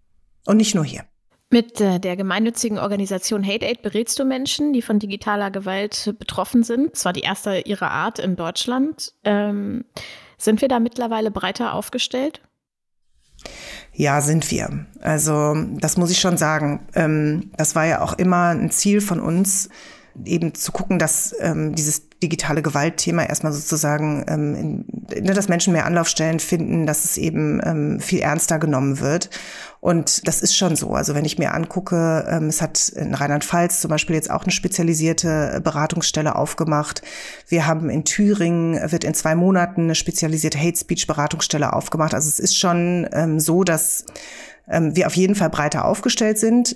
Und 0.45 0.57
nicht 0.57 0.75
nur 0.75 0.85
hier. 0.85 1.03
Mit 1.49 1.79
äh, 1.79 1.99
der 1.99 2.17
gemeinnützigen 2.17 2.77
Organisation 2.77 3.45
Hate 3.45 3.65
Aid 3.65 3.81
berätst 3.81 4.19
du 4.19 4.25
Menschen, 4.25 4.73
die 4.73 4.81
von 4.81 4.99
digitaler 4.99 5.49
Gewalt 5.49 6.13
betroffen 6.19 6.63
sind. 6.63 6.95
Zwar 6.97 7.13
die 7.13 7.21
erste 7.21 7.59
ihrer 7.59 7.91
Art 7.91 8.19
in 8.19 8.35
Deutschland. 8.35 9.13
Ähm, 9.23 9.85
sind 10.37 10.61
wir 10.61 10.67
da 10.67 10.79
mittlerweile 10.79 11.31
breiter 11.31 11.73
aufgestellt? 11.73 12.41
Ja, 13.99 14.21
sind 14.21 14.51
wir. 14.51 14.85
Also 15.01 15.55
das 15.79 15.97
muss 15.97 16.11
ich 16.11 16.19
schon 16.19 16.37
sagen. 16.37 16.81
Ähm, 16.93 17.49
das 17.57 17.73
war 17.73 17.85
ja 17.87 18.01
auch 18.01 18.13
immer 18.13 18.49
ein 18.49 18.69
Ziel 18.69 19.01
von 19.01 19.19
uns, 19.19 19.69
eben 20.23 20.53
zu 20.53 20.71
gucken, 20.71 20.99
dass 20.99 21.35
ähm, 21.39 21.73
dieses 21.73 22.06
digitale 22.23 22.61
Gewaltthema 22.61 23.23
erstmal 23.23 23.53
sozusagen, 23.53 24.25
ähm, 24.27 24.55
in, 24.55 25.23
ne, 25.23 25.33
dass 25.33 25.49
Menschen 25.49 25.73
mehr 25.73 25.85
Anlaufstellen 25.85 26.39
finden, 26.39 26.85
dass 26.87 27.05
es 27.05 27.17
eben 27.17 27.61
ähm, 27.63 27.99
viel 27.99 28.19
ernster 28.19 28.57
genommen 28.59 28.99
wird. 28.99 29.29
Und 29.79 30.27
das 30.27 30.41
ist 30.41 30.55
schon 30.55 30.75
so. 30.75 30.93
Also 30.93 31.13
wenn 31.13 31.25
ich 31.25 31.37
mir 31.37 31.53
angucke, 31.53 32.25
ähm, 32.29 32.47
es 32.47 32.61
hat 32.61 32.89
in 32.89 33.13
Rheinland-Pfalz 33.13 33.79
zum 33.79 33.89
Beispiel 33.89 34.15
jetzt 34.15 34.31
auch 34.31 34.43
eine 34.43 34.51
spezialisierte 34.51 35.61
Beratungsstelle 35.63 36.35
aufgemacht. 36.35 37.03
Wir 37.47 37.67
haben 37.67 37.89
in 37.89 38.03
Thüringen, 38.03 38.91
wird 38.91 39.03
in 39.03 39.13
zwei 39.13 39.35
Monaten 39.35 39.83
eine 39.83 39.95
spezialisierte 39.95 40.59
Hate 40.59 40.77
Speech 40.77 41.05
Beratungsstelle 41.05 41.73
aufgemacht. 41.73 42.15
Also 42.15 42.27
es 42.27 42.39
ist 42.39 42.57
schon 42.57 43.07
ähm, 43.13 43.39
so, 43.39 43.63
dass 43.63 44.05
ähm, 44.67 44.95
wir 44.95 45.07
auf 45.07 45.15
jeden 45.15 45.35
Fall 45.35 45.49
breiter 45.49 45.85
aufgestellt 45.85 46.39
sind. 46.39 46.75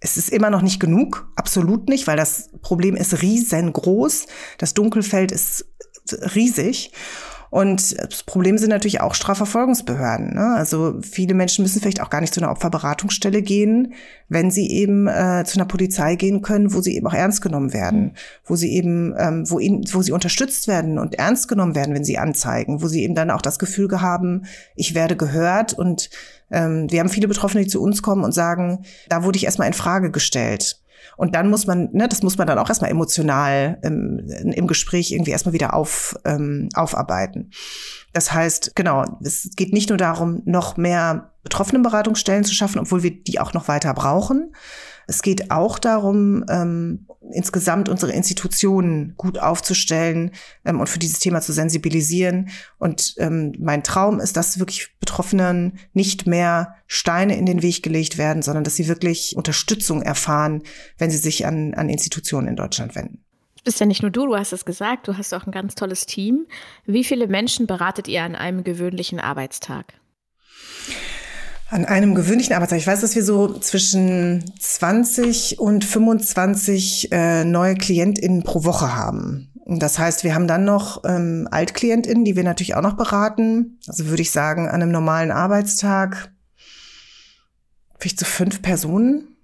Es 0.00 0.16
ist 0.16 0.30
immer 0.30 0.50
noch 0.50 0.62
nicht 0.62 0.78
genug, 0.78 1.28
absolut 1.34 1.88
nicht, 1.88 2.06
weil 2.06 2.16
das 2.16 2.50
Problem 2.62 2.94
ist 2.94 3.20
riesengroß. 3.20 4.26
Das 4.58 4.74
Dunkelfeld 4.74 5.32
ist 5.32 5.66
riesig. 6.34 6.92
Und 7.50 7.98
das 7.98 8.22
Problem 8.24 8.58
sind 8.58 8.70
natürlich 8.70 9.00
auch 9.00 9.14
Strafverfolgungsbehörden. 9.14 10.34
Ne? 10.34 10.54
Also 10.56 10.98
viele 11.02 11.34
Menschen 11.34 11.62
müssen 11.62 11.80
vielleicht 11.80 12.02
auch 12.02 12.10
gar 12.10 12.20
nicht 12.20 12.34
zu 12.34 12.40
einer 12.40 12.50
Opferberatungsstelle 12.50 13.42
gehen, 13.42 13.94
wenn 14.28 14.50
sie 14.50 14.70
eben 14.70 15.06
äh, 15.06 15.44
zu 15.46 15.58
einer 15.58 15.64
Polizei 15.64 16.16
gehen 16.16 16.42
können, 16.42 16.74
wo 16.74 16.80
sie 16.80 16.94
eben 16.94 17.06
auch 17.06 17.14
ernst 17.14 17.40
genommen 17.40 17.72
werden, 17.72 18.00
mhm. 18.00 18.12
wo 18.44 18.56
sie 18.56 18.72
eben, 18.72 19.14
ähm, 19.18 19.50
wo, 19.50 19.58
ihnen, 19.58 19.84
wo 19.92 20.02
sie 20.02 20.12
unterstützt 20.12 20.68
werden 20.68 20.98
und 20.98 21.14
ernst 21.14 21.48
genommen 21.48 21.74
werden, 21.74 21.94
wenn 21.94 22.04
sie 22.04 22.18
anzeigen, 22.18 22.82
wo 22.82 22.88
sie 22.88 23.02
eben 23.02 23.14
dann 23.14 23.30
auch 23.30 23.42
das 23.42 23.58
Gefühl 23.58 23.88
haben, 24.00 24.44
ich 24.76 24.94
werde 24.94 25.16
gehört 25.16 25.72
und 25.72 26.10
ähm, 26.50 26.90
wir 26.90 27.00
haben 27.00 27.08
viele 27.08 27.28
Betroffene, 27.28 27.64
die 27.64 27.70
zu 27.70 27.82
uns 27.82 28.02
kommen 28.02 28.24
und 28.24 28.32
sagen, 28.32 28.84
da 29.08 29.24
wurde 29.24 29.38
ich 29.38 29.44
erstmal 29.44 29.68
in 29.68 29.74
Frage 29.74 30.10
gestellt. 30.10 30.80
Und 31.16 31.34
dann 31.34 31.50
muss 31.50 31.66
man, 31.66 31.90
ne, 31.92 32.08
das 32.08 32.22
muss 32.22 32.38
man 32.38 32.46
dann 32.46 32.58
auch 32.58 32.68
erstmal 32.68 32.90
emotional 32.90 33.78
ähm, 33.82 34.26
im 34.54 34.66
Gespräch 34.66 35.12
irgendwie 35.12 35.30
erstmal 35.30 35.52
wieder 35.52 35.74
auf, 35.74 36.16
ähm, 36.24 36.68
aufarbeiten. 36.74 37.50
Das 38.12 38.32
heißt, 38.32 38.74
genau, 38.74 39.04
es 39.22 39.50
geht 39.56 39.72
nicht 39.72 39.88
nur 39.88 39.98
darum, 39.98 40.42
noch 40.44 40.76
mehr 40.76 41.32
Betroffenenberatungsstellen 41.42 42.44
zu 42.44 42.54
schaffen, 42.54 42.78
obwohl 42.78 43.02
wir 43.02 43.22
die 43.22 43.40
auch 43.40 43.52
noch 43.52 43.68
weiter 43.68 43.94
brauchen, 43.94 44.52
es 45.08 45.22
geht 45.22 45.50
auch 45.50 45.78
darum, 45.78 46.44
ähm, 46.48 47.06
insgesamt 47.32 47.88
unsere 47.88 48.12
Institutionen 48.12 49.14
gut 49.16 49.38
aufzustellen 49.38 50.32
ähm, 50.64 50.80
und 50.80 50.88
für 50.88 50.98
dieses 50.98 51.18
Thema 51.18 51.40
zu 51.40 51.52
sensibilisieren. 51.52 52.50
Und 52.78 53.14
ähm, 53.16 53.52
mein 53.58 53.82
Traum 53.82 54.20
ist, 54.20 54.36
dass 54.36 54.58
wirklich 54.58 54.96
Betroffenen 55.00 55.78
nicht 55.94 56.26
mehr 56.26 56.74
Steine 56.86 57.36
in 57.36 57.46
den 57.46 57.62
Weg 57.62 57.82
gelegt 57.82 58.18
werden, 58.18 58.42
sondern 58.42 58.64
dass 58.64 58.76
sie 58.76 58.86
wirklich 58.86 59.34
Unterstützung 59.34 60.02
erfahren, 60.02 60.62
wenn 60.98 61.10
sie 61.10 61.16
sich 61.16 61.46
an, 61.46 61.74
an 61.74 61.88
Institutionen 61.88 62.46
in 62.46 62.56
Deutschland 62.56 62.94
wenden. 62.94 63.24
Bist 63.64 63.80
ja 63.80 63.86
nicht 63.86 64.02
nur 64.02 64.10
du, 64.10 64.26
du 64.26 64.36
hast 64.36 64.52
es 64.52 64.64
gesagt, 64.64 65.08
du 65.08 65.16
hast 65.16 65.34
auch 65.34 65.46
ein 65.46 65.52
ganz 65.52 65.74
tolles 65.74 66.06
Team. 66.06 66.46
Wie 66.86 67.04
viele 67.04 67.28
Menschen 67.28 67.66
beratet 67.66 68.08
ihr 68.08 68.22
an 68.22 68.34
einem 68.34 68.62
gewöhnlichen 68.62 69.20
Arbeitstag? 69.20 69.94
An 71.70 71.84
einem 71.84 72.14
gewöhnlichen 72.14 72.54
Arbeitstag. 72.54 72.78
Ich 72.78 72.86
weiß, 72.86 73.02
dass 73.02 73.14
wir 73.14 73.22
so 73.22 73.58
zwischen 73.58 74.54
20 74.58 75.58
und 75.58 75.84
25 75.84 77.12
äh, 77.12 77.44
neue 77.44 77.74
KlientInnen 77.74 78.42
pro 78.42 78.64
Woche 78.64 78.96
haben. 78.96 79.52
Das 79.66 79.98
heißt, 79.98 80.24
wir 80.24 80.34
haben 80.34 80.48
dann 80.48 80.64
noch 80.64 81.04
ähm, 81.04 81.46
AltklientInnen, 81.50 82.24
die 82.24 82.36
wir 82.36 82.44
natürlich 82.44 82.74
auch 82.74 82.82
noch 82.82 82.96
beraten. 82.96 83.78
Also 83.86 84.06
würde 84.06 84.22
ich 84.22 84.30
sagen, 84.30 84.66
an 84.66 84.80
einem 84.80 84.90
normalen 84.90 85.30
Arbeitstag 85.30 86.32
vielleicht 87.98 88.18
so 88.18 88.24
fünf 88.24 88.62
Personen. 88.62 89.36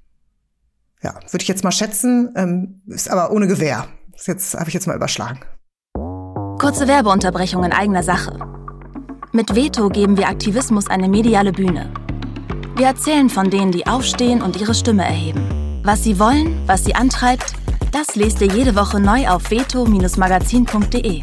Ja, 1.03 1.15
würde 1.31 1.43
ich 1.43 1.49
jetzt 1.49 1.63
mal 1.63 1.73
schätzen, 1.73 2.33
ähm, 2.37 2.81
ist 2.87 3.11
aber 3.11 3.33
ohne 3.33 3.47
Gewehr. 3.47 3.87
Das 4.13 4.27
jetzt 4.27 4.55
habe 4.55 4.69
ich 4.69 4.75
jetzt 4.75 4.87
mal 4.87 4.97
überschlagen. 4.97 5.41
Kurze 6.59 6.89
Werbeunterbrechung 6.89 7.65
in 7.65 7.73
eigener 7.73 8.03
Sache. 8.03 8.39
Mit 9.33 9.55
Veto 9.55 9.91
geben 9.91 10.17
wir 10.17 10.29
Aktivismus 10.29 10.89
eine 10.89 11.09
mediale 11.09 11.53
Bühne. 11.53 11.93
Wir 12.77 12.87
erzählen 12.87 13.31
von 13.31 13.51
denen, 13.51 13.71
die 13.71 13.87
aufstehen 13.87 14.43
und 14.43 14.61
ihre 14.61 14.75
Stimme 14.75 15.05
erheben. 15.05 15.81
Was 15.85 16.03
sie 16.03 16.19
wollen, 16.19 16.61
was 16.67 16.85
sie 16.85 16.97
antreibt, 16.97 17.53
das 17.93 18.17
lest 18.17 18.41
ihr 18.41 18.49
jede 18.49 18.75
Woche 18.75 18.99
neu 18.99 19.29
auf 19.29 19.49
veto-magazin.de. 19.49 21.21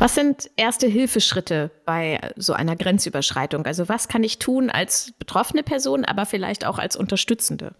Was 0.00 0.16
sind 0.16 0.50
erste 0.56 0.88
Hilfeschritte 0.88 1.70
bei 1.86 2.18
so 2.34 2.52
einer 2.52 2.74
Grenzüberschreitung? 2.74 3.64
Also 3.64 3.88
was 3.88 4.08
kann 4.08 4.24
ich 4.24 4.40
tun 4.40 4.68
als 4.68 5.12
betroffene 5.16 5.62
Person, 5.62 6.04
aber 6.04 6.26
vielleicht 6.26 6.66
auch 6.66 6.80
als 6.80 6.96
Unterstützende? 6.96 7.76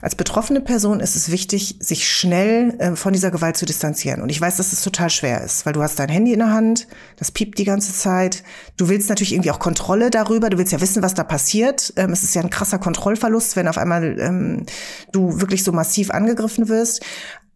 Als 0.00 0.14
betroffene 0.14 0.60
Person 0.60 1.00
ist 1.00 1.16
es 1.16 1.30
wichtig, 1.30 1.76
sich 1.80 2.08
schnell 2.08 2.74
äh, 2.78 2.96
von 2.96 3.12
dieser 3.12 3.30
Gewalt 3.30 3.56
zu 3.56 3.66
distanzieren. 3.66 4.22
Und 4.22 4.28
ich 4.28 4.40
weiß, 4.40 4.56
dass 4.56 4.72
es 4.72 4.82
total 4.82 5.10
schwer 5.10 5.42
ist, 5.42 5.66
weil 5.66 5.72
du 5.72 5.82
hast 5.82 5.98
dein 5.98 6.08
Handy 6.08 6.32
in 6.32 6.40
der 6.40 6.50
Hand, 6.50 6.86
das 7.16 7.30
piept 7.30 7.58
die 7.58 7.64
ganze 7.64 7.92
Zeit. 7.92 8.42
Du 8.76 8.88
willst 8.88 9.08
natürlich 9.08 9.32
irgendwie 9.32 9.50
auch 9.50 9.58
Kontrolle 9.58 10.10
darüber. 10.10 10.50
Du 10.50 10.58
willst 10.58 10.72
ja 10.72 10.80
wissen, 10.80 11.02
was 11.02 11.14
da 11.14 11.24
passiert. 11.24 11.92
Ähm, 11.96 12.10
es 12.10 12.22
ist 12.22 12.34
ja 12.34 12.42
ein 12.42 12.50
krasser 12.50 12.78
Kontrollverlust, 12.78 13.56
wenn 13.56 13.68
auf 13.68 13.78
einmal 13.78 14.18
ähm, 14.20 14.66
du 15.12 15.40
wirklich 15.40 15.64
so 15.64 15.72
massiv 15.72 16.10
angegriffen 16.10 16.68
wirst. 16.68 17.02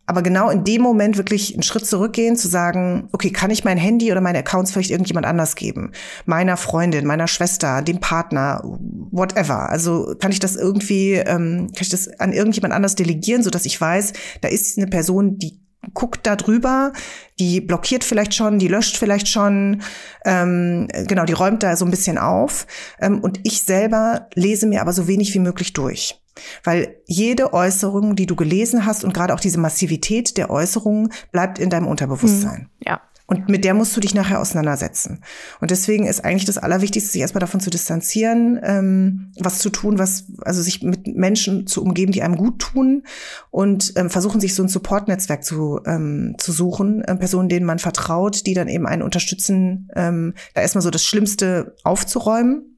Aber 0.08 0.22
genau 0.22 0.48
in 0.48 0.64
dem 0.64 0.80
Moment 0.80 1.18
wirklich 1.18 1.52
einen 1.52 1.62
Schritt 1.62 1.84
zurückgehen, 1.84 2.34
zu 2.34 2.48
sagen, 2.48 3.10
okay, 3.12 3.30
kann 3.30 3.50
ich 3.50 3.64
mein 3.64 3.76
Handy 3.76 4.10
oder 4.10 4.22
meine 4.22 4.38
Accounts 4.38 4.72
vielleicht 4.72 4.90
irgendjemand 4.90 5.26
anders 5.26 5.54
geben? 5.54 5.92
Meiner 6.24 6.56
Freundin, 6.56 7.06
meiner 7.06 7.28
Schwester, 7.28 7.82
dem 7.82 8.00
Partner, 8.00 8.62
whatever. 8.64 9.68
Also 9.68 10.14
kann 10.18 10.32
ich 10.32 10.40
das 10.40 10.56
irgendwie, 10.56 11.12
ähm, 11.12 11.68
kann 11.74 11.82
ich 11.82 11.90
das 11.90 12.08
an 12.20 12.32
irgendjemand 12.32 12.72
anders 12.72 12.94
delegieren, 12.94 13.42
so 13.42 13.50
dass 13.50 13.66
ich 13.66 13.78
weiß, 13.78 14.14
da 14.40 14.48
ist 14.48 14.78
eine 14.78 14.86
Person, 14.86 15.38
die 15.38 15.60
guckt 15.92 16.26
da 16.26 16.36
drüber, 16.36 16.94
die 17.38 17.60
blockiert 17.60 18.02
vielleicht 18.02 18.34
schon, 18.34 18.58
die 18.58 18.68
löscht 18.68 18.96
vielleicht 18.96 19.28
schon, 19.28 19.82
ähm, 20.24 20.88
genau, 21.06 21.26
die 21.26 21.34
räumt 21.34 21.62
da 21.62 21.76
so 21.76 21.84
ein 21.84 21.90
bisschen 21.90 22.16
auf. 22.16 22.66
Ähm, 22.98 23.20
und 23.20 23.40
ich 23.42 23.60
selber 23.60 24.28
lese 24.34 24.66
mir 24.66 24.80
aber 24.80 24.94
so 24.94 25.06
wenig 25.06 25.34
wie 25.34 25.38
möglich 25.38 25.74
durch. 25.74 26.18
Weil 26.64 26.96
jede 27.06 27.52
Äußerung, 27.52 28.16
die 28.16 28.26
du 28.26 28.36
gelesen 28.36 28.86
hast 28.86 29.04
und 29.04 29.14
gerade 29.14 29.34
auch 29.34 29.40
diese 29.40 29.58
Massivität 29.58 30.36
der 30.36 30.50
Äußerungen 30.50 31.12
bleibt 31.32 31.58
in 31.58 31.70
deinem 31.70 31.86
Unterbewusstsein. 31.86 32.60
Hm, 32.60 32.68
ja. 32.86 33.00
Und 33.30 33.50
mit 33.50 33.62
der 33.62 33.74
musst 33.74 33.94
du 33.94 34.00
dich 34.00 34.14
nachher 34.14 34.40
auseinandersetzen. 34.40 35.22
Und 35.60 35.70
deswegen 35.70 36.06
ist 36.06 36.24
eigentlich 36.24 36.46
das 36.46 36.56
Allerwichtigste, 36.56 37.10
sich 37.10 37.20
erstmal 37.20 37.40
davon 37.40 37.60
zu 37.60 37.68
distanzieren, 37.68 38.58
ähm, 38.62 39.32
was 39.38 39.58
zu 39.58 39.68
tun, 39.68 39.98
was, 39.98 40.32
also 40.40 40.62
sich 40.62 40.82
mit 40.82 41.06
Menschen 41.06 41.66
zu 41.66 41.82
umgeben, 41.82 42.10
die 42.10 42.22
einem 42.22 42.36
gut 42.36 42.58
tun 42.58 43.02
und 43.50 43.92
ähm, 43.96 44.08
versuchen, 44.08 44.40
sich 44.40 44.54
so 44.54 44.62
ein 44.62 44.70
Support-Netzwerk 44.70 45.44
zu, 45.44 45.78
ähm, 45.84 46.36
zu 46.38 46.52
suchen, 46.52 47.02
äh, 47.02 47.16
Personen, 47.16 47.50
denen 47.50 47.66
man 47.66 47.78
vertraut, 47.78 48.46
die 48.46 48.54
dann 48.54 48.66
eben 48.66 48.86
einen 48.86 49.02
unterstützen, 49.02 49.90
ähm, 49.94 50.32
da 50.54 50.62
erstmal 50.62 50.80
so 50.80 50.90
das 50.90 51.04
Schlimmste 51.04 51.76
aufzuräumen, 51.84 52.77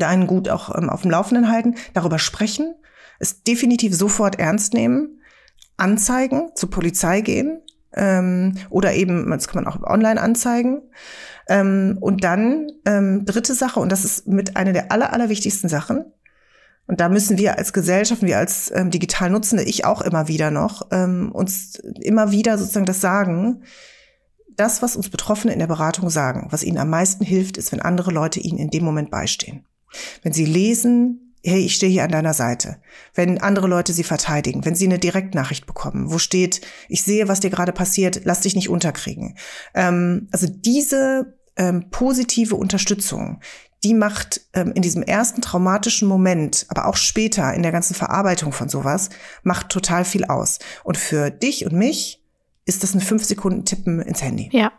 da 0.00 0.08
einen 0.08 0.26
gut 0.26 0.48
auch 0.48 0.74
ähm, 0.76 0.90
auf 0.90 1.02
dem 1.02 1.10
Laufenden 1.10 1.50
halten, 1.50 1.74
darüber 1.92 2.18
sprechen, 2.18 2.74
es 3.18 3.42
definitiv 3.42 3.94
sofort 3.94 4.38
ernst 4.38 4.74
nehmen, 4.74 5.20
anzeigen, 5.76 6.50
zur 6.54 6.70
Polizei 6.70 7.20
gehen, 7.20 7.60
ähm, 7.96 8.54
oder 8.70 8.94
eben, 8.94 9.30
das 9.30 9.48
kann 9.48 9.62
man 9.62 9.72
auch 9.72 9.82
online 9.82 10.20
anzeigen. 10.20 10.82
Ähm, 11.48 11.98
und 12.00 12.24
dann 12.24 12.68
ähm, 12.86 13.24
dritte 13.24 13.54
Sache, 13.54 13.80
und 13.80 13.92
das 13.92 14.04
ist 14.04 14.26
mit 14.26 14.56
einer 14.56 14.72
der 14.72 14.90
aller, 14.90 15.12
allerwichtigsten 15.12 15.68
Sachen, 15.68 16.04
und 16.86 17.00
da 17.00 17.08
müssen 17.08 17.38
wir 17.38 17.56
als 17.56 17.72
Gesellschaft, 17.72 18.22
wir 18.22 18.36
als 18.36 18.70
ähm, 18.74 18.90
digital 18.90 19.30
Nutzende, 19.30 19.64
ich 19.64 19.86
auch 19.86 20.02
immer 20.02 20.28
wieder 20.28 20.50
noch, 20.50 20.88
ähm, 20.90 21.32
uns 21.32 21.76
immer 21.76 22.30
wieder 22.30 22.58
sozusagen 22.58 22.84
das 22.84 23.00
sagen, 23.00 23.62
das, 24.56 24.82
was 24.82 24.94
uns 24.94 25.08
Betroffene 25.08 25.52
in 25.52 25.58
der 25.58 25.66
Beratung 25.66 26.10
sagen, 26.10 26.48
was 26.50 26.62
ihnen 26.62 26.78
am 26.78 26.90
meisten 26.90 27.24
hilft, 27.24 27.56
ist, 27.56 27.72
wenn 27.72 27.80
andere 27.80 28.12
Leute 28.12 28.38
ihnen 28.38 28.58
in 28.58 28.70
dem 28.70 28.84
Moment 28.84 29.10
beistehen. 29.10 29.64
Wenn 30.22 30.32
sie 30.32 30.44
lesen, 30.44 31.34
hey, 31.44 31.60
ich 31.60 31.74
stehe 31.74 31.92
hier 31.92 32.04
an 32.04 32.10
deiner 32.10 32.34
Seite. 32.34 32.78
Wenn 33.14 33.38
andere 33.38 33.66
Leute 33.66 33.92
sie 33.92 34.04
verteidigen, 34.04 34.64
wenn 34.64 34.74
sie 34.74 34.86
eine 34.86 34.98
Direktnachricht 34.98 35.66
bekommen, 35.66 36.10
wo 36.10 36.18
steht, 36.18 36.62
ich 36.88 37.02
sehe, 37.02 37.28
was 37.28 37.40
dir 37.40 37.50
gerade 37.50 37.72
passiert, 37.72 38.22
lass 38.24 38.40
dich 38.40 38.54
nicht 38.56 38.70
unterkriegen. 38.70 39.36
Ähm, 39.74 40.28
also 40.32 40.46
diese 40.48 41.36
ähm, 41.56 41.90
positive 41.90 42.56
Unterstützung, 42.56 43.40
die 43.84 43.94
macht 43.94 44.40
ähm, 44.54 44.72
in 44.74 44.80
diesem 44.80 45.02
ersten 45.02 45.42
traumatischen 45.42 46.08
Moment, 46.08 46.64
aber 46.68 46.86
auch 46.86 46.96
später 46.96 47.52
in 47.52 47.62
der 47.62 47.72
ganzen 47.72 47.94
Verarbeitung 47.94 48.52
von 48.52 48.70
sowas, 48.70 49.10
macht 49.42 49.68
total 49.68 50.06
viel 50.06 50.24
aus. 50.24 50.58
Und 50.82 50.96
für 50.96 51.30
dich 51.30 51.66
und 51.66 51.74
mich 51.74 52.22
ist 52.64 52.82
das 52.82 52.94
ein 52.94 53.02
fünf 53.02 53.24
Sekunden 53.24 53.66
Tippen 53.66 54.00
ins 54.00 54.22
Handy. 54.22 54.48
Ja. 54.52 54.72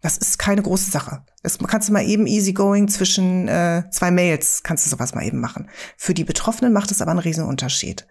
Das 0.00 0.16
ist 0.16 0.38
keine 0.38 0.62
große 0.62 0.90
Sache. 0.90 1.24
Das 1.42 1.58
kannst 1.58 1.88
du 1.88 1.92
mal 1.92 2.04
eben 2.04 2.26
easygoing 2.26 2.86
zwischen 2.86 3.48
äh, 3.48 3.84
zwei 3.90 4.12
Mails, 4.12 4.62
kannst 4.62 4.86
du 4.86 4.90
sowas 4.90 5.14
mal 5.14 5.24
eben 5.24 5.40
machen. 5.40 5.68
Für 5.96 6.14
die 6.14 6.24
Betroffenen 6.24 6.72
macht 6.72 6.92
es 6.92 7.02
aber 7.02 7.10
einen 7.10 7.20
riesen 7.20 7.44
Unterschied. 7.44 8.06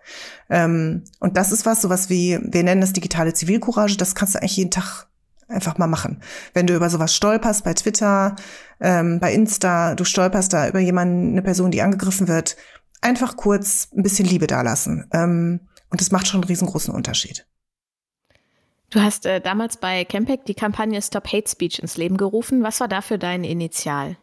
Ähm, 0.50 1.06
und 1.20 1.38
das 1.38 1.52
ist 1.52 1.66
was, 1.66 1.82
sowas 1.82 2.10
wie, 2.10 2.40
wir 2.42 2.64
nennen 2.64 2.82
das 2.82 2.94
digitale 2.94 3.34
Zivilcourage, 3.34 3.96
das 3.96 4.16
kannst 4.16 4.36
du 4.36 4.40
eigentlich 4.40 4.58
jeden 4.58 4.72
Tag 4.72 5.08
einfach 5.48 5.78
mal 5.78 5.88
machen. 5.88 6.22
Wenn 6.54 6.68
du 6.68 6.76
über 6.76 6.90
sowas 6.90 7.16
stolperst 7.16 7.64
bei 7.64 7.74
Twitter, 7.74 8.36
ähm, 8.82 9.20
bei 9.20 9.34
Insta, 9.34 9.96
du 9.96 10.04
stolperst 10.04 10.52
da 10.52 10.68
über 10.68 10.80
jemanden, 10.80 11.32
eine 11.32 11.42
Person, 11.42 11.72
die 11.72 11.82
angegriffen 11.82 12.28
wird, 12.28 12.58
einfach 13.02 13.38
kurz 13.38 13.88
ein 13.96 14.04
bisschen 14.04 14.28
Liebe 14.28 14.48
dalassen. 14.48 15.08
Ähm, 15.14 15.62
und 15.90 16.02
das 16.02 16.12
macht 16.12 16.28
schon 16.28 16.42
einen 16.42 16.50
riesengroßen 16.50 16.94
Unterschied. 16.94 17.48
Du 18.90 19.02
hast 19.02 19.26
äh, 19.26 19.42
damals 19.42 19.78
bei 19.78 20.06
Campec 20.06 20.46
die 20.46 20.54
Kampagne 20.54 21.02
Stop 21.02 21.28
Hate 21.28 21.50
Speech 21.50 21.80
ins 21.80 21.98
Leben 21.98 22.18
gerufen. 22.18 22.64
Was 22.64 22.80
war 22.80 22.88
dafür 22.88 23.18
dein 23.18 23.44
Initial? 23.44 24.18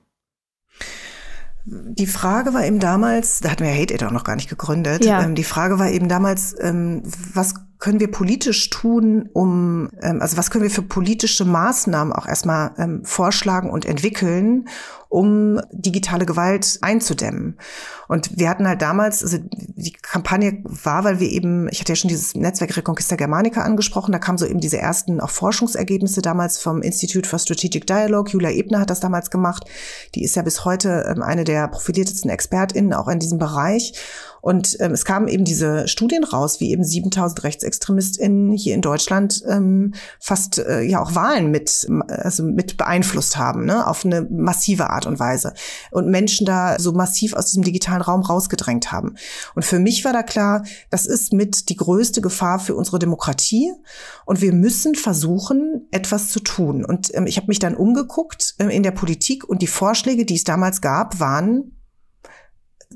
Die 1.67 2.07
Frage 2.07 2.53
war 2.53 2.65
eben 2.65 2.79
damals, 2.79 3.41
da 3.41 3.51
hatten 3.51 3.65
wir 3.65 3.75
Hate 3.75 3.95
It 3.95 4.05
auch 4.05 4.11
noch 4.11 4.25
gar 4.25 4.37
nicht 4.37 4.49
gegründet. 4.49 5.05
Ja. 5.05 5.23
Ähm, 5.23 5.35
die 5.35 5.45
Frage 5.45 5.79
war 5.79 5.91
eben 5.91 6.09
damals, 6.09 6.55
ähm, 6.61 7.03
was 7.33 7.55
können 7.79 8.01
wir 8.01 8.11
politisch 8.11 8.71
tun, 8.71 9.29
um, 9.33 9.91
ähm, 10.01 10.21
also 10.23 10.37
was 10.37 10.51
können 10.51 10.65
wir 10.65 10.71
für 10.71 10.83
politische 10.83 11.45
Maßnahmen 11.45 12.13
auch 12.13 12.27
erstmal 12.27 12.73
ähm, 12.79 13.05
vorschlagen 13.05 13.71
und 13.71 13.85
entwickeln, 13.85 14.69
um 15.09 15.61
digitale 15.71 16.27
Gewalt 16.27 16.79
einzudämmen. 16.83 17.57
Und 18.09 18.39
wir 18.39 18.49
hatten 18.49 18.67
halt 18.67 18.83
damals, 18.83 19.23
also 19.23 19.39
die 19.41 19.93
Kampagne 19.93 20.61
war, 20.65 21.05
weil 21.05 21.21
wir 21.21 21.31
eben, 21.31 21.69
ich 21.71 21.81
hatte 21.81 21.93
ja 21.93 21.97
schon 21.97 22.09
dieses 22.09 22.35
Netzwerk 22.35 22.77
Reconquista 22.77 23.17
Germanica 23.17 23.63
angesprochen, 23.63 24.13
da 24.13 24.19
kamen 24.19 24.39
so 24.39 24.47
eben 24.47 24.61
diese 24.61 24.79
ersten 24.79 25.21
auch 25.21 25.31
Forschungsergebnisse 25.31 26.21
damals 26.21 26.59
vom 26.59 26.83
Institute 26.83 27.29
for 27.29 27.39
Strategic 27.39 27.87
Dialogue. 27.87 28.31
Julia 28.31 28.51
Ebner 28.51 28.81
hat 28.81 28.91
das 28.91 29.01
damals 29.01 29.31
gemacht. 29.31 29.65
Die 30.15 30.25
ist 30.25 30.37
ja 30.37 30.43
bis 30.43 30.65
heute 30.65 31.07
ähm, 31.09 31.23
eine 31.23 31.45
der 31.45 31.69
profiliertesten 31.69 32.31
ExpertInnen 32.31 32.93
auch 32.93 33.09
in 33.09 33.21
diesem 33.21 33.39
Bereich. 33.39 33.93
Und 34.45 34.77
ähm, 34.81 34.93
es 34.93 35.07
kamen 35.07 35.27
eben 35.29 35.47
diese 35.47 35.89
Studien 35.89 36.23
raus, 36.23 36.61
wie 36.61 36.71
eben 36.71 36.85
7000 36.85 37.45
RechtsextremistInnen 37.45 38.53
hier 38.53 38.75
in 38.75 38.83
Deutschland 38.83 39.43
ähm, 39.49 39.95
fast 40.21 40.59
äh, 40.59 40.83
ja 40.83 41.01
auch 41.01 41.15
Wahlen 41.15 41.51
mit, 41.51 41.89
also 42.09 42.43
mit 42.43 42.77
beeinflusst 42.77 43.39
haben, 43.39 43.65
ne, 43.65 43.87
auf 43.87 44.05
eine 44.05 44.21
massive 44.31 44.91
Art 44.91 45.07
und 45.07 45.19
Weise. 45.19 45.55
Und 45.93 46.11
Menschen 46.11 46.45
da 46.45 46.79
so 46.79 46.93
massiv 46.93 47.33
aus 47.33 47.47
diesem 47.47 47.65
digitalen 47.65 48.03
Raum 48.03 48.21
rausgedrängt 48.21 48.93
haben. 48.93 49.15
Und 49.55 49.65
für 49.65 49.79
mich 49.79 50.05
war 50.05 50.13
da 50.13 50.23
klar, 50.23 50.63
das 50.91 51.07
ist 51.07 51.33
mit 51.33 51.71
die 51.71 51.77
größte 51.77 52.21
Gefahr 52.21 52.59
für 52.59 52.75
unsere 52.75 52.99
Demokratie. 52.99 53.73
Und 54.27 54.43
wir 54.43 54.53
müssen 54.53 54.95
versuchen, 54.95 55.89
etwas 55.91 56.29
zu 56.29 56.41
tun. 56.41 56.85
Und 56.85 57.15
ähm, 57.15 57.27
ich 57.27 57.39
habe 57.39 57.47
mich 57.47 57.61
dann 57.61 57.75
umgeguckt 57.75 58.57
äh, 58.59 58.67
in 58.67 58.83
der 58.83 58.91
Politik 58.91 59.49
und 59.49 59.63
die 59.63 59.69
Vorschläge, 59.69 60.27
die 60.27 60.35
es 60.35 60.45
damals 60.45 60.83
gab, 60.83 61.19
waren 61.19 61.71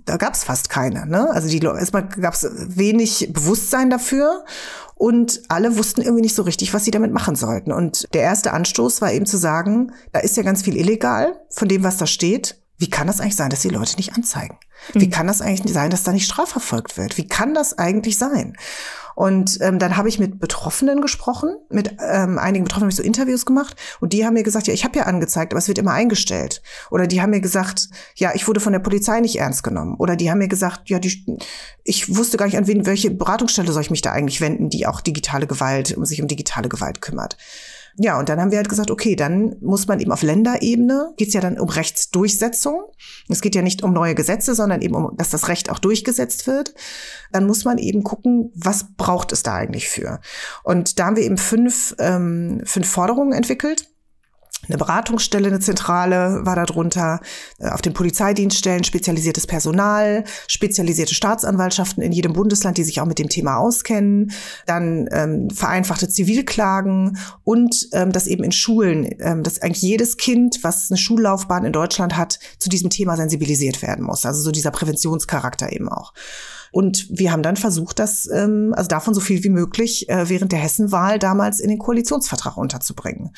da 0.04 0.16
gab 0.16 0.34
es 0.34 0.44
fast 0.44 0.70
keine. 0.70 1.06
Ne? 1.06 1.30
Also 1.30 1.48
die 1.48 1.58
erstmal 1.58 2.08
gab 2.08 2.34
es 2.34 2.46
wenig 2.50 3.30
Bewusstsein 3.32 3.90
dafür 3.90 4.44
und 4.94 5.42
alle 5.48 5.78
wussten 5.78 6.02
irgendwie 6.02 6.22
nicht 6.22 6.34
so 6.34 6.42
richtig, 6.42 6.74
was 6.74 6.84
sie 6.84 6.90
damit 6.90 7.12
machen 7.12 7.36
sollten. 7.36 7.72
Und 7.72 8.12
der 8.14 8.22
erste 8.22 8.52
Anstoß 8.52 9.00
war 9.00 9.12
eben 9.12 9.26
zu 9.26 9.36
sagen, 9.36 9.92
da 10.12 10.20
ist 10.20 10.36
ja 10.36 10.42
ganz 10.42 10.62
viel 10.62 10.76
illegal 10.76 11.40
von 11.50 11.68
dem, 11.68 11.84
was 11.84 11.96
da 11.96 12.06
steht. 12.06 12.60
Wie 12.78 12.88
kann 12.88 13.08
das 13.08 13.20
eigentlich 13.20 13.36
sein, 13.36 13.50
dass 13.50 13.60
die 13.60 13.68
Leute 13.68 13.96
nicht 13.96 14.14
anzeigen? 14.14 14.56
Wie 14.92 15.06
mhm. 15.06 15.10
kann 15.10 15.26
das 15.26 15.40
eigentlich 15.40 15.72
sein, 15.72 15.90
dass 15.90 16.04
da 16.04 16.12
nicht 16.12 16.26
strafverfolgt 16.26 16.96
wird? 16.96 17.18
Wie 17.18 17.26
kann 17.26 17.52
das 17.52 17.76
eigentlich 17.76 18.16
sein? 18.18 18.56
Und 19.16 19.58
ähm, 19.62 19.80
dann 19.80 19.96
habe 19.96 20.08
ich 20.08 20.20
mit 20.20 20.38
Betroffenen 20.38 21.00
gesprochen, 21.00 21.56
mit 21.70 21.96
ähm, 22.00 22.38
einigen 22.38 22.62
Betroffenen 22.62 22.84
habe 22.84 22.90
ich 22.92 22.96
so 22.96 23.02
Interviews 23.02 23.44
gemacht 23.44 23.74
und 23.98 24.12
die 24.12 24.24
haben 24.24 24.34
mir 24.34 24.44
gesagt, 24.44 24.68
ja, 24.68 24.72
ich 24.72 24.84
habe 24.84 24.96
ja 24.96 25.06
angezeigt, 25.06 25.52
aber 25.52 25.58
es 25.58 25.66
wird 25.66 25.78
immer 25.78 25.90
eingestellt. 25.90 26.62
Oder 26.88 27.08
die 27.08 27.20
haben 27.20 27.30
mir 27.30 27.40
gesagt, 27.40 27.88
ja, 28.14 28.30
ich 28.36 28.46
wurde 28.46 28.60
von 28.60 28.72
der 28.72 28.78
Polizei 28.78 29.18
nicht 29.18 29.40
ernst 29.40 29.64
genommen. 29.64 29.96
Oder 29.98 30.14
die 30.14 30.30
haben 30.30 30.38
mir 30.38 30.46
gesagt, 30.46 30.88
ja, 30.88 31.00
die, 31.00 31.36
ich 31.82 32.16
wusste 32.16 32.36
gar 32.36 32.46
nicht, 32.46 32.58
an 32.58 32.68
wen, 32.68 32.86
welche 32.86 33.10
Beratungsstelle 33.10 33.72
soll 33.72 33.82
ich 33.82 33.90
mich 33.90 34.02
da 34.02 34.12
eigentlich 34.12 34.40
wenden, 34.40 34.70
die 34.70 34.86
auch 34.86 35.00
digitale 35.00 35.48
Gewalt, 35.48 35.96
um 35.96 36.04
sich 36.04 36.22
um 36.22 36.28
digitale 36.28 36.68
Gewalt 36.68 37.00
kümmert. 37.00 37.36
Ja, 38.00 38.16
und 38.16 38.28
dann 38.28 38.40
haben 38.40 38.52
wir 38.52 38.58
halt 38.58 38.68
gesagt, 38.68 38.92
okay, 38.92 39.16
dann 39.16 39.56
muss 39.60 39.88
man 39.88 39.98
eben 39.98 40.12
auf 40.12 40.22
Länderebene, 40.22 41.14
geht 41.16 41.28
es 41.28 41.34
ja 41.34 41.40
dann 41.40 41.58
um 41.58 41.68
Rechtsdurchsetzung. 41.68 42.84
Es 43.28 43.40
geht 43.40 43.56
ja 43.56 43.62
nicht 43.62 43.82
um 43.82 43.92
neue 43.92 44.14
Gesetze, 44.14 44.54
sondern 44.54 44.82
eben 44.82 44.94
um, 44.94 45.16
dass 45.16 45.30
das 45.30 45.48
Recht 45.48 45.68
auch 45.68 45.80
durchgesetzt 45.80 46.46
wird. 46.46 46.74
Dann 47.32 47.44
muss 47.44 47.64
man 47.64 47.76
eben 47.76 48.04
gucken, 48.04 48.52
was 48.54 48.94
braucht 48.96 49.32
es 49.32 49.42
da 49.42 49.56
eigentlich 49.56 49.88
für. 49.88 50.20
Und 50.62 51.00
da 51.00 51.06
haben 51.06 51.16
wir 51.16 51.24
eben 51.24 51.38
fünf, 51.38 51.96
ähm, 51.98 52.62
fünf 52.64 52.88
Forderungen 52.88 53.32
entwickelt 53.32 53.88
eine 54.66 54.76
Beratungsstelle, 54.76 55.48
eine 55.48 55.60
Zentrale 55.60 56.40
war 56.44 56.56
darunter, 56.56 57.20
äh, 57.58 57.68
auf 57.68 57.80
den 57.80 57.92
Polizeidienststellen 57.92 58.84
spezialisiertes 58.84 59.46
Personal, 59.46 60.24
spezialisierte 60.46 61.14
Staatsanwaltschaften 61.14 62.02
in 62.02 62.12
jedem 62.12 62.32
Bundesland, 62.32 62.76
die 62.76 62.84
sich 62.84 63.00
auch 63.00 63.06
mit 63.06 63.18
dem 63.18 63.28
Thema 63.28 63.56
auskennen, 63.56 64.32
dann 64.66 65.08
ähm, 65.12 65.48
vereinfachte 65.50 66.08
Zivilklagen 66.08 67.18
und 67.44 67.88
ähm, 67.92 68.12
dass 68.12 68.26
eben 68.26 68.44
in 68.44 68.52
Schulen, 68.52 69.08
ähm, 69.20 69.42
dass 69.42 69.62
eigentlich 69.62 69.82
jedes 69.82 70.16
Kind, 70.16 70.58
was 70.62 70.90
eine 70.90 70.98
Schullaufbahn 70.98 71.64
in 71.64 71.72
Deutschland 71.72 72.16
hat, 72.16 72.38
zu 72.58 72.68
diesem 72.68 72.90
Thema 72.90 73.16
sensibilisiert 73.16 73.80
werden 73.82 74.04
muss. 74.04 74.26
Also 74.26 74.42
so 74.42 74.50
dieser 74.50 74.70
Präventionscharakter 74.70 75.72
eben 75.72 75.88
auch. 75.88 76.12
Und 76.72 77.06
wir 77.10 77.32
haben 77.32 77.42
dann 77.42 77.56
versucht, 77.56 77.98
das, 77.98 78.28
ähm, 78.30 78.72
also 78.76 78.88
davon 78.88 79.14
so 79.14 79.20
viel 79.20 79.42
wie 79.44 79.48
möglich 79.48 80.08
äh, 80.08 80.28
während 80.28 80.52
der 80.52 80.58
Hessenwahl 80.58 81.18
damals 81.18 81.60
in 81.60 81.68
den 81.68 81.78
Koalitionsvertrag 81.78 82.56
unterzubringen. 82.56 83.30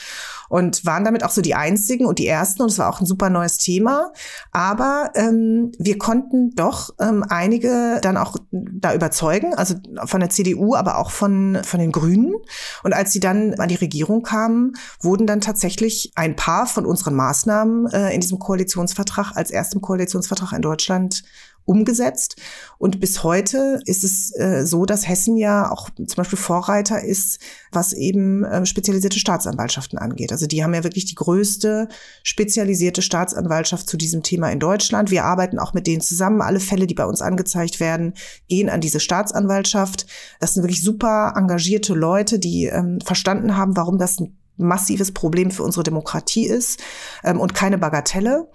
Und 0.49 0.85
waren 0.85 1.05
damit 1.05 1.24
auch 1.24 1.31
so 1.31 1.43
die 1.43 1.55
einzigen 1.55 2.07
und 2.07 2.18
die 2.18 2.26
ersten, 2.26 2.62
und 2.62 2.70
es 2.70 2.78
war 2.78 2.89
auch 2.89 3.01
ein 3.01 3.07
super 3.07 3.31
neues 3.31 3.59
Thema. 3.59 4.12
Aber 4.51 5.11
ähm, 5.14 5.72
wir 5.78 5.99
konnten 5.99 6.55
doch 6.55 6.91
ähm, 6.99 7.24
einige 7.28 8.01
dann 8.03 8.16
auch 8.16 8.37
da 8.51 8.95
überzeugen, 8.95 9.55
also 9.55 9.74
von 10.05 10.20
der 10.20 10.31
CDU, 10.31 10.74
aber 10.74 10.99
auch 10.99 11.11
von, 11.11 11.59
von 11.62 11.78
den 11.81 11.93
Grünen. 11.93 12.35
Und 12.83 12.93
als 12.93 13.12
sie 13.12 13.20
dann 13.20 13.55
an 13.55 13.68
die 13.68 13.76
Regierung 13.76 14.22
kamen, 14.22 14.74
wurden 15.01 15.26
dann 15.26 15.41
tatsächlich 15.41 16.12
ein 16.16 16.37
paar 16.37 16.66
von 16.66 16.87
unseren 16.87 17.14
Maßnahmen 17.14 17.87
äh, 17.93 18.14
in 18.14 18.20
diesem 18.20 18.39
Koalitionsvertrag 18.39 19.37
als 19.37 19.51
erstem 19.51 19.81
Koalitionsvertrag 19.81 20.53
in 20.53 20.62
Deutschland 20.62 21.22
umgesetzt. 21.64 22.36
Und 22.78 23.00
bis 23.00 23.22
heute 23.22 23.80
ist 23.84 24.04
es 24.04 24.34
äh, 24.36 24.66
so, 24.66 24.86
dass 24.86 25.08
Hessen 25.08 25.36
ja 25.36 25.70
auch 25.70 25.90
zum 25.90 26.06
Beispiel 26.16 26.38
Vorreiter 26.38 27.02
ist, 27.02 27.38
was 27.70 27.92
eben 27.92 28.44
äh, 28.44 28.66
spezialisierte 28.66 29.18
Staatsanwaltschaften 29.18 29.98
angeht. 29.98 30.32
Also 30.32 30.46
die 30.46 30.64
haben 30.64 30.74
ja 30.74 30.84
wirklich 30.84 31.04
die 31.04 31.14
größte 31.14 31.88
spezialisierte 32.22 33.02
Staatsanwaltschaft 33.02 33.88
zu 33.88 33.96
diesem 33.96 34.22
Thema 34.22 34.50
in 34.50 34.58
Deutschland. 34.58 35.11
Wir 35.11 35.24
arbeiten 35.24 35.58
auch 35.58 35.72
mit 35.72 35.86
denen 35.86 36.00
zusammen. 36.00 36.42
Alle 36.42 36.61
Fälle, 36.61 36.86
die 36.86 36.94
bei 36.94 37.04
uns 37.04 37.22
angezeigt 37.22 37.80
werden, 37.80 38.14
gehen 38.48 38.68
an 38.68 38.80
diese 38.80 39.00
Staatsanwaltschaft. 39.00 40.06
Das 40.40 40.54
sind 40.54 40.62
wirklich 40.62 40.82
super 40.82 41.34
engagierte 41.36 41.94
Leute, 41.94 42.38
die 42.38 42.64
ähm, 42.64 42.98
verstanden 43.04 43.56
haben, 43.56 43.76
warum 43.76 43.98
das 43.98 44.18
ein 44.18 44.39
massives 44.61 45.12
Problem 45.12 45.50
für 45.50 45.62
unsere 45.62 45.82
Demokratie 45.82 46.46
ist 46.46 46.82
ähm, 47.24 47.40
und 47.40 47.54
keine 47.54 47.78
Bagatelle, 47.78 48.50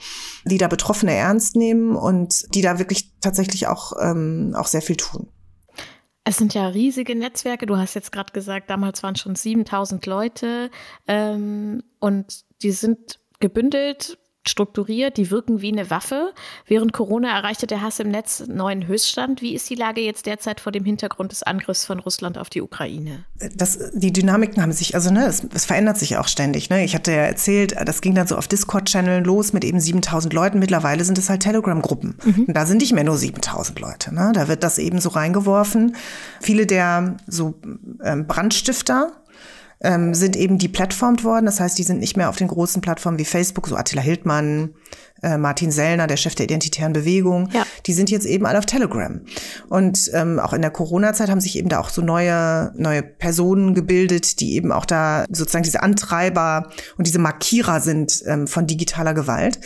die 0.46 0.58
da 0.58 0.68
Betroffene 0.68 1.14
ernst 1.14 1.56
nehmen 1.56 1.96
und 1.96 2.44
die 2.54 2.62
da 2.62 2.80
wirklich 2.80 3.20
tatsächlich 3.20 3.68
auch, 3.68 3.94
ähm, 4.02 4.54
auch 4.56 4.68
sehr 4.68 4.82
viel 4.82 4.98
tun. 4.98 5.30
Es 6.24 6.38
sind 6.38 6.56
ja 6.56 6.68
riesige 6.68 7.16
Netzwerke. 7.16 7.68
Du 7.68 7.78
hast 7.78 7.94
jetzt 7.94 8.12
gerade 8.12 8.34
gesagt, 8.34 8.70
damals 8.70 9.04
waren 9.04 9.16
schon 9.16 9.36
7000 9.36 10.06
Leute 10.08 10.72
ähm, 11.08 11.84
und 12.00 12.46
die 12.64 12.72
sind 12.72 13.20
gebündelt 13.40 14.18
strukturiert, 14.48 15.18
die 15.18 15.32
wirken 15.32 15.62
wie 15.62 15.72
eine 15.72 15.90
Waffe. 15.90 16.34
Während 16.68 16.94
Corona 16.94 17.36
erreichte 17.36 17.68
der 17.68 17.82
Hass 17.82 18.00
im 18.00 18.10
Netz 18.10 18.44
neuen 18.48 18.88
Höchststand. 18.88 19.42
Wie 19.42 19.56
ist 19.56 19.70
die 19.70 19.76
Lage 19.76 20.02
jetzt 20.02 20.26
derzeit 20.26 20.60
vor 20.60 20.72
dem 20.72 20.86
Hintergrund 20.86 21.32
des 21.32 21.44
Angriffs 21.44 21.86
von 21.86 22.00
Russland 22.00 22.38
auf 22.38 22.50
die 22.50 22.62
Ukraine? 22.62 23.26
Das, 23.56 23.92
die 23.94 24.14
Dynamiken 24.14 24.62
haben 24.62 24.72
sich, 24.72 24.96
also 24.96 25.12
ne, 25.12 25.26
es, 25.26 25.46
es 25.54 25.66
verändert 25.66 25.98
sich 25.98 26.18
auch 26.18 26.28
ständig. 26.28 26.70
Ne? 26.70 26.84
Ich 26.84 26.96
hatte 26.96 27.12
ja 27.12 27.24
erzählt, 27.24 27.76
das 27.86 28.02
ging 28.02 28.16
dann 28.16 28.28
so 28.28 28.36
auf 28.36 28.48
Discord-Channeln 28.48 29.24
los 29.24 29.54
mit 29.54 29.64
eben 29.64 29.80
7000 29.80 30.34
Leuten. 30.34 30.60
Mittlerweile 30.60 31.04
sind 31.04 31.18
es 31.18 31.30
halt 31.30 31.42
Telegram-Gruppen. 31.42 32.18
Mhm. 32.24 32.46
Da 32.48 32.66
sind 32.66 32.78
nicht 32.78 32.94
mehr 32.94 33.04
nur 33.04 33.18
7000 33.18 33.80
Leute. 33.80 34.14
Ne? 34.14 34.32
Da 34.34 34.48
wird 34.48 34.64
das 34.64 34.78
eben 34.78 35.00
so 35.00 35.10
reingeworfen. 35.10 35.96
Viele 36.40 36.66
der 36.66 37.18
so 37.28 37.56
ähm, 38.04 38.28
Brandstifter, 38.28 39.12
ähm, 39.86 40.14
sind 40.14 40.36
eben 40.36 40.58
deplatformt 40.58 41.24
worden. 41.24 41.46
Das 41.46 41.60
heißt, 41.60 41.78
die 41.78 41.84
sind 41.84 42.00
nicht 42.00 42.18
mehr 42.18 42.30
auf 42.30 42.36
den 42.36 42.48
großen 42.48 42.82
Plattformen 42.82 43.20
wie 43.20 43.26
Facebook, 43.26 43.68
so 43.68 43.76
Attila 43.76 44.02
Hildmann, 44.02 44.74
äh, 45.22 45.38
Martin 45.38 45.72
Sellner, 45.72 46.08
der 46.08 46.18
Chef 46.18 46.36
der 46.36 46.46
Identitären 46.46 46.94
Bewegung. 46.94 47.50
Ja. 47.54 47.66
Die 47.86 47.94
sind 47.94 48.10
jetzt 48.10 48.26
eben 48.26 48.46
alle 48.46 48.58
auf 48.58 48.66
Telegram. 48.66 49.22
Und 49.70 50.10
ähm, 50.14 50.40
auch 50.40 50.54
in 50.54 50.62
der 50.62 50.72
Corona-Zeit 50.72 51.30
haben 51.30 51.40
sich 51.40 51.58
eben 51.58 51.70
da 51.70 51.80
auch 51.80 51.90
so 51.90 52.02
neue, 52.02 52.74
neue 52.76 53.04
Personen 53.04 53.76
gebildet, 53.76 54.40
die 54.40 54.56
eben 54.56 54.72
auch 54.72 54.86
da 54.86 55.26
sozusagen 55.30 55.64
diese 55.64 55.84
Antreiber 55.84 56.70
und 56.98 57.08
diese 57.08 57.20
Markierer 57.20 57.80
sind 57.80 58.24
ähm, 58.26 58.48
von 58.48 58.68
digitaler 58.68 59.14
Gewalt. 59.14 59.60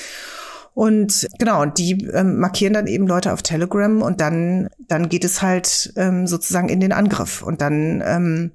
Und 0.74 1.28
genau, 1.40 1.62
und 1.62 1.78
die 1.78 2.06
ähm, 2.14 2.40
markieren 2.40 2.74
dann 2.74 2.88
eben 2.88 3.08
Leute 3.08 3.34
auf 3.34 3.42
Telegram 3.42 4.02
und 4.02 4.22
dann, 4.22 4.70
dann 4.88 5.10
geht 5.10 5.26
es 5.26 5.42
halt 5.42 5.92
ähm, 5.98 6.28
sozusagen 6.28 6.70
in 6.70 6.80
den 6.80 6.94
Angriff. 6.94 7.42
Und 7.42 7.60
dann 7.62 8.02
ähm, 8.06 8.52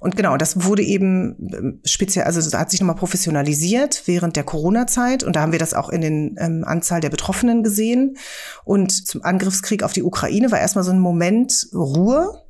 und 0.00 0.16
genau, 0.16 0.36
das 0.36 0.64
wurde 0.64 0.82
eben 0.82 1.50
ähm, 1.52 1.80
speziell, 1.84 2.24
also 2.24 2.40
das 2.40 2.54
hat 2.54 2.70
sich 2.70 2.80
nochmal 2.80 2.96
professionalisiert 2.96 4.02
während 4.06 4.36
der 4.36 4.44
Corona-Zeit 4.44 5.24
und 5.24 5.34
da 5.34 5.40
haben 5.40 5.52
wir 5.52 5.58
das 5.58 5.74
auch 5.74 5.88
in 5.88 6.00
den 6.00 6.36
ähm, 6.38 6.64
Anzahl 6.64 7.00
der 7.00 7.10
Betroffenen 7.10 7.62
gesehen. 7.62 8.16
Und 8.64 8.92
zum 8.92 9.22
Angriffskrieg 9.22 9.82
auf 9.82 9.92
die 9.92 10.02
Ukraine 10.02 10.50
war 10.52 10.60
erstmal 10.60 10.84
so 10.84 10.92
ein 10.92 11.00
Moment 11.00 11.68
Ruhe 11.74 12.42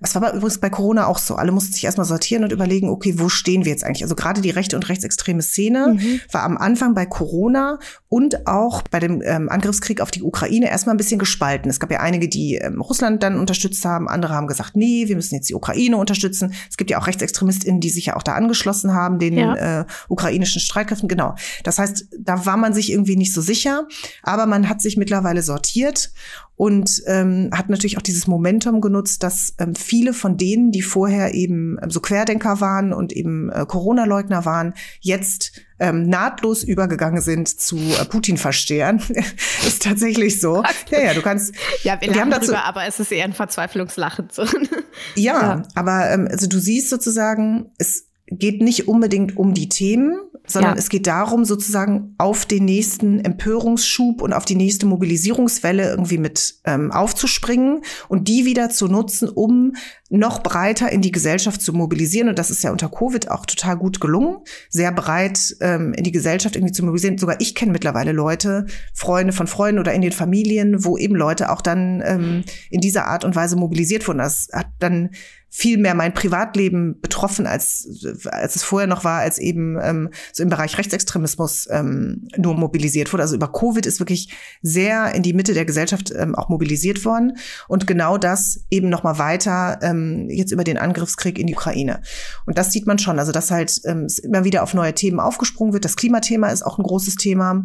das 0.00 0.14
war 0.14 0.32
übrigens 0.32 0.58
bei 0.58 0.70
Corona 0.70 1.06
auch 1.06 1.18
so. 1.18 1.36
Alle 1.36 1.52
mussten 1.52 1.72
sich 1.72 1.84
erstmal 1.84 2.06
sortieren 2.06 2.44
und 2.44 2.52
überlegen, 2.52 2.88
okay, 2.88 3.14
wo 3.18 3.28
stehen 3.28 3.64
wir 3.64 3.72
jetzt 3.72 3.84
eigentlich? 3.84 4.02
Also 4.02 4.14
gerade 4.14 4.40
die 4.40 4.50
rechte 4.50 4.76
und 4.76 4.88
rechtsextreme 4.88 5.42
Szene 5.42 5.96
mhm. 5.98 6.20
war 6.32 6.42
am 6.42 6.56
Anfang 6.56 6.94
bei 6.94 7.06
Corona 7.06 7.78
und 8.08 8.46
auch 8.46 8.82
bei 8.82 9.00
dem 9.00 9.22
ähm, 9.24 9.48
Angriffskrieg 9.48 10.00
auf 10.00 10.10
die 10.10 10.22
Ukraine 10.22 10.68
erstmal 10.68 10.94
ein 10.94 10.98
bisschen 10.98 11.18
gespalten. 11.18 11.70
Es 11.70 11.80
gab 11.80 11.90
ja 11.90 12.00
einige, 12.00 12.28
die 12.28 12.56
ähm, 12.56 12.80
Russland 12.80 13.22
dann 13.22 13.38
unterstützt 13.38 13.84
haben, 13.84 14.08
andere 14.08 14.34
haben 14.34 14.46
gesagt, 14.46 14.76
nee, 14.76 15.08
wir 15.08 15.16
müssen 15.16 15.34
jetzt 15.34 15.48
die 15.48 15.54
Ukraine 15.54 15.96
unterstützen. 15.96 16.54
Es 16.68 16.76
gibt 16.76 16.90
ja 16.90 16.98
auch 16.98 17.06
RechtsextremistInnen, 17.06 17.80
die 17.80 17.90
sich 17.90 18.06
ja 18.06 18.16
auch 18.16 18.22
da 18.22 18.34
angeschlossen 18.34 18.92
haben, 18.92 19.18
den 19.18 19.36
ja. 19.36 19.80
äh, 19.80 19.84
ukrainischen 20.08 20.60
Streitkräften. 20.60 21.08
Genau. 21.08 21.34
Das 21.64 21.78
heißt, 21.78 22.08
da 22.18 22.46
war 22.46 22.56
man 22.56 22.74
sich 22.74 22.92
irgendwie 22.92 23.16
nicht 23.16 23.32
so 23.32 23.40
sicher, 23.40 23.86
aber 24.22 24.46
man 24.46 24.68
hat 24.68 24.80
sich 24.82 24.96
mittlerweile 24.96 25.42
sortiert 25.42 26.10
und 26.56 27.02
ähm, 27.06 27.50
hat 27.52 27.68
natürlich 27.68 27.98
auch 27.98 28.02
dieses 28.02 28.26
Momentum 28.26 28.80
genutzt, 28.80 29.22
dass 29.22 29.54
ähm, 29.58 29.74
viele 29.74 30.14
von 30.14 30.38
denen, 30.38 30.72
die 30.72 30.80
vorher 30.80 31.34
eben 31.34 31.78
ähm, 31.82 31.90
so 31.90 32.00
Querdenker 32.00 32.60
waren 32.60 32.94
und 32.94 33.12
eben 33.12 33.50
äh, 33.50 33.66
Corona-Leugner 33.66 34.46
waren, 34.46 34.72
jetzt 35.00 35.52
ähm, 35.78 36.08
nahtlos 36.08 36.62
übergegangen 36.62 37.20
sind 37.20 37.48
zu 37.48 37.76
äh, 37.76 38.06
Putin-Verstehern. 38.06 39.02
ist 39.66 39.82
tatsächlich 39.82 40.40
so. 40.40 40.62
Ja, 40.90 41.00
ja, 41.00 41.14
du 41.14 41.20
kannst. 41.20 41.54
Ja, 41.82 42.00
wir, 42.00 42.14
wir 42.14 42.20
haben 42.22 42.30
dazu, 42.30 42.46
drüber, 42.46 42.64
aber 42.64 42.86
es 42.86 42.98
ist 43.00 43.12
eher 43.12 43.24
ein 43.24 43.34
Verzweiflungslachen. 43.34 44.28
So. 44.32 44.44
ja, 45.14 45.32
ja, 45.34 45.62
aber 45.74 46.10
ähm, 46.10 46.26
also 46.30 46.46
du 46.46 46.58
siehst 46.58 46.88
sozusagen, 46.88 47.70
es 47.76 48.08
geht 48.28 48.62
nicht 48.62 48.88
unbedingt 48.88 49.36
um 49.36 49.52
die 49.52 49.68
Themen, 49.68 50.18
sondern 50.46 50.74
ja. 50.74 50.78
es 50.78 50.88
geht 50.88 51.06
darum, 51.06 51.44
sozusagen 51.44 52.14
auf 52.18 52.46
den 52.46 52.64
nächsten 52.64 53.20
Empörungsschub 53.20 54.22
und 54.22 54.32
auf 54.32 54.44
die 54.44 54.54
nächste 54.54 54.86
Mobilisierungswelle 54.86 55.90
irgendwie 55.90 56.18
mit 56.18 56.56
ähm, 56.64 56.92
aufzuspringen 56.92 57.82
und 58.08 58.28
die 58.28 58.44
wieder 58.44 58.70
zu 58.70 58.88
nutzen, 58.88 59.28
um 59.28 59.74
noch 60.08 60.42
breiter 60.42 60.90
in 60.92 61.02
die 61.02 61.10
Gesellschaft 61.10 61.60
zu 61.60 61.72
mobilisieren. 61.72 62.28
Und 62.28 62.38
das 62.38 62.50
ist 62.50 62.62
ja 62.62 62.70
unter 62.70 62.88
Covid 62.88 63.30
auch 63.30 63.44
total 63.44 63.76
gut 63.76 64.00
gelungen, 64.00 64.38
sehr 64.68 64.92
breit 64.92 65.56
ähm, 65.60 65.92
in 65.94 66.04
die 66.04 66.12
Gesellschaft 66.12 66.56
irgendwie 66.56 66.72
zu 66.72 66.84
mobilisieren. 66.84 67.18
Sogar 67.18 67.40
ich 67.40 67.54
kenne 67.54 67.72
mittlerweile 67.72 68.12
Leute, 68.12 68.66
Freunde 68.94 69.32
von 69.32 69.46
Freunden 69.46 69.80
oder 69.80 69.94
in 69.94 70.02
den 70.02 70.12
Familien, 70.12 70.84
wo 70.84 70.96
eben 70.96 71.16
Leute 71.16 71.50
auch 71.50 71.60
dann 71.60 72.02
ähm, 72.04 72.44
in 72.70 72.80
dieser 72.80 73.06
Art 73.06 73.24
und 73.24 73.34
Weise 73.34 73.56
mobilisiert 73.56 74.06
wurden. 74.06 74.18
Das 74.18 74.48
hat 74.52 74.68
dann 74.78 75.10
viel 75.56 75.78
mehr 75.78 75.94
mein 75.94 76.12
Privatleben 76.12 77.00
betroffen, 77.00 77.46
als, 77.46 77.88
als 78.26 78.56
es 78.56 78.62
vorher 78.62 78.86
noch 78.86 79.04
war, 79.04 79.20
als 79.20 79.38
eben 79.38 79.78
ähm, 79.82 80.10
so 80.30 80.42
im 80.42 80.50
Bereich 80.50 80.76
Rechtsextremismus 80.76 81.66
ähm, 81.70 82.28
nur 82.36 82.52
mobilisiert 82.52 83.10
wurde. 83.10 83.22
Also 83.22 83.36
über 83.36 83.50
Covid 83.50 83.86
ist 83.86 83.98
wirklich 83.98 84.36
sehr 84.60 85.14
in 85.14 85.22
die 85.22 85.32
Mitte 85.32 85.54
der 85.54 85.64
Gesellschaft 85.64 86.12
ähm, 86.14 86.34
auch 86.34 86.50
mobilisiert 86.50 87.06
worden. 87.06 87.38
Und 87.68 87.86
genau 87.86 88.18
das 88.18 88.66
eben 88.68 88.90
noch 88.90 89.02
mal 89.02 89.18
weiter 89.18 89.78
ähm, 89.80 90.28
jetzt 90.28 90.52
über 90.52 90.62
den 90.62 90.76
Angriffskrieg 90.76 91.38
in 91.38 91.46
die 91.46 91.54
Ukraine. 91.54 92.02
Und 92.44 92.58
das 92.58 92.70
sieht 92.70 92.86
man 92.86 92.98
schon, 92.98 93.18
also 93.18 93.32
dass 93.32 93.50
halt 93.50 93.80
ähm, 93.86 94.08
immer 94.24 94.44
wieder 94.44 94.62
auf 94.62 94.74
neue 94.74 94.94
Themen 94.94 95.20
aufgesprungen 95.20 95.72
wird. 95.72 95.86
Das 95.86 95.96
Klimathema 95.96 96.48
ist 96.48 96.66
auch 96.66 96.76
ein 96.78 96.82
großes 96.82 97.14
Thema. 97.14 97.64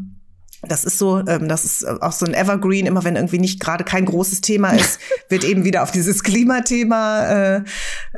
Das 0.67 0.83
ist 0.83 0.99
so, 0.99 1.25
ähm, 1.27 1.47
das 1.47 1.65
ist 1.65 1.85
auch 1.85 2.11
so 2.11 2.25
ein 2.25 2.35
Evergreen. 2.35 2.85
Immer 2.85 3.03
wenn 3.03 3.15
irgendwie 3.15 3.39
nicht 3.39 3.59
gerade 3.59 3.83
kein 3.83 4.05
großes 4.05 4.41
Thema 4.41 4.69
ist, 4.71 4.99
wird 5.29 5.43
eben 5.43 5.63
wieder 5.63 5.81
auf 5.81 5.91
dieses 5.91 6.23
Klimathema 6.23 7.25
äh, 7.25 7.63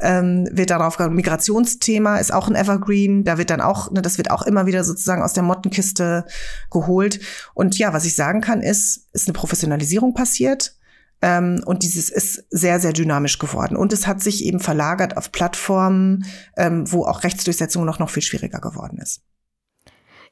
ähm, 0.01 0.49
wird 0.51 0.69
darauf 0.69 0.97
gegangen. 0.97 1.15
Migrationsthema 1.15 2.17
ist 2.17 2.33
auch 2.33 2.49
ein 2.49 2.55
Evergreen. 2.55 3.23
Da 3.23 3.37
wird 3.37 3.49
dann 3.49 3.61
auch, 3.61 3.91
ne, 3.91 4.01
das 4.01 4.17
wird 4.17 4.29
auch 4.29 4.41
immer 4.41 4.65
wieder 4.65 4.83
sozusagen 4.83 5.21
aus 5.21 5.33
der 5.33 5.43
Mottenkiste 5.43 6.25
geholt. 6.69 7.21
Und 7.53 7.77
ja, 7.77 7.93
was 7.93 8.05
ich 8.05 8.15
sagen 8.15 8.41
kann, 8.41 8.61
ist, 8.61 9.07
ist 9.13 9.27
eine 9.27 9.33
Professionalisierung 9.33 10.13
passiert. 10.13 10.75
Ähm, 11.21 11.61
und 11.65 11.83
dieses 11.83 12.09
ist 12.09 12.43
sehr, 12.49 12.81
sehr 12.81 12.91
dynamisch 12.91 13.39
geworden. 13.39 13.77
Und 13.77 13.93
es 13.93 14.05
hat 14.05 14.21
sich 14.21 14.43
eben 14.43 14.59
verlagert 14.59 15.15
auf 15.15 15.31
Plattformen, 15.31 16.25
ähm, 16.57 16.91
wo 16.91 17.05
auch 17.05 17.23
Rechtsdurchsetzung 17.23 17.85
noch, 17.85 17.99
noch 17.99 18.09
viel 18.09 18.23
schwieriger 18.23 18.59
geworden 18.59 18.97
ist. 18.97 19.21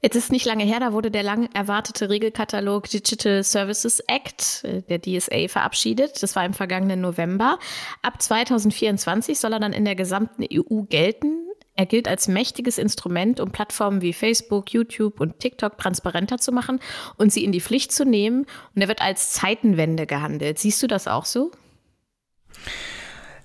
Jetzt 0.04 0.16
ist 0.16 0.32
nicht 0.32 0.46
lange 0.46 0.64
her, 0.64 0.80
da 0.80 0.94
wurde 0.94 1.12
der 1.12 1.22
lang 1.22 1.48
erwartete 1.54 2.10
Regelkatalog 2.10 2.90
Digital 2.90 3.44
Services 3.44 4.00
Act, 4.08 4.64
äh, 4.64 4.82
der 4.82 5.00
DSA, 5.00 5.48
verabschiedet. 5.48 6.24
Das 6.24 6.36
war 6.36 6.44
im 6.44 6.56
vergangenen 6.56 7.02
November. 7.02 7.60
Ab 8.02 8.20
2024 8.20 9.38
soll 9.38 9.54
er 9.54 9.60
dann 9.60 9.74
in 9.74 9.86
der 9.86 9.96
gesamten 9.96 10.44
EU 10.52 10.82
gelten. 10.90 11.48
Er 11.76 11.86
gilt 11.86 12.08
als 12.08 12.28
mächtiges 12.28 12.80
Instrument, 12.80 13.40
um 13.40 13.52
Plattformen 13.52 14.02
wie 14.02 14.14
Facebook, 14.14 14.74
YouTube 14.74 15.22
und 15.22 15.40
TikTok 15.40 15.78
transparenter 15.78 16.40
zu 16.40 16.52
machen 16.52 16.80
und 17.18 17.32
sie 17.32 17.44
in 17.44 17.52
die 17.52 17.62
Pflicht 17.62 17.92
zu 17.92 18.04
nehmen. 18.04 18.48
Und 18.76 18.82
er 18.82 18.88
wird 18.88 19.02
als 19.02 19.34
Zeitenwende 19.34 20.08
gehandelt. 20.08 20.58
Siehst 20.58 20.82
du 20.82 20.88
das 20.88 21.08
auch 21.08 21.26
so? 21.26 21.52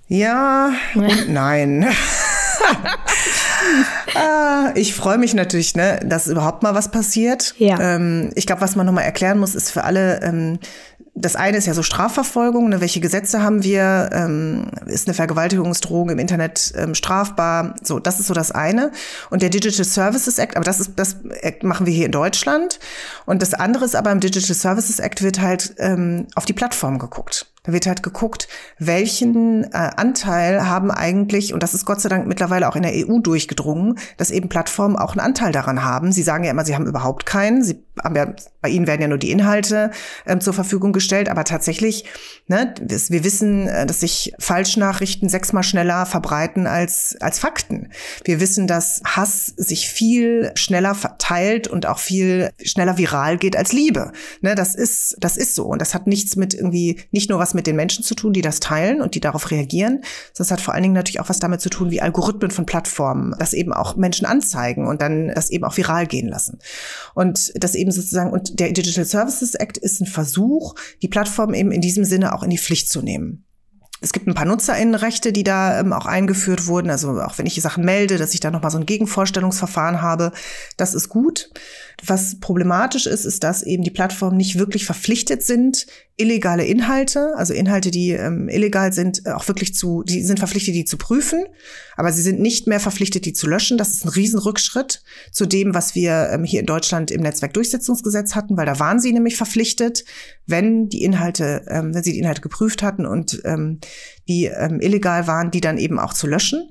Ja 0.09 0.72
und 0.94 1.28
nein. 1.28 1.86
ah, 4.14 4.70
ich 4.74 4.94
freue 4.94 5.18
mich 5.18 5.34
natürlich, 5.34 5.74
ne, 5.74 6.00
dass 6.04 6.26
überhaupt 6.26 6.62
mal 6.62 6.74
was 6.74 6.90
passiert. 6.90 7.54
Ja. 7.58 7.78
Ähm, 7.80 8.30
ich 8.34 8.46
glaube, 8.46 8.60
was 8.60 8.76
man 8.76 8.86
nochmal 8.86 9.04
erklären 9.04 9.38
muss, 9.38 9.54
ist 9.54 9.70
für 9.70 9.84
alle, 9.84 10.22
ähm, 10.22 10.58
das 11.14 11.34
eine 11.34 11.56
ist 11.56 11.66
ja 11.66 11.72
so 11.72 11.82
Strafverfolgung, 11.82 12.68
ne, 12.68 12.80
welche 12.80 13.00
Gesetze 13.00 13.42
haben 13.42 13.62
wir, 13.62 14.10
ähm, 14.12 14.70
ist 14.86 15.08
eine 15.08 15.14
Vergewaltigungsdrohung 15.14 16.10
im 16.10 16.18
Internet 16.18 16.72
ähm, 16.76 16.94
strafbar, 16.94 17.74
so, 17.82 17.98
das 17.98 18.20
ist 18.20 18.26
so 18.26 18.34
das 18.34 18.52
eine. 18.52 18.92
Und 19.30 19.42
der 19.42 19.48
Digital 19.48 19.84
Services 19.84 20.38
Act, 20.38 20.56
aber 20.56 20.64
das 20.64 20.78
ist, 20.78 20.92
das 20.96 21.16
machen 21.62 21.86
wir 21.86 21.92
hier 21.92 22.06
in 22.06 22.12
Deutschland. 22.12 22.78
Und 23.24 23.40
das 23.40 23.54
andere 23.54 23.86
ist 23.86 23.96
aber 23.96 24.12
im 24.12 24.20
Digital 24.20 24.54
Services 24.54 24.98
Act 24.98 25.22
wird 25.22 25.40
halt 25.40 25.74
ähm, 25.78 26.26
auf 26.34 26.44
die 26.44 26.52
Plattform 26.52 26.98
geguckt. 26.98 27.46
Da 27.66 27.72
wird 27.72 27.86
halt 27.86 28.02
geguckt, 28.02 28.48
welchen 28.78 29.64
äh, 29.64 29.90
Anteil 29.96 30.68
haben 30.68 30.90
eigentlich, 30.90 31.52
und 31.52 31.62
das 31.62 31.74
ist 31.74 31.84
Gott 31.84 32.00
sei 32.00 32.08
Dank 32.08 32.26
mittlerweile 32.26 32.68
auch 32.68 32.76
in 32.76 32.82
der 32.82 32.92
EU 32.94 33.18
durchgedrungen, 33.18 33.98
dass 34.16 34.30
eben 34.30 34.48
Plattformen 34.48 34.96
auch 34.96 35.12
einen 35.12 35.20
Anteil 35.20 35.52
daran 35.52 35.84
haben. 35.84 36.12
Sie 36.12 36.22
sagen 36.22 36.44
ja 36.44 36.52
immer, 36.52 36.64
sie 36.64 36.76
haben 36.76 36.86
überhaupt 36.86 37.26
keinen. 37.26 37.64
Sie 37.64 37.84
haben 38.02 38.14
ja, 38.14 38.32
bei 38.60 38.68
ihnen 38.68 38.86
werden 38.86 39.02
ja 39.02 39.08
nur 39.08 39.18
die 39.18 39.30
Inhalte 39.30 39.90
ähm, 40.26 40.40
zur 40.40 40.52
Verfügung 40.52 40.92
gestellt, 40.92 41.28
aber 41.28 41.44
tatsächlich, 41.44 42.04
ne, 42.46 42.74
wir 42.78 43.24
wissen, 43.24 43.66
äh, 43.66 43.86
dass 43.86 44.00
sich 44.00 44.32
Falschnachrichten 44.38 45.28
sechsmal 45.28 45.62
schneller 45.64 46.06
verbreiten 46.06 46.66
als, 46.66 47.16
als 47.20 47.38
Fakten. 47.38 47.90
Wir 48.24 48.38
wissen, 48.38 48.66
dass 48.66 49.02
Hass 49.04 49.46
sich 49.56 49.88
viel 49.88 50.52
schneller 50.54 50.94
verteilt 50.94 51.66
und 51.66 51.86
auch 51.86 51.98
viel 51.98 52.50
schneller 52.62 52.98
viral 52.98 53.38
geht 53.38 53.56
als 53.56 53.72
Liebe. 53.72 54.12
Ne, 54.40 54.54
das 54.54 54.76
ist, 54.76 55.16
das 55.18 55.36
ist 55.36 55.54
so. 55.54 55.64
Und 55.64 55.80
das 55.80 55.94
hat 55.94 56.06
nichts 56.06 56.36
mit 56.36 56.54
irgendwie, 56.54 57.00
nicht 57.10 57.30
nur 57.30 57.38
was 57.38 57.55
mit 57.57 57.66
den 57.66 57.74
Menschen 57.74 58.04
zu 58.04 58.14
tun, 58.14 58.32
die 58.32 58.42
das 58.42 58.61
teilen 58.61 59.00
und 59.00 59.16
die 59.16 59.20
darauf 59.20 59.50
reagieren. 59.50 60.02
Das 60.36 60.52
hat 60.52 60.61
vor 60.61 60.74
allen 60.74 60.84
Dingen 60.84 60.94
natürlich 60.94 61.20
auch 61.20 61.28
was 61.28 61.40
damit 61.40 61.61
zu 61.61 61.70
tun, 61.70 61.90
wie 61.90 62.00
Algorithmen 62.00 62.52
von 62.52 62.66
Plattformen 62.66 63.34
das 63.38 63.52
eben 63.52 63.72
auch 63.72 63.96
Menschen 63.96 64.26
anzeigen 64.26 64.86
und 64.86 65.02
dann 65.02 65.28
das 65.28 65.50
eben 65.50 65.64
auch 65.64 65.76
viral 65.76 66.07
gehen 66.07 66.28
lassen. 66.28 66.59
Und 67.14 67.52
das 67.57 67.74
eben 67.74 67.90
sozusagen, 67.90 68.30
und 68.30 68.61
der 68.61 68.70
Digital 68.70 69.04
Services 69.04 69.54
Act 69.54 69.78
ist 69.78 70.00
ein 70.00 70.07
Versuch, 70.07 70.74
die 71.02 71.09
Plattform 71.09 71.54
eben 71.54 71.72
in 71.72 71.80
diesem 71.80 72.04
Sinne 72.04 72.34
auch 72.34 72.44
in 72.44 72.50
die 72.50 72.59
Pflicht 72.59 72.88
zu 72.90 73.02
nehmen. 73.02 73.46
Es 74.07 74.12
gibt 74.12 74.28
ein 74.28 74.34
paar 74.34 74.44
Nutzerinnenrechte, 74.44 75.32
die 75.32 75.42
da 75.42 75.80
ähm, 75.80 75.92
auch 75.92 76.07
eingeführt 76.07 76.68
wurden. 76.68 76.90
Also 76.90 77.20
auch 77.20 77.38
wenn 77.38 77.46
ich 77.46 77.54
die 77.54 77.61
Sachen 77.61 77.84
melde, 77.84 78.18
dass 78.18 78.34
ich 78.34 78.40
da 78.40 78.52
nochmal 78.52 78.70
so 78.70 78.78
ein 78.78 78.86
Gegenvorstellungsverfahren 78.86 80.00
habe. 80.00 80.30
Das 80.76 80.94
ist 80.94 81.09
gut. 81.09 81.50
Was 82.04 82.38
problematisch 82.38 83.07
ist, 83.07 83.24
ist, 83.24 83.42
dass 83.42 83.64
eben 83.64 83.82
die 83.82 83.90
Plattformen 83.90 84.36
nicht 84.36 84.61
wirklich 84.61 84.86
verpflichtet 84.86 85.42
sind, 85.42 85.86
illegale 86.18 86.64
Inhalte, 86.64 87.34
also 87.36 87.52
Inhalte, 87.52 87.90
die 87.90 88.11
ähm, 88.11 88.48
illegal 88.48 88.92
sind, 88.92 89.26
auch 89.26 89.48
wirklich 89.48 89.74
zu, 89.74 90.02
die 90.02 90.22
sind 90.22 90.38
verpflichtet, 90.38 90.74
die 90.74 90.84
zu 90.84 90.98
prüfen, 90.98 91.44
aber 91.96 92.12
sie 92.12 92.22
sind 92.22 92.40
nicht 92.40 92.66
mehr 92.66 92.80
verpflichtet, 92.80 93.24
die 93.24 93.32
zu 93.32 93.46
löschen. 93.46 93.76
Das 93.76 93.90
ist 93.90 94.04
ein 94.04 94.11
Riesenrückschritt 94.11 95.02
zu 95.32 95.46
dem, 95.46 95.74
was 95.74 95.94
wir 95.94 96.30
ähm, 96.32 96.44
hier 96.44 96.61
in 96.61 96.66
Deutschland 96.66 97.11
im 97.11 97.22
Netzwerkdurchsetzungsgesetz 97.22 98.34
hatten, 98.34 98.57
weil 98.57 98.66
da 98.66 98.78
waren 98.78 99.00
sie 99.00 99.12
nämlich 99.12 99.36
verpflichtet, 99.36 100.04
wenn 100.46 100.88
die 100.88 101.02
Inhalte, 101.02 101.64
ähm, 101.68 101.94
wenn 101.94 102.02
sie 102.02 102.12
die 102.12 102.18
Inhalte 102.18 102.40
geprüft 102.40 102.82
hatten 102.82 103.04
und 103.04 103.42
ähm, 103.44 103.80
die 104.28 104.47
ähm, 104.47 104.80
illegal 104.80 105.26
waren, 105.26 105.51
die 105.51 105.61
dann 105.61 105.78
eben 105.78 105.99
auch 105.99 106.12
zu 106.12 106.26
löschen. 106.26 106.70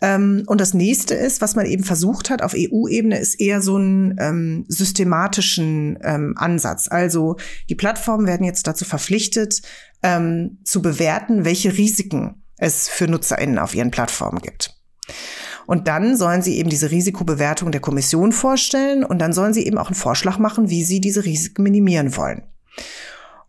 Ähm, 0.00 0.44
und 0.46 0.60
das 0.60 0.74
nächste 0.74 1.14
ist, 1.14 1.40
was 1.40 1.56
man 1.56 1.66
eben 1.66 1.84
versucht 1.84 2.30
hat 2.30 2.42
auf 2.42 2.54
EU-Ebene, 2.56 3.18
ist 3.18 3.40
eher 3.40 3.60
so 3.60 3.76
einen 3.76 4.16
ähm, 4.18 4.64
systematischen 4.68 5.98
ähm, 6.02 6.34
Ansatz. 6.36 6.88
Also 6.90 7.36
die 7.68 7.74
Plattformen 7.74 8.26
werden 8.26 8.44
jetzt 8.44 8.66
dazu 8.66 8.84
verpflichtet, 8.84 9.62
ähm, 10.02 10.58
zu 10.64 10.80
bewerten, 10.80 11.44
welche 11.44 11.76
Risiken 11.76 12.42
es 12.56 12.88
für 12.88 13.08
NutzerInnen 13.08 13.58
auf 13.58 13.74
ihren 13.74 13.90
Plattformen 13.90 14.40
gibt. 14.40 14.76
Und 15.66 15.86
dann 15.86 16.16
sollen 16.16 16.42
sie 16.42 16.56
eben 16.56 16.70
diese 16.70 16.90
Risikobewertung 16.90 17.70
der 17.70 17.80
Kommission 17.80 18.32
vorstellen 18.32 19.04
und 19.04 19.18
dann 19.18 19.32
sollen 19.32 19.54
sie 19.54 19.66
eben 19.66 19.78
auch 19.78 19.86
einen 19.86 19.94
Vorschlag 19.94 20.38
machen, 20.38 20.70
wie 20.70 20.82
sie 20.82 21.00
diese 21.00 21.24
Risiken 21.24 21.62
minimieren 21.62 22.16
wollen. 22.16 22.42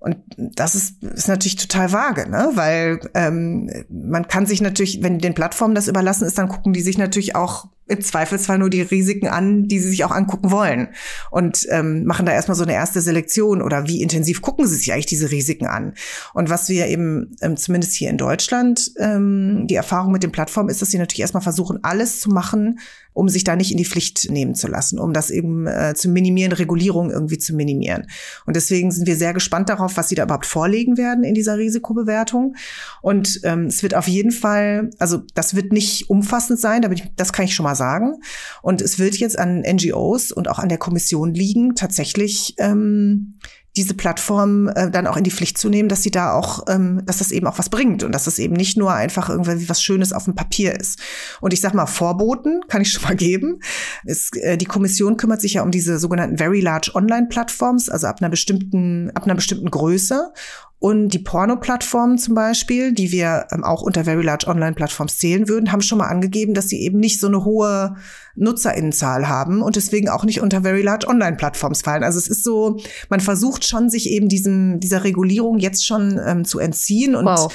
Und 0.01 0.17
das 0.35 0.73
ist, 0.73 1.03
ist 1.03 1.27
natürlich 1.27 1.57
total 1.57 1.93
vage, 1.93 2.27
ne? 2.27 2.49
weil 2.55 2.99
ähm, 3.13 3.69
man 3.87 4.27
kann 4.27 4.47
sich 4.47 4.59
natürlich, 4.59 5.03
wenn 5.03 5.19
den 5.19 5.35
Plattformen 5.35 5.75
das 5.75 5.87
überlassen 5.87 6.25
ist, 6.25 6.39
dann 6.39 6.49
gucken 6.49 6.73
die 6.73 6.81
sich 6.81 6.97
natürlich 6.97 7.35
auch 7.35 7.67
im 7.87 8.01
Zweifelsfall 8.01 8.57
nur 8.57 8.71
die 8.71 8.81
Risiken 8.81 9.27
an, 9.27 9.67
die 9.67 9.77
sie 9.77 9.89
sich 9.89 10.03
auch 10.03 10.11
angucken 10.11 10.49
wollen. 10.49 10.87
Und 11.29 11.67
ähm, 11.69 12.05
machen 12.05 12.25
da 12.25 12.31
erstmal 12.31 12.55
so 12.55 12.63
eine 12.63 12.73
erste 12.73 12.99
Selektion 12.99 13.61
oder 13.61 13.87
wie 13.87 14.01
intensiv 14.01 14.41
gucken 14.41 14.65
sie 14.65 14.77
sich 14.77 14.91
eigentlich 14.91 15.05
diese 15.05 15.29
Risiken 15.29 15.67
an. 15.67 15.93
Und 16.33 16.49
was 16.49 16.67
wir 16.67 16.87
eben 16.87 17.35
ähm, 17.41 17.55
zumindest 17.55 17.93
hier 17.93 18.09
in 18.09 18.17
Deutschland, 18.17 18.91
ähm, 18.97 19.67
die 19.67 19.75
Erfahrung 19.75 20.11
mit 20.11 20.23
den 20.23 20.31
Plattformen 20.31 20.69
ist, 20.69 20.81
dass 20.81 20.89
sie 20.89 20.97
natürlich 20.97 21.21
erstmal 21.21 21.43
versuchen, 21.43 21.83
alles 21.83 22.21
zu 22.21 22.31
machen, 22.31 22.79
um 23.13 23.29
sich 23.29 23.43
da 23.43 23.55
nicht 23.55 23.71
in 23.71 23.77
die 23.77 23.85
Pflicht 23.85 24.29
nehmen 24.29 24.55
zu 24.55 24.67
lassen, 24.67 24.99
um 24.99 25.13
das 25.13 25.29
eben 25.29 25.67
äh, 25.67 25.93
zu 25.95 26.09
minimieren, 26.09 26.53
Regulierung 26.53 27.11
irgendwie 27.11 27.37
zu 27.37 27.55
minimieren. 27.55 28.07
Und 28.45 28.55
deswegen 28.55 28.91
sind 28.91 29.07
wir 29.07 29.15
sehr 29.15 29.33
gespannt 29.33 29.69
darauf, 29.69 29.97
was 29.97 30.09
sie 30.09 30.15
da 30.15 30.23
überhaupt 30.23 30.45
vorlegen 30.45 30.97
werden 30.97 31.23
in 31.23 31.33
dieser 31.33 31.57
Risikobewertung. 31.57 32.55
Und 33.01 33.41
ähm, 33.43 33.65
es 33.65 33.83
wird 33.83 33.95
auf 33.95 34.07
jeden 34.07 34.31
Fall, 34.31 34.89
also 34.99 35.21
das 35.33 35.55
wird 35.55 35.73
nicht 35.73 36.09
umfassend 36.09 36.59
sein, 36.59 36.81
da 36.81 36.87
bin 36.87 36.97
ich, 36.97 37.11
das 37.15 37.33
kann 37.33 37.45
ich 37.45 37.55
schon 37.55 37.63
mal 37.65 37.75
sagen. 37.75 38.15
Und 38.61 38.81
es 38.81 38.99
wird 38.99 39.17
jetzt 39.17 39.37
an 39.37 39.61
NGOs 39.61 40.31
und 40.31 40.47
auch 40.47 40.59
an 40.59 40.69
der 40.69 40.77
Kommission 40.77 41.33
liegen, 41.33 41.75
tatsächlich 41.75 42.55
ähm, 42.57 43.35
diese 43.77 43.93
Plattform 43.93 44.67
äh, 44.67 44.91
dann 44.91 45.07
auch 45.07 45.15
in 45.15 45.23
die 45.23 45.31
Pflicht 45.31 45.57
zu 45.57 45.69
nehmen, 45.69 45.87
dass 45.87 46.03
sie 46.03 46.11
da 46.11 46.33
auch, 46.33 46.65
ähm, 46.67 47.03
dass 47.05 47.19
das 47.19 47.31
eben 47.31 47.47
auch 47.47 47.57
was 47.57 47.69
bringt 47.69 48.03
und 48.03 48.11
dass 48.13 48.25
das 48.25 48.37
eben 48.37 48.53
nicht 48.53 48.77
nur 48.77 48.93
einfach 48.93 49.29
irgendwie 49.29 49.69
was 49.69 49.81
Schönes 49.81 50.11
auf 50.11 50.25
dem 50.25 50.35
Papier 50.35 50.77
ist. 50.77 50.99
Und 51.39 51.53
ich 51.53 51.61
sag 51.61 51.73
mal, 51.73 51.85
Vorboten 51.85 52.61
kann 52.67 52.81
ich 52.81 52.91
schon 52.91 53.03
mal 53.03 53.15
geben. 53.15 53.59
Es, 54.05 54.29
äh, 54.33 54.57
die 54.57 54.65
Kommission 54.65 55.15
kümmert 55.15 55.39
sich 55.39 55.53
ja 55.53 55.63
um 55.63 55.71
diese 55.71 55.99
sogenannten 55.99 56.37
Very 56.37 56.59
Large 56.59 56.91
Online 56.95 57.27
Plattforms, 57.29 57.87
also 57.87 58.07
ab 58.07 58.17
einer 58.19 58.29
bestimmten, 58.29 59.09
ab 59.11 59.23
einer 59.23 59.35
bestimmten 59.35 59.71
Größe. 59.71 60.33
Und 60.81 61.09
die 61.09 61.19
Porno-Plattformen 61.19 62.17
zum 62.17 62.33
Beispiel, 62.33 62.91
die 62.91 63.11
wir 63.11 63.45
ähm, 63.51 63.63
auch 63.63 63.83
unter 63.83 64.03
Very 64.03 64.23
Large 64.23 64.47
Online-Plattforms 64.47 65.19
zählen 65.19 65.47
würden, 65.47 65.71
haben 65.71 65.83
schon 65.83 65.99
mal 65.99 66.07
angegeben, 66.07 66.55
dass 66.55 66.69
sie 66.69 66.81
eben 66.81 66.99
nicht 66.99 67.19
so 67.19 67.27
eine 67.27 67.45
hohe 67.45 67.97
Nutzerinnenzahl 68.33 69.29
haben 69.29 69.61
und 69.61 69.75
deswegen 69.75 70.09
auch 70.09 70.23
nicht 70.23 70.41
unter 70.41 70.63
Very 70.63 70.81
Large 70.81 71.07
Online-Plattforms 71.07 71.83
fallen. 71.83 72.03
Also 72.03 72.17
es 72.17 72.27
ist 72.27 72.43
so, 72.43 72.79
man 73.09 73.19
versucht 73.19 73.63
schon, 73.63 73.91
sich 73.91 74.09
eben 74.09 74.27
diesem, 74.27 74.79
dieser 74.79 75.03
Regulierung 75.03 75.59
jetzt 75.59 75.85
schon 75.85 76.19
ähm, 76.25 76.45
zu 76.45 76.57
entziehen 76.57 77.13
und 77.13 77.25
wow. 77.25 77.53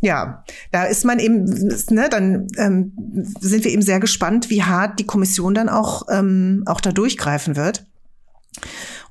Ja, 0.00 0.44
da 0.70 0.84
ist 0.84 1.04
man 1.04 1.18
eben, 1.18 1.44
ne, 1.90 2.08
dann 2.08 2.46
ähm, 2.58 2.92
sind 3.40 3.64
wir 3.64 3.72
eben 3.72 3.82
sehr 3.82 3.98
gespannt, 3.98 4.50
wie 4.50 4.62
hart 4.62 5.00
die 5.00 5.06
Kommission 5.06 5.54
dann 5.54 5.68
auch, 5.68 6.02
ähm, 6.08 6.62
auch 6.66 6.80
da 6.80 6.92
durchgreifen 6.92 7.56
wird. 7.56 7.86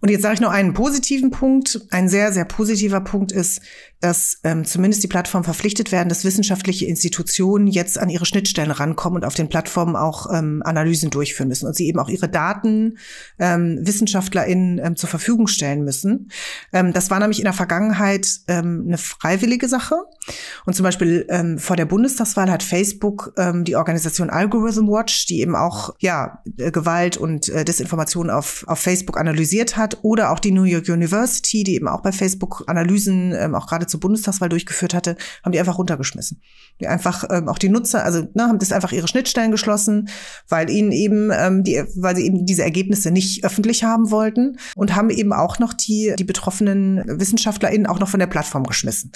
Und 0.01 0.09
jetzt 0.09 0.23
sage 0.23 0.33
ich 0.33 0.41
noch 0.41 0.51
einen 0.51 0.73
positiven 0.73 1.29
Punkt. 1.31 1.79
Ein 1.91 2.09
sehr, 2.09 2.33
sehr 2.33 2.45
positiver 2.45 3.01
Punkt 3.01 3.31
ist, 3.31 3.61
dass 4.01 4.39
ähm, 4.43 4.65
zumindest 4.65 5.03
die 5.03 5.07
Plattformen 5.07 5.43
verpflichtet 5.43 5.91
werden, 5.91 6.09
dass 6.09 6.25
wissenschaftliche 6.25 6.87
Institutionen 6.87 7.67
jetzt 7.67 7.99
an 7.99 8.09
ihre 8.09 8.25
Schnittstellen 8.25 8.71
rankommen 8.71 9.17
und 9.17 9.25
auf 9.25 9.35
den 9.35 9.47
Plattformen 9.47 9.95
auch 9.95 10.27
ähm, 10.33 10.63
Analysen 10.65 11.11
durchführen 11.11 11.47
müssen 11.47 11.67
und 11.67 11.75
sie 11.75 11.87
eben 11.87 11.99
auch 11.99 12.09
ihre 12.09 12.27
Daten 12.27 12.97
ähm, 13.37 13.79
WissenschaftlerInnen 13.81 14.79
ähm, 14.79 14.95
zur 14.95 15.07
Verfügung 15.07 15.47
stellen 15.47 15.83
müssen. 15.83 16.31
Ähm, 16.73 16.93
das 16.93 17.11
war 17.11 17.19
nämlich 17.19 17.39
in 17.39 17.45
der 17.45 17.53
Vergangenheit 17.53 18.27
ähm, 18.47 18.85
eine 18.87 18.97
freiwillige 18.97 19.67
Sache. 19.67 19.95
Und 20.65 20.75
zum 20.75 20.83
Beispiel 20.83 21.25
ähm, 21.29 21.59
vor 21.59 21.75
der 21.75 21.85
Bundestagswahl 21.85 22.49
hat 22.49 22.63
Facebook 22.63 23.33
ähm, 23.37 23.63
die 23.63 23.75
Organisation 23.75 24.31
Algorithm 24.31 24.87
Watch, 24.87 25.27
die 25.27 25.41
eben 25.41 25.55
auch 25.55 25.95
ja 25.99 26.41
äh, 26.57 26.71
Gewalt 26.71 27.17
und 27.17 27.49
äh, 27.49 27.65
Desinformation 27.65 28.31
auf, 28.31 28.63
auf 28.67 28.79
Facebook 28.79 29.19
analysiert 29.19 29.77
hat, 29.77 29.90
oder 30.03 30.31
auch 30.31 30.39
die 30.39 30.51
New 30.51 30.63
York 30.63 30.87
University, 30.87 31.63
die 31.63 31.75
eben 31.75 31.87
auch 31.87 32.01
bei 32.01 32.11
Facebook 32.11 32.63
Analysen 32.67 33.33
ähm, 33.33 33.55
auch 33.55 33.67
gerade 33.67 33.87
zur 33.87 33.99
Bundestagswahl 33.99 34.49
durchgeführt 34.49 34.93
hatte, 34.93 35.17
haben 35.43 35.51
die 35.51 35.59
einfach 35.59 35.77
runtergeschmissen. 35.77 36.41
Die 36.79 36.87
einfach 36.87 37.25
ähm, 37.29 37.47
auch 37.47 37.57
die 37.57 37.69
Nutzer, 37.69 38.03
also 38.03 38.27
ne, 38.33 38.43
haben 38.43 38.59
das 38.59 38.71
einfach 38.71 38.91
ihre 38.91 39.07
Schnittstellen 39.07 39.51
geschlossen, 39.51 40.09
weil 40.47 40.69
ihnen 40.69 40.91
eben 40.91 41.31
ähm, 41.31 41.63
die, 41.63 41.83
weil 41.95 42.15
sie 42.15 42.25
eben 42.25 42.45
diese 42.45 42.63
Ergebnisse 42.63 43.11
nicht 43.11 43.43
öffentlich 43.43 43.83
haben 43.83 44.11
wollten 44.11 44.57
und 44.75 44.95
haben 44.95 45.09
eben 45.09 45.33
auch 45.33 45.59
noch 45.59 45.73
die 45.73 46.13
die 46.17 46.23
betroffenen 46.23 47.03
WissenschaftlerInnen 47.07 47.87
auch 47.87 47.99
noch 47.99 48.09
von 48.09 48.19
der 48.19 48.27
Plattform 48.27 48.63
geschmissen. 48.63 49.11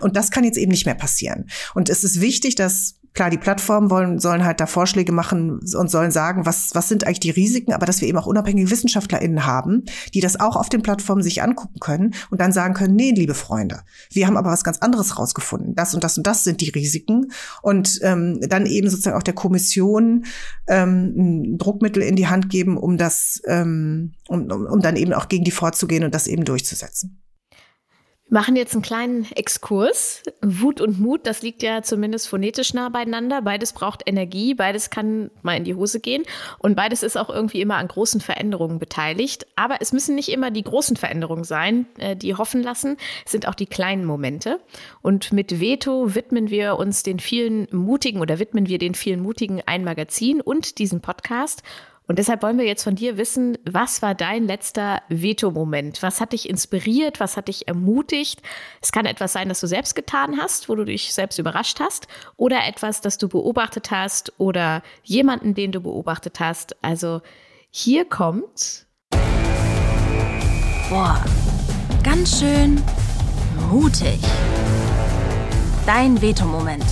Und 0.00 0.16
das 0.16 0.30
kann 0.30 0.44
jetzt 0.44 0.58
eben 0.58 0.70
nicht 0.70 0.86
mehr 0.86 0.94
passieren. 0.94 1.46
Und 1.74 1.88
es 1.88 2.04
ist 2.04 2.20
wichtig, 2.20 2.54
dass 2.54 2.97
Klar, 3.14 3.30
die 3.30 3.38
Plattformen 3.38 3.90
wollen, 3.90 4.18
sollen 4.18 4.44
halt 4.44 4.60
da 4.60 4.66
Vorschläge 4.66 5.12
machen 5.12 5.60
und 5.60 5.90
sollen 5.90 6.10
sagen, 6.10 6.46
was, 6.46 6.70
was 6.74 6.88
sind 6.88 7.04
eigentlich 7.04 7.20
die 7.20 7.30
Risiken, 7.30 7.72
aber 7.72 7.86
dass 7.86 8.00
wir 8.00 8.08
eben 8.08 8.18
auch 8.18 8.26
unabhängige 8.26 8.70
WissenschaftlerInnen 8.70 9.44
haben, 9.44 9.84
die 10.14 10.20
das 10.20 10.38
auch 10.38 10.56
auf 10.56 10.68
den 10.68 10.82
Plattformen 10.82 11.22
sich 11.22 11.42
angucken 11.42 11.80
können 11.80 12.14
und 12.30 12.40
dann 12.40 12.52
sagen 12.52 12.74
können, 12.74 12.94
nee, 12.94 13.12
liebe 13.12 13.34
Freunde, 13.34 13.80
wir 14.10 14.26
haben 14.26 14.36
aber 14.36 14.50
was 14.50 14.64
ganz 14.64 14.78
anderes 14.78 15.18
rausgefunden. 15.18 15.74
Das 15.74 15.94
und 15.94 16.04
das 16.04 16.16
und 16.16 16.26
das 16.26 16.44
sind 16.44 16.60
die 16.60 16.70
Risiken. 16.70 17.32
Und 17.62 17.98
ähm, 18.02 18.40
dann 18.48 18.66
eben 18.66 18.88
sozusagen 18.88 19.16
auch 19.16 19.22
der 19.22 19.34
Kommission 19.34 20.24
ähm, 20.66 21.14
ein 21.16 21.58
Druckmittel 21.58 22.02
in 22.02 22.16
die 22.16 22.28
Hand 22.28 22.50
geben, 22.50 22.76
um 22.76 22.98
das, 22.98 23.40
ähm, 23.46 24.12
um, 24.28 24.50
um, 24.50 24.66
um 24.66 24.80
dann 24.80 24.96
eben 24.96 25.12
auch 25.12 25.28
gegen 25.28 25.44
die 25.44 25.50
vorzugehen 25.50 26.04
und 26.04 26.14
das 26.14 26.26
eben 26.26 26.44
durchzusetzen. 26.44 27.20
Machen 28.30 28.56
jetzt 28.56 28.74
einen 28.74 28.82
kleinen 28.82 29.26
Exkurs. 29.32 30.22
Wut 30.42 30.82
und 30.82 31.00
Mut, 31.00 31.26
das 31.26 31.40
liegt 31.40 31.62
ja 31.62 31.82
zumindest 31.82 32.28
phonetisch 32.28 32.74
nah 32.74 32.90
beieinander. 32.90 33.40
Beides 33.40 33.72
braucht 33.72 34.02
Energie, 34.04 34.52
beides 34.52 34.90
kann 34.90 35.30
mal 35.40 35.56
in 35.56 35.64
die 35.64 35.74
Hose 35.74 35.98
gehen 35.98 36.24
und 36.58 36.74
beides 36.74 37.02
ist 37.02 37.16
auch 37.16 37.30
irgendwie 37.30 37.62
immer 37.62 37.76
an 37.76 37.88
großen 37.88 38.20
Veränderungen 38.20 38.78
beteiligt. 38.78 39.46
Aber 39.56 39.76
es 39.80 39.94
müssen 39.94 40.14
nicht 40.14 40.28
immer 40.28 40.50
die 40.50 40.62
großen 40.62 40.96
Veränderungen 40.96 41.44
sein, 41.44 41.86
äh, 41.96 42.16
die 42.16 42.34
hoffen 42.34 42.62
lassen, 42.62 42.98
es 43.24 43.32
sind 43.32 43.48
auch 43.48 43.54
die 43.54 43.66
kleinen 43.66 44.04
Momente. 44.04 44.60
Und 45.00 45.32
mit 45.32 45.58
Veto 45.58 46.14
widmen 46.14 46.50
wir 46.50 46.76
uns 46.76 47.02
den 47.02 47.20
vielen 47.20 47.66
mutigen 47.72 48.20
oder 48.20 48.38
widmen 48.38 48.68
wir 48.68 48.78
den 48.78 48.94
vielen 48.94 49.20
mutigen 49.20 49.62
ein 49.64 49.84
Magazin 49.84 50.42
und 50.42 50.78
diesen 50.78 51.00
Podcast. 51.00 51.62
Und 52.08 52.18
deshalb 52.18 52.42
wollen 52.42 52.56
wir 52.56 52.64
jetzt 52.64 52.84
von 52.84 52.94
dir 52.94 53.18
wissen, 53.18 53.58
was 53.70 54.00
war 54.00 54.14
dein 54.14 54.46
letzter 54.46 55.02
Veto-Moment? 55.10 56.02
Was 56.02 56.22
hat 56.22 56.32
dich 56.32 56.48
inspiriert? 56.48 57.20
Was 57.20 57.36
hat 57.36 57.48
dich 57.48 57.68
ermutigt? 57.68 58.40
Es 58.80 58.92
kann 58.92 59.04
etwas 59.04 59.34
sein, 59.34 59.50
das 59.50 59.60
du 59.60 59.66
selbst 59.66 59.94
getan 59.94 60.38
hast, 60.40 60.70
wo 60.70 60.74
du 60.74 60.86
dich 60.86 61.12
selbst 61.12 61.38
überrascht 61.38 61.80
hast, 61.80 62.08
oder 62.38 62.66
etwas, 62.66 63.02
das 63.02 63.18
du 63.18 63.28
beobachtet 63.28 63.90
hast, 63.90 64.32
oder 64.38 64.82
jemanden, 65.02 65.52
den 65.52 65.70
du 65.70 65.82
beobachtet 65.82 66.40
hast. 66.40 66.82
Also 66.82 67.20
hier 67.68 68.06
kommt. 68.06 68.86
Boah, 70.88 71.22
ganz 72.02 72.40
schön 72.40 72.82
mutig. 73.70 74.18
Dein 75.84 76.22
Veto-Moment. 76.22 76.86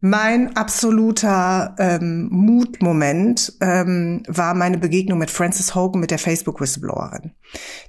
Mein 0.00 0.56
absoluter 0.56 1.74
ähm, 1.78 2.28
Mutmoment 2.30 3.54
ähm, 3.60 4.22
war 4.28 4.54
meine 4.54 4.78
Begegnung 4.78 5.18
mit 5.18 5.28
Frances 5.28 5.74
Hogan, 5.74 6.00
mit 6.00 6.12
der 6.12 6.20
Facebook-Whistleblowerin, 6.20 7.32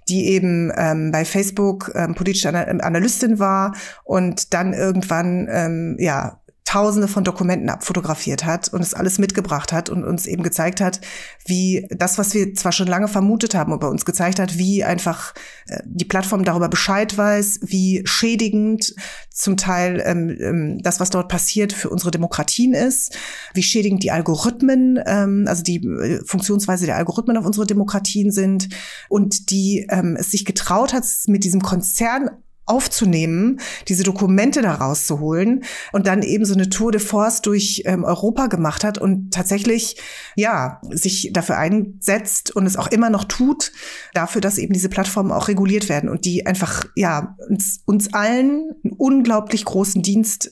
die 0.08 0.26
eben 0.30 0.72
ähm, 0.76 1.12
bei 1.12 1.24
Facebook 1.24 1.92
ähm, 1.94 2.16
politische 2.16 2.50
Analystin 2.50 3.38
war 3.38 3.76
und 4.06 4.56
dann 4.56 4.74
irgendwann 4.74 5.48
ähm, 5.52 5.98
ja 6.00 6.39
Tausende 6.70 7.08
von 7.08 7.24
Dokumenten 7.24 7.68
abfotografiert 7.68 8.46
hat 8.46 8.72
und 8.72 8.82
es 8.82 8.94
alles 8.94 9.18
mitgebracht 9.18 9.74
hat 9.74 9.90
und 9.90 10.04
uns 10.04 10.28
eben 10.28 10.44
gezeigt 10.44 10.82
hat, 10.82 11.02
wie 11.48 11.88
das, 11.90 12.20
was 12.20 12.36
wir 12.36 12.54
zwar 12.54 12.72
schon 12.72 12.86
lange 12.86 13.08
vermutet 13.08 13.56
haben, 13.56 13.74
aber 13.74 13.90
uns 13.90 14.06
gezeigt 14.06 14.38
hat, 14.38 14.60
wie 14.60 14.84
einfach 14.84 15.34
äh, 15.66 15.80
die 15.84 16.06
Plattform 16.06 16.44
darüber 16.44 16.70
Bescheid 16.70 17.18
weiß, 17.18 17.62
wie 17.64 18.04
schädigend 18.06 18.94
zum 19.32 19.58
Teil 19.58 20.04
ähm, 20.06 20.38
ähm, 20.40 20.78
das, 20.84 21.00
was 21.00 21.10
dort 21.10 21.28
passiert, 21.28 21.74
für 21.74 21.90
unsere 21.90 22.12
Demokratien 22.12 22.76
ist, 22.76 23.18
wie 23.56 23.64
schädigend 23.64 24.04
die 24.04 24.12
Algorithmen, 24.12 25.00
ähm, 25.08 25.46
also 25.48 25.64
die 25.64 25.78
äh, 25.78 26.24
Funktionsweise 26.24 26.86
der 26.86 26.98
Algorithmen 26.98 27.38
auf 27.38 27.48
unsere 27.48 27.66
Demokratien 27.66 28.30
sind 28.30 28.70
und 29.08 29.50
die 29.50 29.88
ähm, 29.90 30.16
es 30.20 30.30
sich 30.30 30.46
getraut 30.46 30.94
hat, 30.94 31.06
mit 31.26 31.44
diesem 31.44 31.62
Konzern 31.62 32.30
aufzunehmen, 32.70 33.60
diese 33.88 34.04
Dokumente 34.04 34.62
da 34.62 34.76
rauszuholen 34.76 35.64
und 35.92 36.08
dann 36.08 36.22
eben 36.22 36.46
so 36.46 36.54
eine 36.54 36.70
Tour 36.70 36.92
de 36.92 37.02
Force 37.02 37.42
durch 37.42 37.84
ähm, 37.86 38.04
Europa 38.04 38.48
gemacht 38.48 38.84
hat 38.84 38.98
und 38.98 39.34
tatsächlich, 39.34 39.98
ja, 40.36 40.82
sich 40.90 41.32
dafür 41.34 41.58
einsetzt 41.58 42.56
und 42.56 42.66
es 42.66 42.78
auch 42.78 42.88
immer 42.88 43.10
noch 43.10 43.24
tut, 43.24 43.72
dafür, 44.14 44.42
dass 44.42 44.58
eben 44.58 44.74
diese 44.74 44.90
Plattformen 44.90 45.32
auch 45.32 45.48
reguliert 45.48 45.90
werden 45.90 46.10
und 46.10 46.26
die 46.26 46.46
einfach, 46.46 46.86
ja, 46.96 47.36
uns, 47.48 47.82
uns 47.86 48.14
allen 48.14 48.50
einen 48.84 48.94
unglaublich 48.98 49.66
großen 49.66 50.02
Dienst 50.02 50.52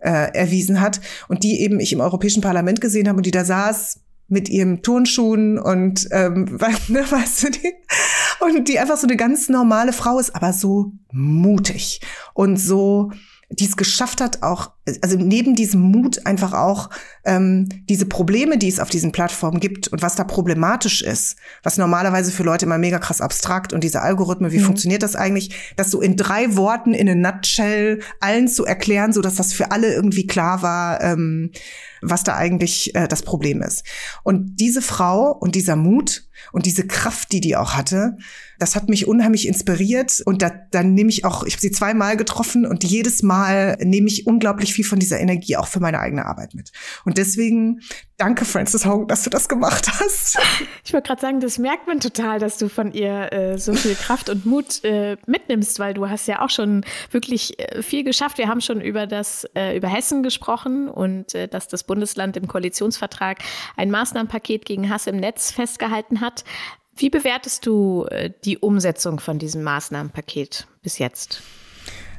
äh, 0.00 0.32
erwiesen 0.34 0.80
hat 0.80 1.00
und 1.28 1.42
die 1.42 1.60
eben 1.60 1.80
ich 1.80 1.92
im 1.92 2.00
Europäischen 2.00 2.42
Parlament 2.42 2.80
gesehen 2.80 3.08
habe 3.08 3.18
und 3.18 3.26
die 3.26 3.30
da 3.30 3.44
saß 3.44 4.00
mit 4.28 4.48
ihrem 4.48 4.82
Turnschuhen 4.82 5.58
und 5.58 6.08
ähm, 6.10 6.58
ne, 6.88 7.04
weißt 7.08 7.44
du, 7.44 7.50
die, 7.50 7.72
und 8.40 8.68
die 8.68 8.78
einfach 8.78 8.96
so 8.96 9.06
eine 9.06 9.16
ganz 9.16 9.48
normale 9.48 9.92
Frau 9.92 10.18
ist, 10.18 10.34
aber 10.34 10.52
so 10.52 10.92
mutig 11.12 12.00
und 12.34 12.56
so 12.56 13.10
die 13.50 13.66
es 13.66 13.76
geschafft 13.76 14.20
hat, 14.20 14.42
auch, 14.42 14.72
also 15.00 15.16
neben 15.16 15.54
diesem 15.54 15.80
Mut 15.80 16.26
einfach 16.26 16.52
auch 16.52 16.90
ähm, 17.24 17.68
diese 17.88 18.06
Probleme, 18.06 18.58
die 18.58 18.68
es 18.68 18.80
auf 18.80 18.90
diesen 18.90 19.12
Plattformen 19.12 19.60
gibt 19.60 19.88
und 19.88 20.02
was 20.02 20.14
da 20.14 20.24
problematisch 20.24 21.02
ist, 21.02 21.36
was 21.62 21.76
normalerweise 21.76 22.32
für 22.32 22.42
Leute 22.42 22.66
immer 22.66 22.78
mega 22.78 22.98
krass 22.98 23.20
abstrakt 23.20 23.72
und 23.72 23.84
diese 23.84 24.02
Algorithmen, 24.02 24.52
wie 24.52 24.58
mhm. 24.58 24.64
funktioniert 24.64 25.02
das 25.02 25.16
eigentlich, 25.16 25.74
das 25.76 25.90
so 25.90 26.00
in 26.00 26.16
drei 26.16 26.56
Worten 26.56 26.94
in 26.94 27.08
a 27.08 27.14
nutshell 27.14 28.00
allen 28.20 28.48
zu 28.48 28.64
erklären, 28.64 29.12
so 29.12 29.20
dass 29.20 29.36
das 29.36 29.52
für 29.52 29.70
alle 29.70 29.92
irgendwie 29.92 30.26
klar 30.26 30.62
war, 30.62 31.00
ähm, 31.02 31.50
was 32.04 32.22
da 32.22 32.36
eigentlich 32.36 32.94
äh, 32.94 33.08
das 33.08 33.22
Problem 33.22 33.62
ist. 33.62 33.84
Und 34.22 34.56
diese 34.60 34.82
Frau 34.82 35.32
und 35.32 35.54
dieser 35.54 35.76
Mut 35.76 36.28
und 36.52 36.66
diese 36.66 36.86
Kraft, 36.86 37.32
die 37.32 37.40
die 37.40 37.56
auch 37.56 37.74
hatte, 37.74 38.16
das 38.58 38.76
hat 38.76 38.88
mich 38.88 39.06
unheimlich 39.08 39.48
inspiriert 39.48 40.22
und 40.24 40.42
da, 40.42 40.50
dann 40.70 40.94
nehme 40.94 41.10
ich 41.10 41.24
auch, 41.24 41.44
ich 41.44 41.54
habe 41.54 41.60
sie 41.60 41.70
zweimal 41.70 42.16
getroffen 42.16 42.66
und 42.66 42.84
jedes 42.84 43.22
Mal 43.22 43.76
nehme 43.80 44.08
ich 44.08 44.26
unglaublich 44.26 44.72
viel 44.72 44.84
von 44.84 44.98
dieser 44.98 45.20
Energie 45.20 45.56
auch 45.56 45.66
für 45.66 45.80
meine 45.80 45.98
eigene 46.00 46.26
Arbeit 46.26 46.54
mit. 46.54 46.72
Und 47.04 47.18
deswegen 47.18 47.80
danke 48.16 48.44
Frances 48.44 48.86
Hogan, 48.86 49.08
dass 49.08 49.22
du 49.24 49.30
das 49.30 49.48
gemacht 49.48 49.88
hast. 49.88 50.38
Ich 50.86 50.92
wollte 50.92 51.08
gerade 51.08 51.20
sagen, 51.20 51.40
das 51.40 51.58
merkt 51.58 51.86
man 51.86 51.98
total, 51.98 52.38
dass 52.38 52.58
du 52.58 52.68
von 52.68 52.92
ihr 52.92 53.32
äh, 53.32 53.58
so 53.58 53.72
viel 53.72 53.94
Kraft 53.94 54.28
und 54.28 54.44
Mut 54.44 54.84
äh, 54.84 55.16
mitnimmst, 55.26 55.78
weil 55.78 55.94
du 55.94 56.08
hast 56.08 56.28
ja 56.28 56.42
auch 56.42 56.50
schon 56.50 56.84
wirklich 57.10 57.58
äh, 57.58 57.82
viel 57.82 58.04
geschafft. 58.04 58.36
Wir 58.36 58.48
haben 58.48 58.60
schon 58.60 58.82
über 58.82 59.06
das 59.06 59.44
äh, 59.56 59.76
über 59.76 59.88
Hessen 59.88 60.22
gesprochen 60.22 60.88
und 60.88 61.34
äh, 61.34 61.48
dass 61.48 61.68
das 61.68 61.84
Bundesland 61.84 62.36
im 62.36 62.46
Koalitionsvertrag 62.46 63.38
ein 63.76 63.90
Maßnahmenpaket 63.90 64.66
gegen 64.66 64.90
Hass 64.90 65.06
im 65.06 65.16
Netz 65.16 65.50
festgehalten 65.50 66.20
hat. 66.20 66.44
Wie 66.96 67.10
bewertest 67.10 67.66
du 67.66 68.04
äh, 68.10 68.30
die 68.44 68.58
Umsetzung 68.58 69.20
von 69.20 69.38
diesem 69.38 69.62
Maßnahmenpaket 69.62 70.66
bis 70.82 70.98
jetzt? 70.98 71.42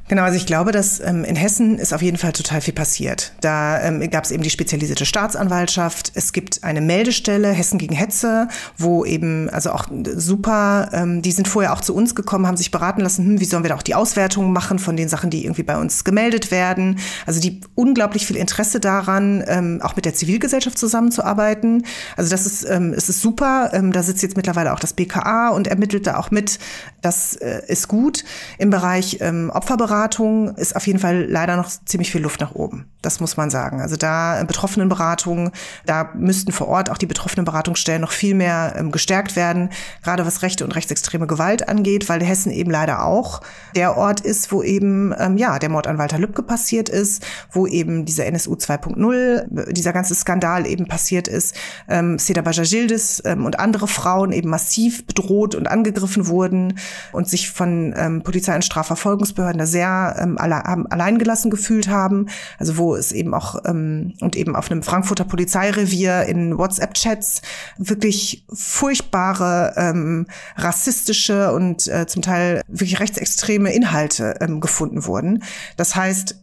Genau, 0.07 0.21
also 0.21 0.37
ich 0.37 0.45
glaube, 0.45 0.71
dass 0.71 0.99
ähm, 0.99 1.23
in 1.23 1.35
Hessen 1.35 1.79
ist 1.79 1.91
auf 1.91 2.03
jeden 2.03 2.17
Fall 2.17 2.31
total 2.31 2.61
viel 2.61 2.75
passiert. 2.75 3.33
Da 3.41 3.81
ähm, 3.81 4.07
gab 4.11 4.23
es 4.23 4.29
eben 4.29 4.43
die 4.43 4.51
spezialisierte 4.51 5.03
Staatsanwaltschaft. 5.03 6.11
Es 6.13 6.31
gibt 6.31 6.63
eine 6.63 6.79
Meldestelle 6.79 7.49
Hessen 7.49 7.79
gegen 7.79 7.95
Hetze, 7.95 8.47
wo 8.77 9.03
eben 9.03 9.49
also 9.49 9.71
auch 9.71 9.87
super. 10.15 10.89
Ähm, 10.93 11.23
die 11.23 11.31
sind 11.31 11.47
vorher 11.47 11.73
auch 11.73 11.81
zu 11.81 11.95
uns 11.95 12.13
gekommen, 12.13 12.45
haben 12.45 12.55
sich 12.55 12.69
beraten 12.69 13.01
lassen, 13.01 13.25
hm, 13.25 13.39
wie 13.39 13.45
sollen 13.45 13.63
wir 13.63 13.69
da 13.69 13.75
auch 13.75 13.81
die 13.81 13.95
Auswertungen 13.95 14.53
machen 14.53 14.77
von 14.77 14.95
den 14.95 15.09
Sachen, 15.09 15.31
die 15.31 15.43
irgendwie 15.43 15.63
bei 15.63 15.77
uns 15.77 16.03
gemeldet 16.03 16.51
werden. 16.51 16.99
Also 17.25 17.41
die 17.41 17.61
unglaublich 17.73 18.27
viel 18.27 18.35
Interesse 18.35 18.79
daran, 18.79 19.43
ähm, 19.47 19.79
auch 19.81 19.95
mit 19.95 20.05
der 20.05 20.13
Zivilgesellschaft 20.13 20.77
zusammenzuarbeiten. 20.77 21.83
Also 22.15 22.29
das 22.29 22.45
ist 22.45 22.63
ähm, 22.69 22.93
es 22.95 23.09
ist 23.09 23.21
super. 23.21 23.71
Ähm, 23.73 23.91
da 23.91 24.03
sitzt 24.03 24.21
jetzt 24.21 24.37
mittlerweile 24.37 24.71
auch 24.71 24.79
das 24.79 24.93
BKA 24.93 25.49
und 25.49 25.65
ermittelt 25.65 26.05
da 26.05 26.17
auch 26.17 26.29
mit. 26.29 26.59
Das 27.01 27.35
äh, 27.37 27.63
ist 27.67 27.87
gut 27.87 28.23
im 28.59 28.69
Bereich 28.69 29.17
ähm, 29.21 29.49
Opferberatung 29.51 29.94
Beratung 29.95 30.55
ist 30.55 30.75
auf 30.75 30.85
jeden 30.87 30.99
Fall 30.99 31.25
leider 31.29 31.55
noch 31.55 31.69
ziemlich 31.85 32.11
viel 32.11 32.21
Luft 32.21 32.41
nach 32.41 32.53
oben. 32.53 32.85
Das 33.01 33.21
muss 33.21 33.37
man 33.37 33.49
sagen. 33.49 33.79
Also 33.79 33.95
da 33.95 34.41
äh, 34.41 34.45
Betroffenenberatung, 34.45 35.51
da 35.85 36.09
müssten 36.15 36.51
vor 36.51 36.67
Ort 36.67 36.89
auch 36.89 36.97
die 36.97 37.05
betroffenen 37.05 37.45
Beratungsstellen 37.45 38.01
noch 38.01 38.11
viel 38.11 38.33
mehr 38.35 38.73
ähm, 38.77 38.91
gestärkt 38.91 39.37
werden, 39.37 39.69
gerade 40.03 40.25
was 40.25 40.41
rechte 40.41 40.65
und 40.65 40.75
rechtsextreme 40.75 41.27
Gewalt 41.27 41.69
angeht, 41.69 42.09
weil 42.09 42.21
Hessen 42.21 42.51
eben 42.51 42.71
leider 42.71 43.05
auch 43.05 43.41
der 43.75 43.95
Ort 43.95 44.19
ist, 44.19 44.51
wo 44.51 44.63
eben 44.63 45.13
ähm, 45.17 45.37
ja 45.37 45.59
der 45.59 45.69
Mord 45.69 45.87
an 45.87 45.97
Walter 45.97 46.17
Lübcke 46.17 46.43
passiert 46.43 46.89
ist, 46.89 47.25
wo 47.51 47.67
eben 47.67 48.03
dieser 48.03 48.25
NSU 48.25 48.55
2.0, 48.55 49.71
dieser 49.71 49.93
ganze 49.93 50.15
Skandal 50.15 50.67
eben 50.67 50.87
passiert 50.87 51.29
ist, 51.29 51.55
ähm, 51.87 52.19
Seda 52.19 52.41
Bajajildis 52.41 53.21
ähm, 53.23 53.45
und 53.45 53.59
andere 53.59 53.87
Frauen 53.87 54.33
eben 54.33 54.49
massiv 54.49 55.05
bedroht 55.05 55.55
und 55.55 55.67
angegriffen 55.67 56.27
wurden 56.27 56.79
und 57.13 57.29
sich 57.29 57.49
von 57.49 57.93
ähm, 57.95 58.23
Polizei 58.23 58.55
und 58.55 58.65
Strafverfolgungsbehörden 58.65 59.59
da 59.59 59.65
sehr 59.65 59.84
sehr 59.85 60.15
ähm, 60.19 60.37
alle, 60.37 60.55
haben, 60.63 60.87
alleingelassen 60.87 61.51
gefühlt 61.51 61.87
haben. 61.87 62.27
Also 62.57 62.77
wo 62.77 62.95
es 62.95 63.11
eben 63.11 63.33
auch 63.33 63.61
ähm, 63.65 64.13
und 64.21 64.35
eben 64.35 64.55
auf 64.55 64.71
einem 64.71 64.83
Frankfurter 64.83 65.25
Polizeirevier 65.25 66.23
in 66.23 66.57
WhatsApp-Chats 66.57 67.41
wirklich 67.77 68.45
furchtbare 68.51 69.73
ähm, 69.77 70.27
rassistische 70.57 71.51
und 71.53 71.87
äh, 71.87 72.07
zum 72.07 72.21
Teil 72.21 72.61
wirklich 72.67 72.99
rechtsextreme 72.99 73.73
Inhalte 73.73 74.35
ähm, 74.41 74.59
gefunden 74.59 75.05
wurden. 75.05 75.43
Das 75.77 75.95
heißt, 75.95 76.35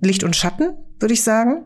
Licht 0.00 0.24
und 0.24 0.36
Schatten, 0.36 0.74
würde 0.98 1.14
ich 1.14 1.22
sagen. 1.22 1.64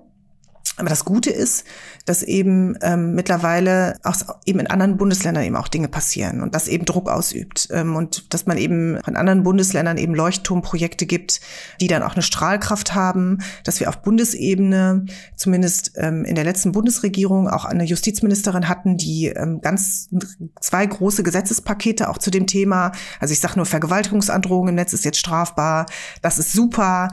Aber 0.78 0.88
das 0.88 1.04
Gute 1.04 1.30
ist, 1.30 1.64
dass 2.06 2.22
eben 2.22 2.78
ähm, 2.80 3.14
mittlerweile 3.14 3.98
auch 4.04 4.16
eben 4.46 4.58
in 4.58 4.66
anderen 4.68 4.96
Bundesländern 4.96 5.44
eben 5.44 5.56
auch 5.56 5.68
Dinge 5.68 5.88
passieren 5.88 6.40
und 6.40 6.54
das 6.54 6.66
eben 6.66 6.86
Druck 6.86 7.10
ausübt 7.10 7.68
ähm, 7.70 7.94
und 7.94 8.32
dass 8.32 8.46
man 8.46 8.56
eben 8.56 8.96
in 8.96 9.16
anderen 9.16 9.42
Bundesländern 9.42 9.98
eben 9.98 10.14
Leuchtturmprojekte 10.14 11.04
gibt, 11.04 11.40
die 11.80 11.88
dann 11.88 12.02
auch 12.02 12.14
eine 12.14 12.22
Strahlkraft 12.22 12.94
haben, 12.94 13.38
dass 13.64 13.80
wir 13.80 13.90
auf 13.90 14.00
Bundesebene 14.00 15.04
zumindest 15.36 15.92
ähm, 15.96 16.24
in 16.24 16.34
der 16.34 16.44
letzten 16.44 16.72
Bundesregierung 16.72 17.48
auch 17.48 17.66
eine 17.66 17.84
Justizministerin 17.84 18.68
hatten, 18.68 18.96
die 18.96 19.26
ähm, 19.26 19.60
ganz 19.60 20.08
zwei 20.60 20.86
große 20.86 21.22
Gesetzespakete 21.22 22.08
auch 22.08 22.16
zu 22.16 22.30
dem 22.30 22.46
Thema, 22.46 22.92
also 23.20 23.32
ich 23.32 23.40
sage 23.40 23.56
nur 23.56 23.66
Vergewaltigungsandrohung 23.66 24.68
im 24.68 24.74
Netz 24.74 24.94
ist 24.94 25.04
jetzt 25.04 25.18
strafbar, 25.18 25.84
das 26.22 26.38
ist 26.38 26.52
super, 26.52 27.08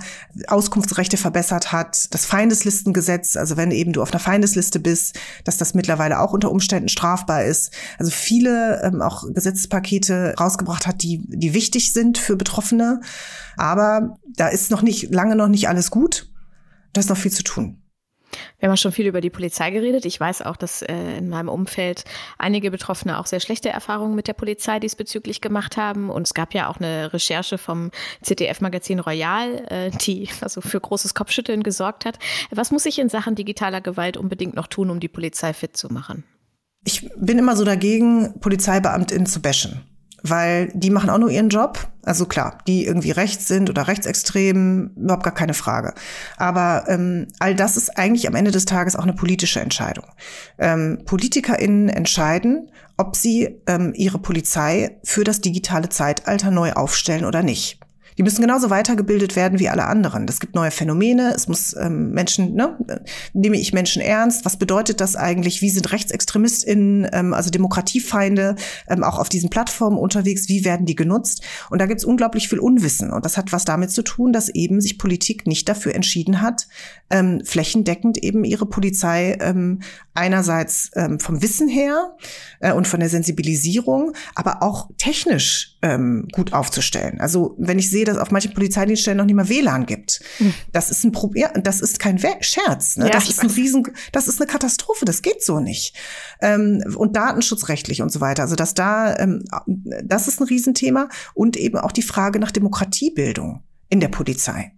Auskunftsrechte 0.47 1.17
verbessert 1.17 1.73
hat, 1.73 2.13
das 2.13 2.25
Feindeslistengesetz, 2.25 3.35
also 3.35 3.48
wenn 3.57 3.71
eben 3.71 3.93
du 3.93 4.01
auf 4.01 4.11
einer 4.11 4.19
Feindesliste 4.19 4.69
Liste 4.69 4.79
bist, 4.79 5.19
dass 5.43 5.57
das 5.57 5.73
mittlerweile 5.73 6.19
auch 6.19 6.33
unter 6.33 6.51
Umständen 6.51 6.89
strafbar 6.89 7.43
ist. 7.43 7.71
Also 7.97 8.11
viele 8.11 8.81
ähm, 8.83 9.01
auch 9.01 9.23
Gesetzespakete 9.33 10.35
rausgebracht 10.39 10.87
hat, 10.87 11.01
die, 11.01 11.21
die 11.27 11.53
wichtig 11.53 11.93
sind 11.93 12.17
für 12.17 12.35
Betroffene. 12.35 13.01
Aber 13.57 14.17
da 14.35 14.47
ist 14.47 14.71
noch 14.71 14.81
nicht, 14.81 15.13
lange 15.13 15.35
noch 15.35 15.47
nicht 15.47 15.67
alles 15.67 15.91
gut. 15.91 16.29
Da 16.93 17.01
ist 17.01 17.09
noch 17.09 17.17
viel 17.17 17.31
zu 17.31 17.43
tun. 17.43 17.81
Wir 18.59 18.69
haben 18.69 18.77
schon 18.77 18.91
viel 18.91 19.07
über 19.07 19.21
die 19.21 19.29
Polizei 19.29 19.71
geredet. 19.71 20.05
Ich 20.05 20.19
weiß 20.19 20.41
auch, 20.43 20.55
dass 20.55 20.81
äh, 20.81 21.17
in 21.17 21.29
meinem 21.29 21.49
Umfeld 21.49 22.03
einige 22.37 22.71
Betroffene 22.71 23.19
auch 23.19 23.25
sehr 23.25 23.39
schlechte 23.39 23.69
Erfahrungen 23.69 24.15
mit 24.15 24.27
der 24.27 24.33
Polizei 24.33 24.79
diesbezüglich 24.79 25.41
gemacht 25.41 25.77
haben. 25.77 26.09
Und 26.09 26.23
es 26.23 26.33
gab 26.33 26.53
ja 26.53 26.69
auch 26.69 26.77
eine 26.77 27.13
Recherche 27.13 27.57
vom 27.57 27.91
ZDF-Magazin 28.21 28.99
Royal, 28.99 29.65
äh, 29.69 29.91
die 29.91 30.29
also 30.41 30.61
für 30.61 30.79
großes 30.79 31.13
Kopfschütteln 31.13 31.63
gesorgt 31.63 32.05
hat. 32.05 32.19
Was 32.51 32.71
muss 32.71 32.85
ich 32.85 32.99
in 32.99 33.09
Sachen 33.09 33.35
digitaler 33.35 33.81
Gewalt 33.81 34.17
unbedingt 34.17 34.55
noch 34.55 34.67
tun, 34.67 34.89
um 34.89 34.99
die 34.99 35.07
Polizei 35.07 35.53
fit 35.53 35.75
zu 35.75 35.91
machen? 35.91 36.23
Ich 36.85 37.09
bin 37.17 37.37
immer 37.37 37.55
so 37.55 37.65
dagegen, 37.65 38.39
PolizeibeamtInnen 38.39 39.25
zu 39.25 39.41
bashen 39.41 39.88
weil 40.23 40.71
die 40.73 40.89
machen 40.89 41.09
auch 41.09 41.17
nur 41.17 41.29
ihren 41.29 41.49
Job. 41.49 41.87
Also 42.03 42.25
klar, 42.25 42.57
die 42.67 42.85
irgendwie 42.85 43.11
rechts 43.11 43.47
sind 43.47 43.69
oder 43.69 43.87
rechtsextrem, 43.87 44.91
überhaupt 44.95 45.23
gar 45.23 45.33
keine 45.33 45.53
Frage. 45.53 45.93
Aber 46.37 46.85
ähm, 46.87 47.27
all 47.39 47.55
das 47.55 47.77
ist 47.77 47.97
eigentlich 47.97 48.27
am 48.27 48.35
Ende 48.35 48.51
des 48.51 48.65
Tages 48.65 48.95
auch 48.95 49.03
eine 49.03 49.13
politische 49.13 49.59
Entscheidung. 49.59 50.05
Ähm, 50.57 50.99
PolitikerInnen 51.05 51.89
entscheiden, 51.89 52.71
ob 52.97 53.15
sie 53.15 53.61
ähm, 53.67 53.93
ihre 53.95 54.19
Polizei 54.19 54.97
für 55.03 55.23
das 55.23 55.41
digitale 55.41 55.89
Zeitalter 55.89 56.51
neu 56.51 56.73
aufstellen 56.73 57.25
oder 57.25 57.43
nicht. 57.43 57.79
Die 58.19 58.23
müssen 58.23 58.41
genauso 58.41 58.69
weitergebildet 58.69 59.37
werden 59.37 59.59
wie 59.59 59.69
alle 59.69 59.85
anderen. 59.85 60.27
Es 60.27 60.41
gibt 60.41 60.53
neue 60.53 60.71
Phänomene. 60.71 61.31
Es 61.33 61.47
muss 61.47 61.73
ähm, 61.77 62.11
Menschen, 62.11 62.53
ne, 62.53 62.77
nehme 63.31 63.57
ich 63.57 63.71
Menschen 63.71 64.01
ernst? 64.01 64.43
Was 64.43 64.57
bedeutet 64.57 64.99
das 64.99 65.15
eigentlich? 65.15 65.61
Wie 65.61 65.69
sind 65.69 65.89
RechtsextremistInnen, 65.89 67.07
ähm, 67.13 67.33
also 67.33 67.49
Demokratiefeinde, 67.49 68.57
ähm, 68.89 69.05
auch 69.05 69.19
auf 69.19 69.29
diesen 69.29 69.49
Plattformen 69.49 69.97
unterwegs? 69.97 70.49
Wie 70.49 70.65
werden 70.65 70.85
die 70.85 70.95
genutzt? 70.95 71.43
Und 71.69 71.79
da 71.79 71.85
gibt 71.85 72.01
es 72.01 72.05
unglaublich 72.05 72.49
viel 72.49 72.59
Unwissen. 72.59 73.09
Und 73.09 73.23
das 73.23 73.37
hat 73.37 73.53
was 73.53 73.63
damit 73.63 73.91
zu 73.91 74.01
tun, 74.01 74.33
dass 74.33 74.49
eben 74.49 74.81
sich 74.81 74.97
Politik 74.97 75.47
nicht 75.47 75.69
dafür 75.69 75.95
entschieden 75.95 76.41
hat, 76.41 76.67
ähm, 77.09 77.41
flächendeckend 77.45 78.17
eben 78.17 78.43
ihre 78.43 78.65
Polizei 78.65 79.37
ähm, 79.39 79.79
einerseits 80.13 80.91
ähm, 80.95 81.21
vom 81.21 81.41
Wissen 81.41 81.69
her 81.69 82.17
äh, 82.59 82.73
und 82.73 82.85
von 82.85 82.99
der 82.99 83.07
Sensibilisierung, 83.07 84.11
aber 84.35 84.61
auch 84.61 84.89
technisch 84.97 85.77
ähm, 85.81 86.27
gut 86.33 86.51
aufzustellen. 86.51 87.21
Also 87.21 87.55
wenn 87.57 87.79
ich 87.79 87.89
sehe, 87.89 88.08
dass 88.09 88.17
auf 88.17 88.31
manchen 88.31 88.53
Polizeidienststellen 88.53 89.17
noch 89.17 89.25
nicht 89.25 89.35
mal 89.35 89.49
WLAN 89.49 89.85
gibt, 89.85 90.21
hm. 90.37 90.53
das 90.71 90.91
ist 90.91 91.03
ein 91.03 91.11
Problem, 91.11 91.49
das 91.63 91.81
ist 91.81 91.99
kein 91.99 92.19
Scherz. 92.41 92.97
Ne? 92.97 93.05
Ja, 93.05 93.11
das 93.11 93.29
ist 93.29 93.41
ein 93.41 93.49
Riesen, 93.49 93.83
das 94.11 94.27
ist 94.27 94.41
eine 94.41 94.49
Katastrophe, 94.49 95.05
das 95.05 95.21
geht 95.21 95.43
so 95.43 95.59
nicht. 95.59 95.95
Ähm, 96.41 96.83
und 96.95 97.15
datenschutzrechtlich 97.15 98.01
und 98.01 98.11
so 98.11 98.21
weiter. 98.21 98.43
Also 98.43 98.55
dass 98.55 98.73
da, 98.73 99.17
ähm, 99.17 99.43
das 100.03 100.27
ist 100.27 100.41
ein 100.41 100.47
Riesenthema 100.47 101.09
und 101.33 101.57
eben 101.57 101.77
auch 101.77 101.91
die 101.91 102.01
Frage 102.01 102.39
nach 102.39 102.51
Demokratiebildung 102.51 103.63
in 103.89 103.99
der 103.99 104.09
Polizei 104.09 104.73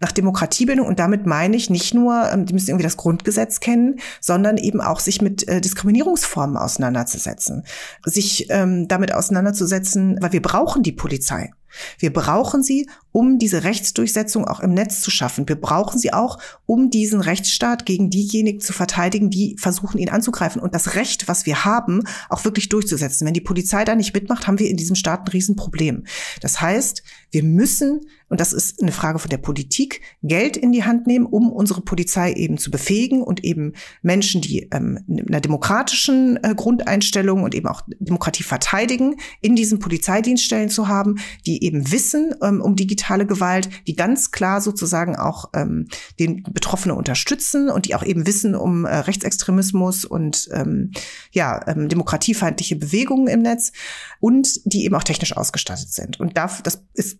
nach 0.00 0.12
Demokratiebildung 0.12 0.86
und 0.86 0.98
damit 0.98 1.26
meine 1.26 1.56
ich 1.56 1.70
nicht 1.70 1.94
nur, 1.94 2.30
ähm, 2.32 2.46
die 2.46 2.52
müssen 2.52 2.70
irgendwie 2.70 2.84
das 2.84 2.96
Grundgesetz 2.96 3.60
kennen, 3.60 4.00
sondern 4.20 4.56
eben 4.56 4.80
auch 4.80 5.00
sich 5.00 5.22
mit 5.22 5.46
äh, 5.48 5.60
Diskriminierungsformen 5.60 6.56
auseinanderzusetzen, 6.56 7.64
sich 8.04 8.46
ähm, 8.50 8.88
damit 8.88 9.14
auseinanderzusetzen, 9.14 10.18
weil 10.20 10.32
wir 10.32 10.42
brauchen 10.42 10.82
die 10.82 10.92
Polizei. 10.92 11.50
Wir 11.98 12.12
brauchen 12.12 12.62
sie, 12.62 12.88
um 13.12 13.38
diese 13.38 13.64
Rechtsdurchsetzung 13.64 14.46
auch 14.46 14.60
im 14.60 14.74
Netz 14.74 15.00
zu 15.00 15.10
schaffen. 15.10 15.48
Wir 15.48 15.60
brauchen 15.60 15.98
sie 15.98 16.12
auch, 16.12 16.38
um 16.66 16.90
diesen 16.90 17.20
Rechtsstaat 17.20 17.86
gegen 17.86 18.10
diejenigen 18.10 18.60
zu 18.60 18.72
verteidigen, 18.72 19.30
die 19.30 19.56
versuchen, 19.58 19.98
ihn 19.98 20.10
anzugreifen 20.10 20.60
und 20.60 20.74
das 20.74 20.94
Recht, 20.94 21.28
was 21.28 21.46
wir 21.46 21.64
haben, 21.64 22.02
auch 22.28 22.44
wirklich 22.44 22.68
durchzusetzen. 22.68 23.26
Wenn 23.26 23.34
die 23.34 23.40
Polizei 23.40 23.84
da 23.84 23.94
nicht 23.94 24.14
mitmacht, 24.14 24.46
haben 24.46 24.58
wir 24.58 24.68
in 24.68 24.76
diesem 24.76 24.96
Staat 24.96 25.20
ein 25.20 25.28
Riesenproblem. 25.28 26.04
Das 26.40 26.60
heißt, 26.60 27.02
wir 27.30 27.42
müssen, 27.44 28.00
und 28.30 28.40
das 28.40 28.52
ist 28.52 28.80
eine 28.80 28.92
Frage 28.92 29.18
von 29.18 29.28
der 29.28 29.38
Politik, 29.38 30.00
Geld 30.22 30.56
in 30.56 30.70
die 30.70 30.84
Hand 30.84 31.06
nehmen, 31.08 31.26
um 31.26 31.50
unsere 31.50 31.82
Polizei 31.82 32.32
eben 32.32 32.58
zu 32.58 32.70
befähigen 32.70 33.22
und 33.22 33.44
eben 33.44 33.74
Menschen, 34.02 34.40
die 34.40 34.68
ähm, 34.72 35.00
einer 35.28 35.40
demokratischen 35.40 36.38
äh, 36.42 36.54
Grundeinstellung 36.54 37.42
und 37.42 37.56
eben 37.56 37.66
auch 37.66 37.82
Demokratie 37.98 38.44
verteidigen, 38.44 39.16
in 39.40 39.56
diesen 39.56 39.80
Polizeidienststellen 39.80 40.68
zu 40.68 40.86
haben, 40.86 41.16
die 41.44 41.64
eben 41.64 41.90
wissen 41.90 42.32
ähm, 42.40 42.60
um 42.60 42.76
digitale 42.76 43.26
Gewalt, 43.26 43.68
die 43.88 43.96
ganz 43.96 44.30
klar 44.30 44.60
sozusagen 44.60 45.16
auch 45.16 45.50
ähm, 45.52 45.88
den 46.20 46.44
Betroffenen 46.44 46.96
unterstützen 46.96 47.68
und 47.68 47.86
die 47.86 47.96
auch 47.96 48.04
eben 48.04 48.28
wissen 48.28 48.54
um 48.54 48.84
äh, 48.84 48.94
Rechtsextremismus 48.94 50.04
und 50.04 50.48
ähm, 50.52 50.92
ja 51.32 51.66
ähm, 51.66 51.88
demokratiefeindliche 51.88 52.76
Bewegungen 52.76 53.26
im 53.26 53.42
Netz 53.42 53.72
und 54.20 54.60
die 54.72 54.84
eben 54.84 54.94
auch 54.94 55.02
technisch 55.02 55.36
ausgestattet 55.36 55.92
sind. 55.92 56.20
Und 56.20 56.36
darf, 56.36 56.62
das 56.62 56.84
ist 56.94 57.18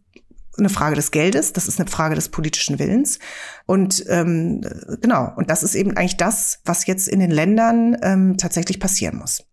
eine 0.58 0.68
Frage 0.68 0.96
des 0.96 1.10
Geldes, 1.10 1.52
das 1.52 1.68
ist 1.68 1.80
eine 1.80 1.88
Frage 1.88 2.14
des 2.14 2.28
politischen 2.28 2.78
Willens. 2.78 3.18
Und 3.66 4.04
ähm, 4.08 4.62
genau, 5.00 5.32
und 5.36 5.50
das 5.50 5.62
ist 5.62 5.74
eben 5.74 5.96
eigentlich 5.96 6.16
das, 6.16 6.60
was 6.64 6.86
jetzt 6.86 7.08
in 7.08 7.20
den 7.20 7.30
Ländern 7.30 7.96
ähm, 8.02 8.36
tatsächlich 8.36 8.80
passieren 8.80 9.18
muss. 9.18 9.44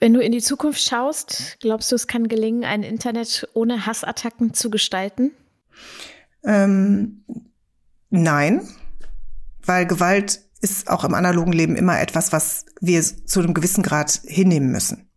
Wenn 0.00 0.12
du 0.12 0.20
in 0.20 0.32
die 0.32 0.42
Zukunft 0.42 0.80
schaust, 0.80 1.56
glaubst 1.60 1.90
du, 1.90 1.96
es 1.96 2.06
kann 2.06 2.28
gelingen, 2.28 2.64
ein 2.64 2.82
Internet 2.82 3.48
ohne 3.54 3.86
Hassattacken 3.86 4.52
zu 4.52 4.68
gestalten? 4.70 5.30
Ähm, 6.44 7.24
nein, 8.10 8.68
weil 9.64 9.86
Gewalt 9.86 10.40
ist 10.60 10.88
auch 10.88 11.04
im 11.04 11.14
analogen 11.14 11.52
Leben 11.52 11.76
immer 11.76 12.00
etwas, 12.00 12.32
was 12.32 12.66
wir 12.80 13.02
zu 13.02 13.40
einem 13.40 13.54
gewissen 13.54 13.82
Grad 13.82 14.20
hinnehmen 14.24 14.70
müssen. 14.70 15.08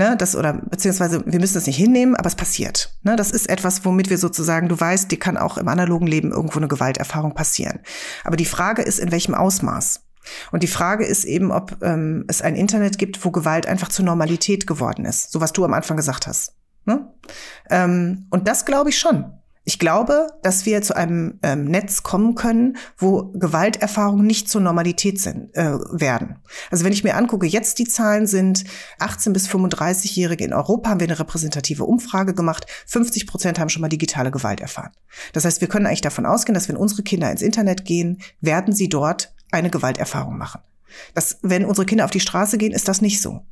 Ne, 0.00 0.16
das 0.16 0.34
oder 0.34 0.54
beziehungsweise 0.54 1.22
wir 1.26 1.40
müssen 1.40 1.52
das 1.52 1.66
nicht 1.66 1.76
hinnehmen, 1.76 2.16
aber 2.16 2.26
es 2.26 2.34
passiert. 2.34 2.96
Ne, 3.02 3.16
das 3.16 3.30
ist 3.30 3.50
etwas, 3.50 3.84
womit 3.84 4.08
wir 4.08 4.16
sozusagen, 4.16 4.66
du 4.66 4.80
weißt, 4.80 5.10
dir 5.10 5.18
kann 5.18 5.36
auch 5.36 5.58
im 5.58 5.68
analogen 5.68 6.06
Leben 6.06 6.32
irgendwo 6.32 6.58
eine 6.58 6.68
Gewalterfahrung 6.68 7.34
passieren. 7.34 7.80
Aber 8.24 8.38
die 8.38 8.46
Frage 8.46 8.80
ist, 8.80 8.98
in 8.98 9.12
welchem 9.12 9.34
Ausmaß. 9.34 10.06
Und 10.52 10.62
die 10.62 10.68
Frage 10.68 11.04
ist 11.04 11.26
eben, 11.26 11.52
ob 11.52 11.76
ähm, 11.82 12.24
es 12.28 12.40
ein 12.40 12.56
Internet 12.56 12.96
gibt, 12.96 13.22
wo 13.26 13.30
Gewalt 13.30 13.66
einfach 13.66 13.90
zur 13.90 14.06
Normalität 14.06 14.66
geworden 14.66 15.04
ist, 15.04 15.32
so 15.32 15.42
was 15.42 15.52
du 15.52 15.66
am 15.66 15.74
Anfang 15.74 15.98
gesagt 15.98 16.26
hast. 16.26 16.54
Ne? 16.86 17.06
Ähm, 17.68 18.26
und 18.30 18.48
das 18.48 18.64
glaube 18.64 18.88
ich 18.88 18.98
schon. 18.98 19.30
Ich 19.64 19.78
glaube, 19.78 20.28
dass 20.42 20.64
wir 20.64 20.80
zu 20.80 20.96
einem 20.96 21.38
ähm, 21.42 21.64
Netz 21.64 22.02
kommen 22.02 22.34
können, 22.34 22.78
wo 22.96 23.30
Gewalterfahrungen 23.34 24.26
nicht 24.26 24.48
zur 24.48 24.62
Normalität 24.62 25.20
sind, 25.20 25.54
äh, 25.54 25.78
werden. 25.90 26.36
Also 26.70 26.84
wenn 26.84 26.94
ich 26.94 27.04
mir 27.04 27.14
angucke, 27.14 27.46
jetzt 27.46 27.78
die 27.78 27.84
Zahlen 27.84 28.26
sind 28.26 28.64
18 28.98 29.34
bis 29.34 29.48
35-Jährige 29.48 30.44
in 30.44 30.54
Europa, 30.54 30.90
haben 30.90 31.00
wir 31.00 31.06
eine 31.06 31.18
repräsentative 31.18 31.84
Umfrage 31.84 32.34
gemacht. 32.34 32.66
50 32.86 33.26
Prozent 33.26 33.58
haben 33.58 33.68
schon 33.68 33.82
mal 33.82 33.88
digitale 33.88 34.30
Gewalt 34.30 34.60
erfahren. 34.60 34.92
Das 35.34 35.44
heißt, 35.44 35.60
wir 35.60 35.68
können 35.68 35.86
eigentlich 35.86 36.00
davon 36.00 36.26
ausgehen, 36.26 36.54
dass 36.54 36.68
wenn 36.68 36.76
unsere 36.76 37.02
Kinder 37.02 37.30
ins 37.30 37.42
Internet 37.42 37.84
gehen, 37.84 38.20
werden 38.40 38.74
sie 38.74 38.88
dort 38.88 39.34
eine 39.52 39.70
Gewalterfahrung 39.70 40.38
machen. 40.38 40.62
Das, 41.14 41.38
wenn 41.42 41.66
unsere 41.66 41.86
Kinder 41.86 42.04
auf 42.06 42.10
die 42.10 42.20
Straße 42.20 42.56
gehen, 42.56 42.72
ist 42.72 42.88
das 42.88 43.02
nicht 43.02 43.20
so. 43.20 43.44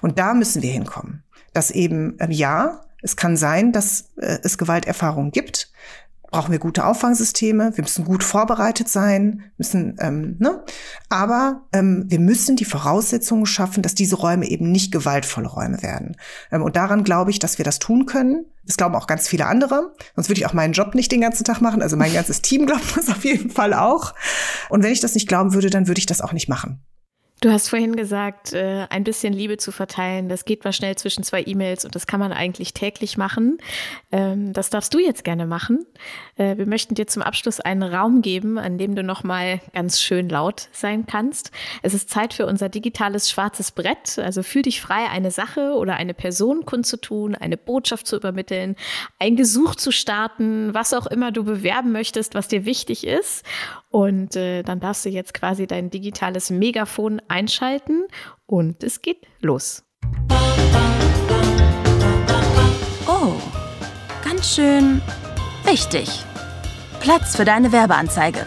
Und 0.00 0.18
da 0.18 0.34
müssen 0.34 0.62
wir 0.62 0.72
hinkommen. 0.72 1.22
Dass 1.52 1.70
eben, 1.70 2.16
ähm, 2.20 2.30
ja, 2.30 2.80
es 3.06 3.14
kann 3.14 3.36
sein, 3.36 3.70
dass 3.70 4.08
äh, 4.16 4.38
es 4.42 4.58
Gewalterfahrungen 4.58 5.30
gibt. 5.30 5.70
Brauchen 6.32 6.50
wir 6.50 6.58
gute 6.58 6.84
Auffangsysteme. 6.84 7.70
Wir 7.76 7.84
müssen 7.84 8.04
gut 8.04 8.24
vorbereitet 8.24 8.88
sein. 8.88 9.44
Müssen, 9.58 9.96
ähm, 10.00 10.34
ne? 10.40 10.64
Aber 11.08 11.62
ähm, 11.72 12.06
wir 12.08 12.18
müssen 12.18 12.56
die 12.56 12.64
Voraussetzungen 12.64 13.46
schaffen, 13.46 13.84
dass 13.84 13.94
diese 13.94 14.16
Räume 14.16 14.48
eben 14.48 14.72
nicht 14.72 14.90
gewaltvolle 14.90 15.46
Räume 15.46 15.84
werden. 15.84 16.16
Ähm, 16.50 16.62
und 16.62 16.74
daran 16.74 17.04
glaube 17.04 17.30
ich, 17.30 17.38
dass 17.38 17.58
wir 17.58 17.64
das 17.64 17.78
tun 17.78 18.06
können. 18.06 18.46
Das 18.64 18.76
glauben 18.76 18.96
auch 18.96 19.06
ganz 19.06 19.28
viele 19.28 19.46
andere. 19.46 19.92
Sonst 20.16 20.28
würde 20.28 20.40
ich 20.40 20.46
auch 20.46 20.52
meinen 20.52 20.72
Job 20.72 20.96
nicht 20.96 21.12
den 21.12 21.20
ganzen 21.20 21.44
Tag 21.44 21.60
machen. 21.60 21.80
Also 21.80 21.96
mein 21.96 22.12
ganzes 22.12 22.42
Team 22.42 22.66
glaubt 22.66 22.82
das 22.96 23.08
auf 23.08 23.24
jeden 23.24 23.50
Fall 23.50 23.72
auch. 23.72 24.14
Und 24.68 24.82
wenn 24.82 24.92
ich 24.92 25.00
das 25.00 25.14
nicht 25.14 25.28
glauben 25.28 25.54
würde, 25.54 25.70
dann 25.70 25.86
würde 25.86 26.00
ich 26.00 26.06
das 26.06 26.20
auch 26.20 26.32
nicht 26.32 26.48
machen. 26.48 26.84
Du 27.42 27.52
hast 27.52 27.68
vorhin 27.68 27.96
gesagt, 27.96 28.54
äh, 28.54 28.86
ein 28.88 29.04
bisschen 29.04 29.34
Liebe 29.34 29.58
zu 29.58 29.70
verteilen, 29.70 30.30
das 30.30 30.46
geht 30.46 30.64
mal 30.64 30.72
schnell 30.72 30.96
zwischen 30.96 31.22
zwei 31.22 31.42
E-Mails 31.44 31.84
und 31.84 31.94
das 31.94 32.06
kann 32.06 32.18
man 32.18 32.32
eigentlich 32.32 32.72
täglich 32.72 33.18
machen. 33.18 33.58
Ähm, 34.10 34.54
das 34.54 34.70
darfst 34.70 34.94
du 34.94 34.98
jetzt 34.98 35.22
gerne 35.22 35.44
machen. 35.44 35.84
Äh, 36.36 36.56
wir 36.56 36.66
möchten 36.66 36.94
dir 36.94 37.06
zum 37.06 37.22
Abschluss 37.22 37.60
einen 37.60 37.82
Raum 37.82 38.22
geben, 38.22 38.56
an 38.56 38.78
dem 38.78 38.94
du 38.94 39.02
nochmal 39.02 39.60
ganz 39.74 40.00
schön 40.00 40.30
laut 40.30 40.70
sein 40.72 41.04
kannst. 41.06 41.50
Es 41.82 41.92
ist 41.92 42.08
Zeit 42.08 42.32
für 42.32 42.46
unser 42.46 42.70
digitales 42.70 43.28
schwarzes 43.28 43.70
Brett. 43.70 44.18
Also 44.18 44.42
fühl 44.42 44.62
dich 44.62 44.80
frei, 44.80 45.10
eine 45.10 45.30
Sache 45.30 45.74
oder 45.74 45.96
eine 45.96 46.14
Person 46.14 46.64
kundzutun, 46.64 47.34
eine 47.34 47.58
Botschaft 47.58 48.06
zu 48.06 48.16
übermitteln, 48.16 48.76
ein 49.18 49.36
Gesuch 49.36 49.74
zu 49.74 49.92
starten, 49.92 50.72
was 50.72 50.94
auch 50.94 51.06
immer 51.06 51.32
du 51.32 51.44
bewerben 51.44 51.92
möchtest, 51.92 52.34
was 52.34 52.48
dir 52.48 52.64
wichtig 52.64 53.06
ist. 53.06 53.44
Und 53.96 54.36
äh, 54.36 54.62
dann 54.62 54.78
darfst 54.78 55.06
du 55.06 55.08
jetzt 55.08 55.32
quasi 55.32 55.66
dein 55.66 55.88
digitales 55.88 56.50
Megafon 56.50 57.22
einschalten 57.28 58.04
und 58.44 58.84
es 58.84 59.00
geht 59.00 59.26
los. 59.40 59.84
Oh, 63.06 63.36
ganz 64.22 64.54
schön 64.54 65.00
wichtig. 65.64 66.10
Platz 67.00 67.36
für 67.36 67.46
deine 67.46 67.72
Werbeanzeige. 67.72 68.44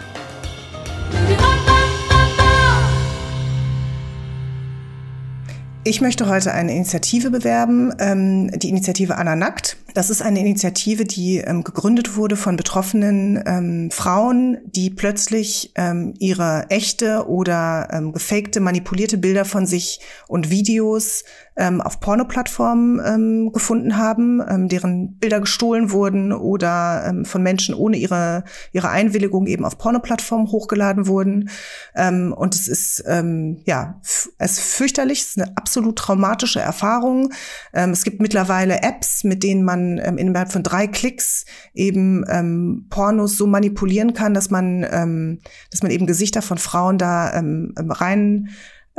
Ich 5.83 5.99
möchte 5.99 6.27
heute 6.27 6.53
eine 6.53 6.75
Initiative 6.75 7.31
bewerben, 7.31 7.91
ähm, 7.97 8.51
die 8.51 8.69
Initiative 8.69 9.15
Anna 9.15 9.35
Nackt. 9.35 9.78
Das 9.93 10.09
ist 10.09 10.21
eine 10.21 10.39
Initiative, 10.39 11.05
die 11.05 11.37
ähm, 11.37 11.63
gegründet 11.63 12.15
wurde 12.15 12.35
von 12.35 12.55
betroffenen 12.55 13.41
ähm, 13.45 13.91
Frauen, 13.91 14.59
die 14.65 14.89
plötzlich 14.89 15.71
ähm, 15.75 16.13
ihre 16.19 16.67
echte 16.69 17.27
oder 17.27 17.89
ähm, 17.91 18.13
gefakte, 18.13 18.59
manipulierte 18.59 19.17
Bilder 19.17 19.45
von 19.45 19.65
sich 19.65 19.99
und 20.27 20.49
Videos 20.49 21.23
ähm, 21.59 21.81
auf 21.81 21.99
Pornoplattformen 21.99 23.01
ähm, 23.05 23.51
gefunden 23.51 23.97
haben, 23.97 24.41
ähm, 24.49 24.69
deren 24.69 25.17
Bilder 25.17 25.41
gestohlen 25.41 25.91
wurden 25.91 26.31
oder 26.31 27.03
ähm, 27.05 27.25
von 27.25 27.43
Menschen 27.43 27.75
ohne 27.75 27.97
ihre, 27.97 28.45
ihre 28.71 28.89
Einwilligung 28.89 29.45
eben 29.45 29.65
auf 29.65 29.77
Pornoplattformen 29.77 30.47
hochgeladen 30.47 31.05
wurden. 31.07 31.49
Ähm, 31.95 32.33
und 32.33 32.55
es 32.55 32.69
ist, 32.69 33.03
ähm, 33.05 33.61
ja, 33.65 33.99
es 34.01 34.29
ist 34.39 34.61
fürchterlich, 34.61 35.21
es 35.21 35.27
ist 35.35 35.41
eine 35.41 35.57
absolut 35.57 35.97
traumatische 35.97 36.61
Erfahrung. 36.61 37.33
Ähm, 37.73 37.91
es 37.91 38.05
gibt 38.05 38.21
mittlerweile 38.21 38.81
Apps, 38.81 39.25
mit 39.25 39.43
denen 39.43 39.63
man 39.63 39.97
ähm, 39.97 40.17
innerhalb 40.17 40.53
von 40.53 40.63
drei 40.63 40.87
Klicks 40.87 41.43
eben 41.73 42.23
ähm, 42.29 42.87
Pornos 42.89 43.35
so 43.35 43.47
manipulieren 43.47 44.13
kann, 44.13 44.33
dass 44.33 44.49
man, 44.49 44.85
ähm, 44.89 45.39
dass 45.71 45.83
man 45.83 45.91
eben 45.91 46.07
Gesichter 46.07 46.41
von 46.41 46.57
Frauen 46.57 46.97
da 46.97 47.33
ähm, 47.33 47.73
rein 47.77 48.47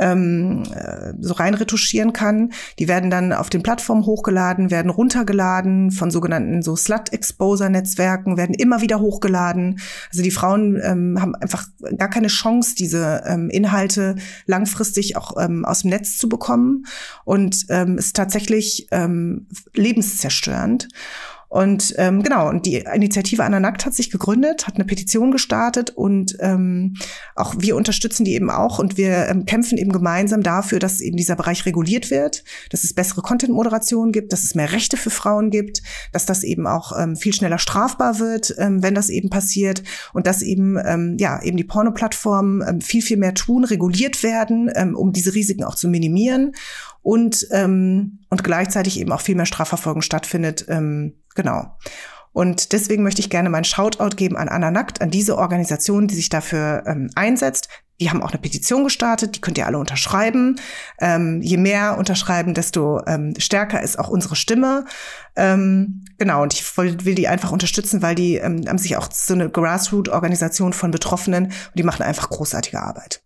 ähm, 0.01 0.63
äh, 0.73 1.13
so 1.19 1.33
rein 1.35 1.53
retuschieren 1.53 2.11
kann. 2.11 2.51
Die 2.79 2.87
werden 2.87 3.09
dann 3.09 3.31
auf 3.31 3.49
den 3.49 3.63
Plattformen 3.63 4.05
hochgeladen, 4.05 4.71
werden 4.71 4.89
runtergeladen 4.89 5.91
von 5.91 6.11
sogenannten 6.11 6.61
so 6.63 6.75
Slut-Exposer-Netzwerken, 6.75 8.35
werden 8.35 8.55
immer 8.55 8.81
wieder 8.81 8.99
hochgeladen. 8.99 9.79
Also 10.09 10.23
die 10.23 10.31
Frauen 10.31 10.81
ähm, 10.83 11.21
haben 11.21 11.35
einfach 11.35 11.67
gar 11.97 12.09
keine 12.09 12.27
Chance, 12.27 12.75
diese 12.75 13.23
ähm, 13.25 13.49
Inhalte 13.49 14.15
langfristig 14.47 15.15
auch 15.15 15.37
ähm, 15.39 15.63
aus 15.63 15.81
dem 15.81 15.91
Netz 15.91 16.17
zu 16.17 16.27
bekommen 16.27 16.85
und 17.23 17.65
ähm, 17.69 17.97
ist 17.97 18.15
tatsächlich 18.15 18.87
ähm, 18.91 19.47
lebenszerstörend. 19.73 20.89
Und 21.51 21.95
ähm, 21.97 22.23
genau, 22.23 22.47
und 22.47 22.65
die 22.65 22.77
Initiative 22.77 23.43
Anna 23.43 23.59
Nackt 23.59 23.85
hat 23.85 23.93
sich 23.93 24.09
gegründet, 24.09 24.67
hat 24.67 24.75
eine 24.75 24.85
Petition 24.85 25.31
gestartet 25.31 25.89
und 25.89 26.37
ähm, 26.39 26.93
auch 27.35 27.55
wir 27.57 27.75
unterstützen 27.75 28.23
die 28.23 28.35
eben 28.35 28.49
auch 28.49 28.79
und 28.79 28.95
wir 28.95 29.27
ähm, 29.27 29.43
kämpfen 29.45 29.77
eben 29.77 29.91
gemeinsam 29.91 30.43
dafür, 30.43 30.79
dass 30.79 31.01
eben 31.01 31.17
dieser 31.17 31.35
Bereich 31.35 31.65
reguliert 31.65 32.09
wird, 32.09 32.45
dass 32.69 32.85
es 32.85 32.93
bessere 32.93 33.21
Content-Moderation 33.21 34.13
gibt, 34.13 34.31
dass 34.31 34.45
es 34.45 34.55
mehr 34.55 34.71
Rechte 34.71 34.95
für 34.95 35.09
Frauen 35.09 35.49
gibt, 35.49 35.81
dass 36.13 36.25
das 36.25 36.43
eben 36.43 36.67
auch 36.67 36.97
ähm, 36.97 37.17
viel 37.17 37.33
schneller 37.33 37.57
strafbar 37.57 38.19
wird, 38.19 38.55
ähm, 38.57 38.81
wenn 38.81 38.95
das 38.95 39.09
eben 39.09 39.29
passiert 39.29 39.83
und 40.13 40.27
dass 40.27 40.43
eben 40.43 40.77
ähm, 40.85 41.17
ja 41.19 41.43
eben 41.43 41.57
die 41.57 41.65
Porno-Plattformen 41.65 42.63
ähm, 42.65 42.79
viel 42.79 43.01
viel 43.01 43.17
mehr 43.17 43.33
tun, 43.33 43.65
reguliert 43.65 44.23
werden, 44.23 44.71
ähm, 44.73 44.95
um 44.95 45.11
diese 45.11 45.35
Risiken 45.35 45.65
auch 45.65 45.75
zu 45.75 45.89
minimieren 45.89 46.53
und 47.01 47.47
ähm, 47.51 48.19
und 48.29 48.43
gleichzeitig 48.43 48.99
eben 48.99 49.11
auch 49.11 49.21
viel 49.21 49.35
mehr 49.35 49.45
Strafverfolgung 49.45 50.01
stattfindet. 50.01 50.65
Ähm, 50.69 51.21
genau. 51.35 51.77
Und 52.33 52.71
deswegen 52.71 53.03
möchte 53.03 53.21
ich 53.21 53.29
gerne 53.29 53.49
meinen 53.49 53.65
Shoutout 53.65 54.15
geben 54.15 54.37
an 54.37 54.47
Anna 54.47 54.71
Nackt, 54.71 55.01
an 55.01 55.11
diese 55.11 55.37
Organisation, 55.37 56.07
die 56.07 56.15
sich 56.15 56.29
dafür 56.29 56.83
ähm, 56.87 57.09
einsetzt. 57.15 57.67
die 57.99 58.09
haben 58.09 58.23
auch 58.23 58.31
eine 58.31 58.41
Petition 58.41 58.83
gestartet, 58.83 59.35
die 59.35 59.41
könnt 59.41 59.57
ihr 59.57 59.67
alle 59.67 59.77
unterschreiben. 59.77 60.59
Ähm, 60.99 61.41
je 61.41 61.57
mehr 61.57 61.97
unterschreiben, 61.97 62.53
desto 62.53 63.01
ähm, 63.05 63.33
stärker 63.37 63.81
ist 63.83 63.99
auch 63.99 64.07
unsere 64.07 64.35
Stimme. 64.35 64.85
Ähm, 65.35 66.05
genau, 66.17 66.41
und 66.41 66.53
ich 66.53 66.77
will, 66.77 67.05
will 67.05 67.15
die 67.15 67.27
einfach 67.27 67.51
unterstützen, 67.51 68.01
weil 68.01 68.15
die 68.15 68.37
ähm, 68.37 68.63
haben 68.67 68.77
sich 68.77 68.95
auch 68.97 69.11
so 69.11 69.33
eine 69.33 69.49
Grassroot-Organisation 69.49 70.73
von 70.73 70.89
Betroffenen 70.89 71.45
und 71.47 71.75
die 71.75 71.83
machen 71.83 72.01
einfach 72.01 72.29
großartige 72.29 72.81
Arbeit. 72.81 73.21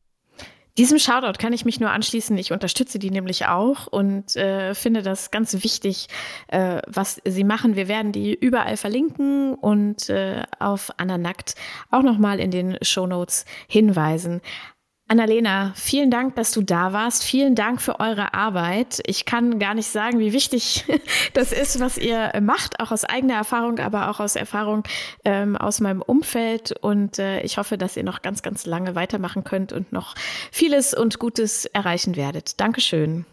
Diesem 0.78 1.00
Shoutout 1.00 1.40
kann 1.40 1.54
ich 1.54 1.64
mich 1.64 1.80
nur 1.80 1.92
anschließen. 1.92 2.38
Ich 2.38 2.52
unterstütze 2.52 3.00
die 3.00 3.10
nämlich 3.10 3.46
auch 3.46 3.88
und 3.88 4.36
äh, 4.36 4.76
finde 4.76 5.04
das 5.04 5.32
ganz 5.32 5.64
wichtig, 5.64 6.08
äh, 6.48 6.82
was 6.86 7.22
sie 7.24 7.46
machen. 7.46 7.78
Wir 7.78 7.88
werden 7.88 8.12
die 8.12 8.34
überall 8.34 8.76
verlinken 8.76 9.54
und 9.54 10.10
äh, 10.10 10.44
auf 10.60 10.92
Anna 10.98 11.18
Nackt 11.18 11.56
auch 11.92 12.02
nochmal 12.02 12.42
in 12.42 12.52
den 12.52 12.78
Shownotes 12.82 13.46
hinweisen. 13.70 14.42
Annalena, 15.08 15.72
vielen 15.76 16.10
Dank, 16.10 16.36
dass 16.36 16.52
du 16.52 16.64
da 16.64 16.92
warst. 16.92 17.24
Vielen 17.24 17.54
Dank 17.54 17.80
für 17.80 18.00
eure 18.00 18.34
Arbeit. 18.34 19.04
Ich 19.06 19.26
kann 19.26 19.60
gar 19.60 19.76
nicht 19.76 19.88
sagen, 19.88 20.18
wie 20.18 20.34
wichtig 20.34 20.86
das 21.34 21.52
ist, 21.52 21.80
was 21.80 22.00
ihr 22.00 22.32
macht, 22.42 22.80
auch 22.80 22.92
aus 22.92 23.04
eigener 23.04 23.36
Erfahrung, 23.36 23.78
aber 23.78 24.10
auch 24.10 24.20
aus 24.20 24.36
Erfahrung 24.36 24.82
ähm, 25.24 25.56
aus 25.58 25.80
meinem 25.80 26.02
Umfeld. 26.02 26.72
Und 26.82 27.20
äh, 27.20 27.42
ich 27.42 27.60
hoffe, 27.60 27.78
dass 27.78 27.96
ihr 27.96 28.04
noch 28.04 28.24
ganz, 28.24 28.42
ganz 28.42 28.66
lange 28.66 28.96
weitermachen 28.96 29.44
könnt 29.44 29.74
und 29.74 29.94
noch 29.94 30.16
vieles 30.52 30.96
und 30.96 31.20
Gutes 31.20 31.66
erreichen 31.66 32.16
werdet. 32.16 32.60
Dankeschön. 32.60 33.26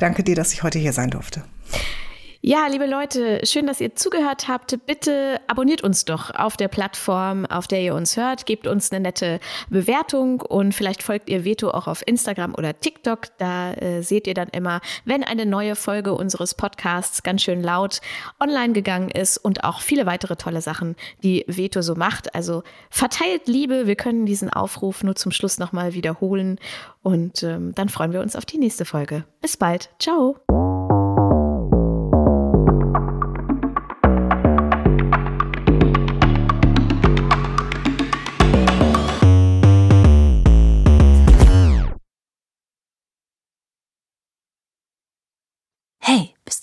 Danke 0.00 0.24
dir, 0.24 0.34
dass 0.34 0.52
ich 0.52 0.64
heute 0.64 0.80
hier 0.80 0.92
sein 0.92 1.10
durfte. 1.10 1.44
Ja, 2.40 2.68
liebe 2.68 2.86
Leute, 2.86 3.40
schön, 3.44 3.66
dass 3.66 3.80
ihr 3.80 3.96
zugehört 3.96 4.46
habt. 4.46 4.78
Bitte 4.86 5.40
abonniert 5.48 5.82
uns 5.82 6.04
doch 6.04 6.32
auf 6.32 6.56
der 6.56 6.68
Plattform, 6.68 7.44
auf 7.44 7.66
der 7.66 7.80
ihr 7.80 7.96
uns 7.96 8.16
hört. 8.16 8.46
Gebt 8.46 8.68
uns 8.68 8.92
eine 8.92 9.00
nette 9.00 9.40
Bewertung 9.70 10.40
und 10.40 10.72
vielleicht 10.72 11.02
folgt 11.02 11.28
ihr 11.30 11.44
Veto 11.44 11.70
auch 11.70 11.88
auf 11.88 12.06
Instagram 12.06 12.54
oder 12.54 12.78
TikTok. 12.78 13.36
Da 13.38 13.72
äh, 13.74 14.02
seht 14.02 14.28
ihr 14.28 14.34
dann 14.34 14.48
immer, 14.48 14.80
wenn 15.04 15.24
eine 15.24 15.46
neue 15.46 15.74
Folge 15.74 16.14
unseres 16.14 16.54
Podcasts 16.54 17.24
ganz 17.24 17.42
schön 17.42 17.60
laut 17.60 18.00
online 18.38 18.72
gegangen 18.72 19.10
ist 19.10 19.38
und 19.38 19.64
auch 19.64 19.80
viele 19.80 20.06
weitere 20.06 20.36
tolle 20.36 20.60
Sachen, 20.60 20.94
die 21.24 21.44
Veto 21.48 21.82
so 21.82 21.96
macht. 21.96 22.36
Also 22.36 22.62
verteilt 22.88 23.48
Liebe. 23.48 23.88
Wir 23.88 23.96
können 23.96 24.26
diesen 24.26 24.48
Aufruf 24.48 25.02
nur 25.02 25.16
zum 25.16 25.32
Schluss 25.32 25.58
nochmal 25.58 25.92
wiederholen 25.94 26.60
und 27.02 27.42
ähm, 27.42 27.74
dann 27.74 27.88
freuen 27.88 28.12
wir 28.12 28.20
uns 28.20 28.36
auf 28.36 28.46
die 28.46 28.58
nächste 28.58 28.84
Folge. 28.84 29.24
Bis 29.40 29.56
bald. 29.56 29.90
Ciao. 29.98 30.36